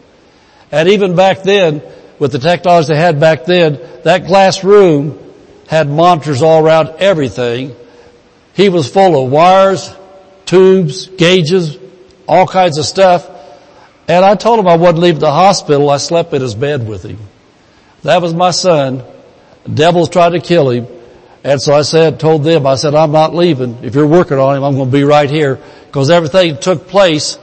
[0.72, 1.82] And even back then,
[2.20, 5.20] with the technology they had back then, that glass room
[5.68, 7.76] had monitors all around everything.
[8.54, 9.94] He was full of wires,
[10.46, 11.78] tubes, gauges,
[12.28, 13.30] all kinds of stuff.
[14.08, 15.90] And I told him I wouldn't leave the hospital.
[15.90, 17.20] I slept in his bed with him.
[18.04, 19.04] That was my son.
[19.72, 20.88] Devil's tried to kill him.
[21.44, 23.84] And so I said, told them, I said, I'm not leaving.
[23.84, 25.60] If you're working on him, I'm going to be right here.
[25.86, 27.38] Because everything took place.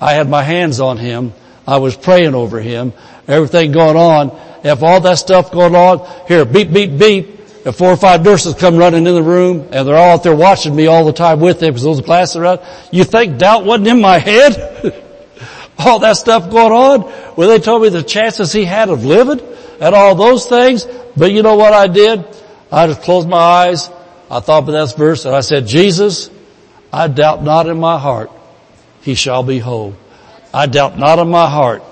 [0.00, 1.32] I had my hands on him.
[1.66, 2.92] I was praying over him.
[3.26, 4.38] Everything going on.
[4.64, 7.38] If all that stuff going on, here, beep, beep, beep.
[7.66, 10.34] If four or five nurses come running in the room and they're all out there
[10.34, 13.64] watching me all the time with them because those glasses are out, you think doubt
[13.64, 15.04] wasn't in my head?
[15.78, 17.00] all that stuff going on
[17.36, 19.40] where they told me the chances he had of living
[19.80, 20.86] and all those things.
[21.16, 22.24] But you know what I did?
[22.70, 23.88] I just closed my eyes.
[24.30, 26.30] I thought about that verse and I said, Jesus,
[26.92, 28.30] I doubt not in my heart
[29.02, 29.94] he shall be whole.
[30.52, 31.82] I doubt not in my heart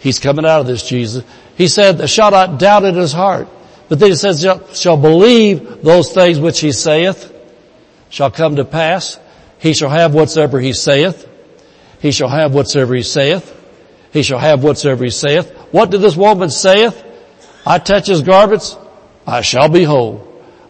[0.00, 1.24] he's coming out of this Jesus.
[1.56, 3.48] He said, shall not doubt in his heart.
[3.88, 7.32] But then he says, shall believe those things which he saith
[8.10, 9.18] shall come to pass.
[9.58, 11.26] He shall have whatsoever he saith.
[12.00, 13.54] He shall have whatsoever he saith.
[14.12, 15.50] He shall have whatsoever he saith.
[15.70, 17.04] What did this woman saith?
[17.66, 18.76] I touch his garments,
[19.26, 20.24] I shall be whole.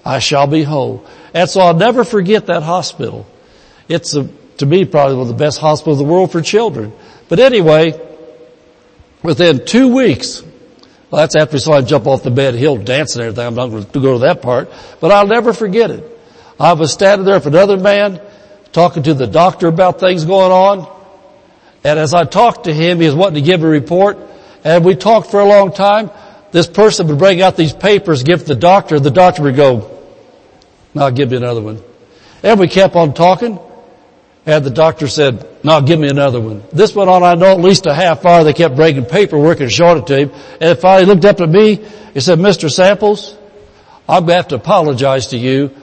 [0.05, 1.07] I shall be whole.
[1.35, 3.27] And so I'll never forget that hospital.
[3.89, 6.93] It's a, to me probably one of the best hospitals in the world for children.
[7.29, 8.01] But anyway,
[9.23, 10.43] within two weeks,
[11.11, 13.47] well, that's after he saw him jump off the bed, he'll dance and everything.
[13.47, 16.05] I'm not going to go to that part, but I'll never forget it.
[16.59, 18.21] I was standing there with another man
[18.73, 20.98] talking to the doctor about things going on.
[21.89, 24.19] And as I talked to him, he was wanting to give a report
[24.63, 26.11] and we talked for a long time.
[26.53, 29.99] This person would bring out these papers, give to the doctor, the doctor would go,
[30.93, 31.83] now I'll give me another one.
[32.43, 33.59] And we kept on talking.
[34.45, 36.63] And the doctor said, no, give me another one.
[36.73, 38.45] This went on, I know, at least a half hour.
[38.45, 40.33] They kept breaking paperwork and showing it to him.
[40.61, 41.77] And finally he looked up at me.
[42.13, 42.71] He said, Mr.
[42.71, 43.37] Samples,
[44.07, 45.75] I'm going to have to apologize to you.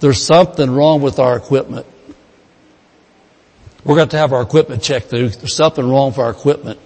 [0.00, 1.86] There's something wrong with our equipment.
[3.86, 5.10] We're going to have our equipment checked.
[5.10, 6.80] There's something wrong with our equipment.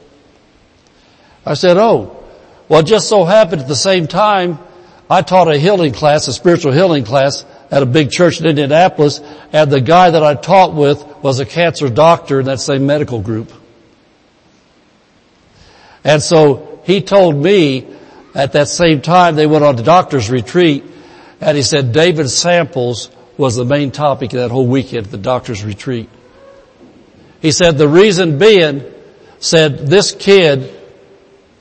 [1.46, 2.22] I said, oh,
[2.68, 4.58] well, it just so happened at the same time,
[5.08, 9.20] I taught a healing class, a spiritual healing class at a big church in Indianapolis,
[9.50, 13.20] and the guy that I taught with was a cancer doctor in that same medical
[13.20, 13.50] group.
[16.04, 17.88] And so he told me
[18.34, 20.84] at that same time they went on the doctor's retreat,
[21.40, 25.18] and he said David Samples was the main topic of that whole weekend at the
[25.18, 26.10] doctor's retreat.
[27.40, 28.84] He said the reason being,
[29.38, 30.76] said this kid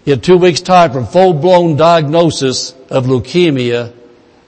[0.06, 3.94] in two weeks time from full-blown diagnosis of leukemia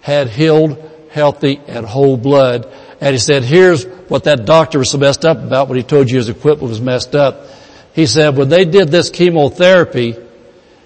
[0.01, 2.71] had healed, healthy, and whole blood.
[2.99, 6.09] And he said, here's what that doctor was so messed up about when he told
[6.09, 7.47] you his equipment was messed up.
[7.93, 10.15] He said, when they did this chemotherapy,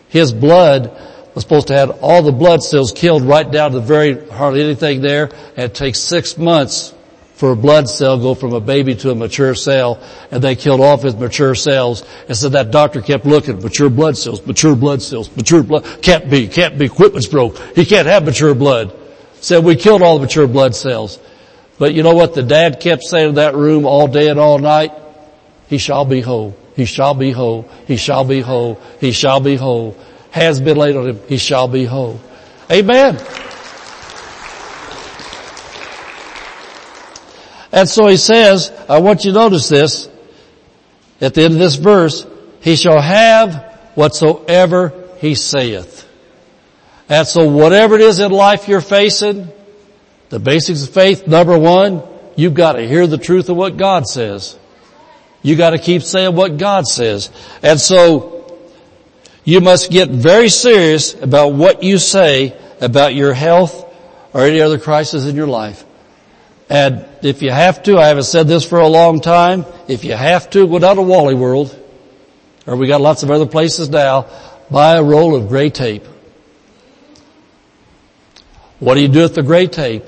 [0.09, 0.91] his blood
[1.33, 4.63] was supposed to have all the blood cells killed right down to the very, hardly
[4.63, 6.93] anything there, and it takes six months
[7.35, 10.01] for a blood cell go from a baby to a mature cell,
[10.31, 12.03] and they killed off his mature cells.
[12.29, 16.29] And so that doctor kept looking, mature blood cells, mature blood cells, mature blood, can't
[16.29, 17.57] be, can't be, equipment's broke.
[17.75, 18.97] He can't have mature blood.
[19.41, 21.19] Said we killed all the mature blood cells.
[21.77, 24.57] But you know what the dad kept saying in that room all day and all
[24.57, 24.93] night?
[25.67, 26.55] He shall be whole.
[26.75, 27.69] He shall be whole.
[27.85, 28.79] He shall be whole.
[29.01, 29.97] He shall be whole.
[30.31, 31.19] Has been laid on him.
[31.27, 32.19] He shall be whole.
[32.71, 33.17] Amen.
[37.75, 40.07] And so he says, I want you to notice this,
[41.19, 42.25] at the end of this verse,
[42.61, 46.07] he shall have whatsoever he saith.
[47.09, 49.49] And so whatever it is in life you're facing,
[50.29, 52.01] the basics of faith, number one,
[52.37, 54.57] you've got to hear the truth of what God says.
[55.43, 57.29] You got to keep saying what God says.
[57.61, 58.57] And so
[59.43, 63.85] you must get very serious about what you say about your health
[64.33, 65.85] or any other crisis in your life.
[66.69, 70.13] And if you have to, I haven't said this for a long time, if you
[70.13, 71.77] have to, go down to Wally World.
[72.65, 74.27] or we got lots of other places now,
[74.71, 76.05] buy a roll of gray tape.
[78.79, 80.03] What do you do with the gray tape?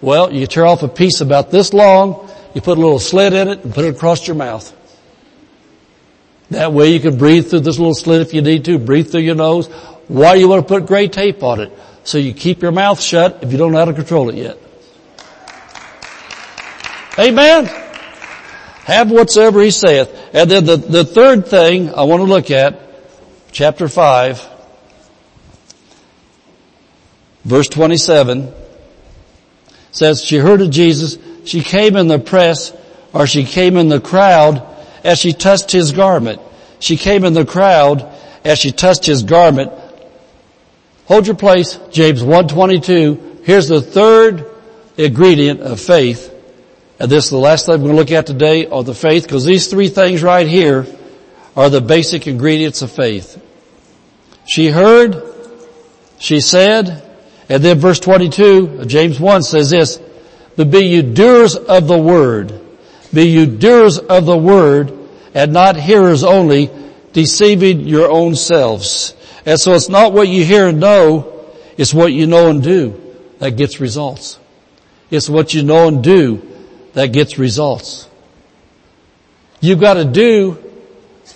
[0.00, 3.48] Well, you tear off a piece about this long, you put a little slit in
[3.48, 4.72] it and put it across your mouth.
[6.50, 9.22] That way you can breathe through this little slit if you need to, breathe through
[9.22, 9.66] your nose.
[10.06, 11.72] Why do you want to put gray tape on it?
[12.04, 14.58] So you keep your mouth shut if you don't know how to control it yet.
[17.18, 17.66] Amen.
[18.84, 20.30] Have whatsoever he saith.
[20.32, 22.80] And then the, the third thing I want to look at,
[23.52, 24.48] chapter 5,
[27.44, 28.52] verse 27,
[29.92, 32.72] says, she heard of Jesus, she came in the press,
[33.12, 34.62] or she came in the crowd,
[35.02, 36.40] as she touched his garment.
[36.80, 38.12] She came in the crowd
[38.44, 39.72] as she touched his garment.
[41.06, 43.40] Hold your place, James 122.
[43.44, 44.44] Here's the third
[44.98, 46.35] ingredient of faith.
[46.98, 49.24] And this is the last thing we're going to look at today on the faith,
[49.24, 50.86] because these three things right here
[51.54, 53.42] are the basic ingredients of faith.
[54.46, 55.22] She heard,
[56.18, 57.02] she said,
[57.48, 60.00] and then verse 22, James 1 says this,
[60.56, 62.60] but be you doers of the word.
[63.12, 64.92] Be you doers of the word
[65.34, 66.70] and not hearers only,
[67.12, 69.14] deceiving your own selves.
[69.44, 73.14] And so it's not what you hear and know, it's what you know and do
[73.38, 74.38] that gets results.
[75.10, 76.55] It's what you know and do
[76.96, 78.08] that gets results.
[79.60, 80.52] You've got to do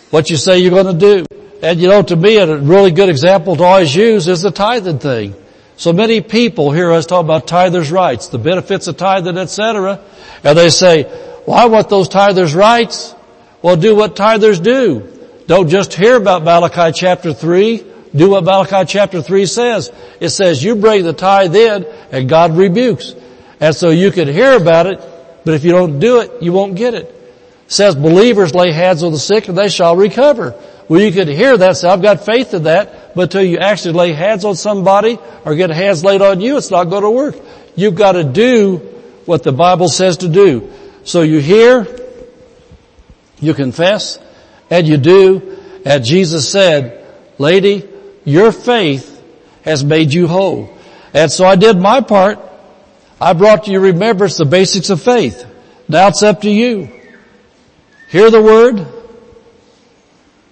[0.09, 1.27] what you say you're going to do.
[1.63, 5.01] And you know, to me, a really good example to always use is the tithing
[5.01, 5.35] thing.
[5.77, 10.03] So many people hear us talk about tithers' rights, the benefits of tithing, etc.
[10.43, 11.05] And they say,
[11.47, 13.15] well, I want those tithers' rights.
[13.61, 15.13] Well, do what tithers do.
[15.47, 17.85] Don't just hear about Malachi chapter 3.
[18.17, 19.93] Do what Malachi chapter 3 says.
[20.21, 23.15] It says you bring the tithe in and God rebukes.
[23.61, 25.01] And so you can hear about it,
[25.51, 27.07] but if you don't do it, you won't get it.
[27.07, 30.55] it says believers lay hands on the sick and they shall recover.
[30.89, 33.95] Well, you could hear that, say, I've got faith in that, but until you actually
[33.95, 37.35] lay hands on somebody or get hands laid on you, it's not going to work.
[37.75, 38.77] You've got to do
[39.27, 40.71] what the Bible says to do.
[41.03, 41.85] So you hear,
[43.41, 44.21] you confess,
[44.71, 45.59] and you do.
[45.85, 47.05] And Jesus said,
[47.39, 47.89] lady,
[48.25, 49.21] your faith
[49.63, 50.73] has made you whole.
[51.13, 52.39] And so I did my part.
[53.21, 55.45] I brought to your remembrance the basics of faith.
[55.89, 56.89] Now it's up to you.
[58.09, 58.87] Hear the word,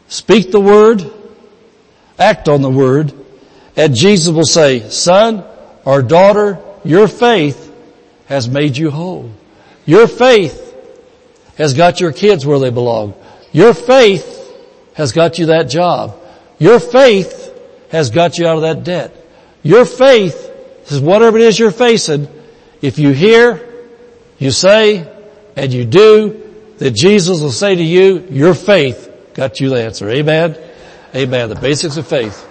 [0.08, 1.10] speak the word,
[2.18, 3.12] act on the word,
[3.76, 5.44] and Jesus will say, son
[5.84, 7.72] or daughter, your faith
[8.26, 9.32] has made you whole.
[9.86, 10.64] Your faith
[11.56, 13.14] has got your kids where they belong.
[13.52, 14.34] Your faith
[14.94, 16.16] has got you that job.
[16.58, 17.52] Your faith
[17.90, 19.16] has got you out of that debt.
[19.62, 20.50] Your faith
[20.86, 22.28] is whatever it is you're facing.
[22.80, 23.64] If you hear,
[24.38, 25.06] you say,
[25.56, 26.44] and you do,
[26.78, 30.08] that Jesus will say to you, your faith got you the answer.
[30.08, 30.56] Amen?
[31.14, 31.48] Amen.
[31.48, 32.44] The basics of faith.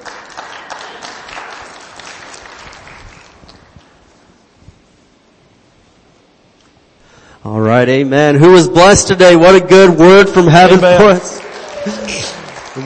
[7.46, 8.36] All right, amen.
[8.36, 9.38] Who was blessed today?
[9.38, 11.00] What a good word from heaven Amen.
[11.00, 11.48] for us.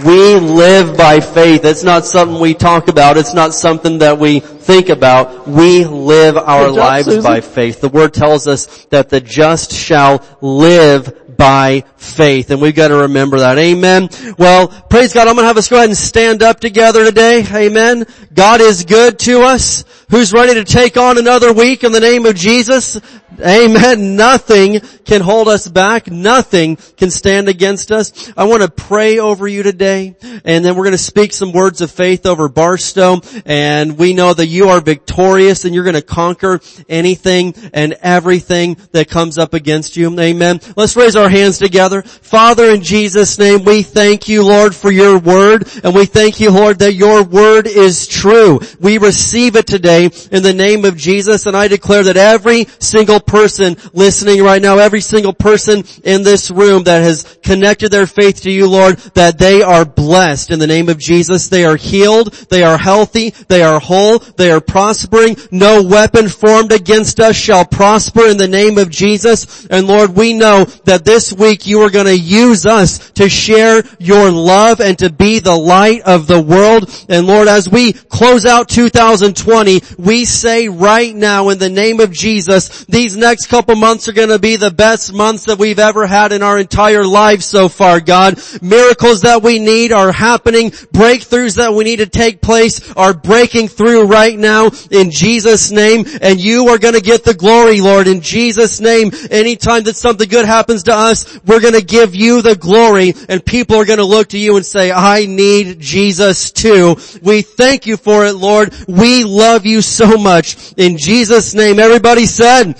[0.05, 1.65] We live by faith.
[1.65, 3.17] It's not something we talk about.
[3.17, 5.47] It's not something that we think about.
[5.47, 7.23] We live our job, lives Susan.
[7.23, 7.81] by faith.
[7.81, 12.51] The word tells us that the just shall live by faith.
[12.51, 13.57] And we've got to remember that.
[13.57, 14.09] Amen.
[14.37, 15.27] Well, praise God.
[15.27, 17.43] I'm going to have us go ahead and stand up together today.
[17.51, 18.05] Amen.
[18.33, 19.83] God is good to us.
[20.11, 22.99] Who's ready to take on another week in the name of Jesus?
[23.39, 24.15] Amen.
[24.15, 26.11] Nothing can hold us back.
[26.11, 28.31] Nothing can stand against us.
[28.37, 31.81] I want to pray over you today and then we're going to speak some words
[31.81, 36.01] of faith over Barstow and we know that you are victorious and you're going to
[36.01, 36.59] conquer
[36.89, 40.19] anything and everything that comes up against you.
[40.19, 40.59] Amen.
[40.75, 42.01] Let's raise our hands together.
[42.01, 46.51] Father, in Jesus name, we thank you, Lord, for your word and we thank you,
[46.51, 48.59] Lord, that your word is true.
[48.79, 53.19] We receive it today in the name of Jesus and I declare that every single
[53.19, 58.41] person listening right now, every single person in this room that has connected their faith
[58.41, 61.47] to you, Lord, that they are blessed in the name of Jesus.
[61.47, 62.33] They are healed.
[62.49, 63.29] They are healthy.
[63.47, 64.19] They are whole.
[64.41, 65.37] They are prospering.
[65.51, 69.67] No weapon formed against us shall prosper in the name of Jesus.
[69.67, 73.83] And Lord, we know that this week you are going to use us to share
[73.99, 76.89] your love and to be the light of the world.
[77.07, 82.11] And Lord, as we close out 2020, we say right now in the name of
[82.11, 86.07] Jesus, these next couple months are going to be the best months that we've ever
[86.07, 88.41] had in our entire lives so far, God.
[88.59, 90.71] Miracles that we need are happening.
[90.71, 95.71] Breakthroughs that we need to take place are breaking through right right now in Jesus
[95.71, 99.11] name and you are going to get the glory, Lord, in Jesus name.
[99.29, 103.45] Anytime that something good happens to us, we're going to give you the glory and
[103.45, 106.95] people are going to look to you and say, I need Jesus too.
[107.21, 108.73] We thank you for it, Lord.
[108.87, 110.73] We love you so much.
[110.77, 112.75] In Jesus name, everybody said,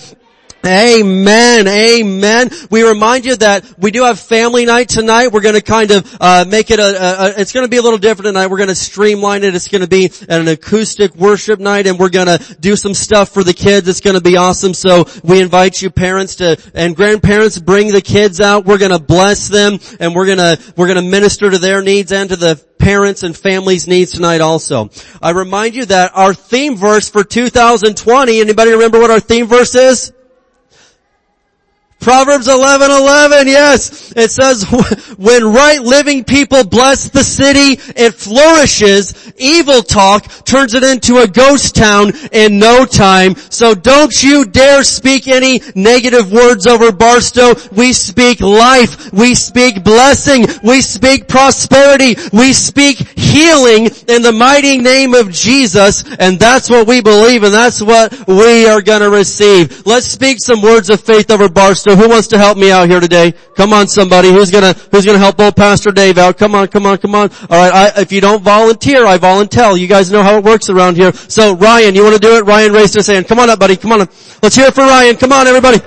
[0.65, 1.67] Amen.
[1.67, 2.49] Amen.
[2.69, 5.31] We remind you that we do have family night tonight.
[5.31, 7.41] We're going to kind of uh, make it a, a, a.
[7.41, 8.47] It's going to be a little different tonight.
[8.47, 9.55] We're going to streamline it.
[9.55, 13.29] It's going to be an acoustic worship night, and we're going to do some stuff
[13.29, 13.88] for the kids.
[13.88, 14.75] It's going to be awesome.
[14.75, 18.65] So we invite you, parents, to and grandparents, bring the kids out.
[18.65, 21.81] We're going to bless them, and we're going to we're going to minister to their
[21.81, 24.89] needs and to the parents and families' needs tonight also.
[25.21, 28.41] I remind you that our theme verse for 2020.
[28.41, 30.13] Anybody remember what our theme verse is?
[32.02, 34.11] Proverbs 11, 11, yes.
[34.15, 34.64] It says,
[35.18, 39.32] when right living people bless the city, it flourishes.
[39.38, 43.36] Evil talk turns it into a ghost town in no time.
[43.36, 47.53] So don't you dare speak any negative words over Barstow.
[47.72, 49.14] We speak life.
[49.14, 50.48] We speak blessing.
[50.64, 52.15] We speak prosperity.
[52.34, 56.03] We speak healing in the mighty name of Jesus.
[56.19, 59.86] And that's what we believe and that's what we are gonna receive.
[59.86, 61.90] Let's speak some words of faith over Barstow.
[61.95, 63.34] Who wants to help me out here today?
[63.55, 64.30] Come on somebody.
[64.30, 66.38] Who's gonna, who's gonna help old Pastor Dave out?
[66.38, 67.30] Come on, come on, come on.
[67.31, 69.77] Alright, I, if you don't volunteer, I volunteer.
[69.77, 71.13] You guys know how it works around here.
[71.13, 72.45] So Ryan, you wanna do it?
[72.45, 73.27] Ryan raised his hand.
[73.27, 74.11] Come on up buddy, come on up.
[74.41, 75.15] Let's hear it for Ryan.
[75.18, 75.80] Come on everybody.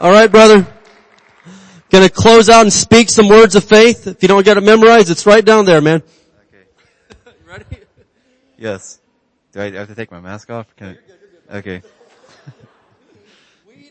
[0.00, 0.66] Alright brother.
[1.90, 4.06] Gonna close out and speak some words of faith.
[4.06, 6.02] If you don't get it memorized, it's right down there, man.
[6.48, 6.64] Okay.
[7.46, 7.64] ready?
[8.56, 9.00] Yes.
[9.52, 10.74] Do I have to take my mask off?
[10.76, 10.96] Can
[11.50, 11.56] I?
[11.58, 11.82] Okay.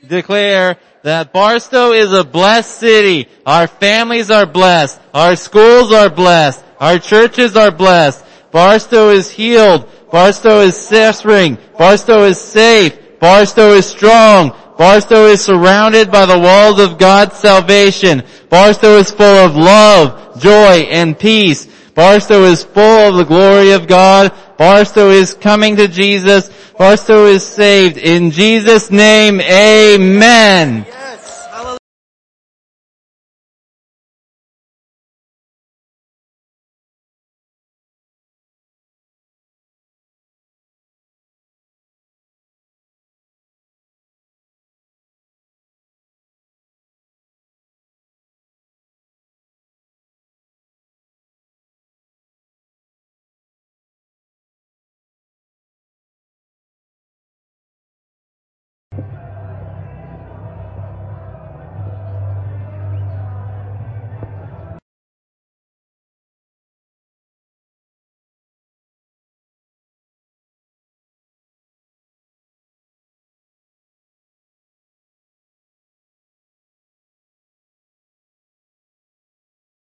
[0.09, 3.29] Declare that Barstow is a blessed city.
[3.45, 4.99] Our families are blessed.
[5.13, 6.63] Our schools are blessed.
[6.79, 8.25] Our churches are blessed.
[8.51, 9.87] Barstow is healed.
[10.11, 11.57] Barstow is suffering.
[11.77, 13.19] Barstow is safe.
[13.19, 14.55] Barstow is strong.
[14.77, 18.23] Barstow is surrounded by the walls of God's salvation.
[18.49, 21.67] Barstow is full of love, joy, and peace.
[21.93, 24.33] Barstow is full of the glory of God.
[24.57, 26.49] Barstow is coming to Jesus.
[26.79, 27.97] Barstow is saved.
[27.97, 30.85] In Jesus' name, amen.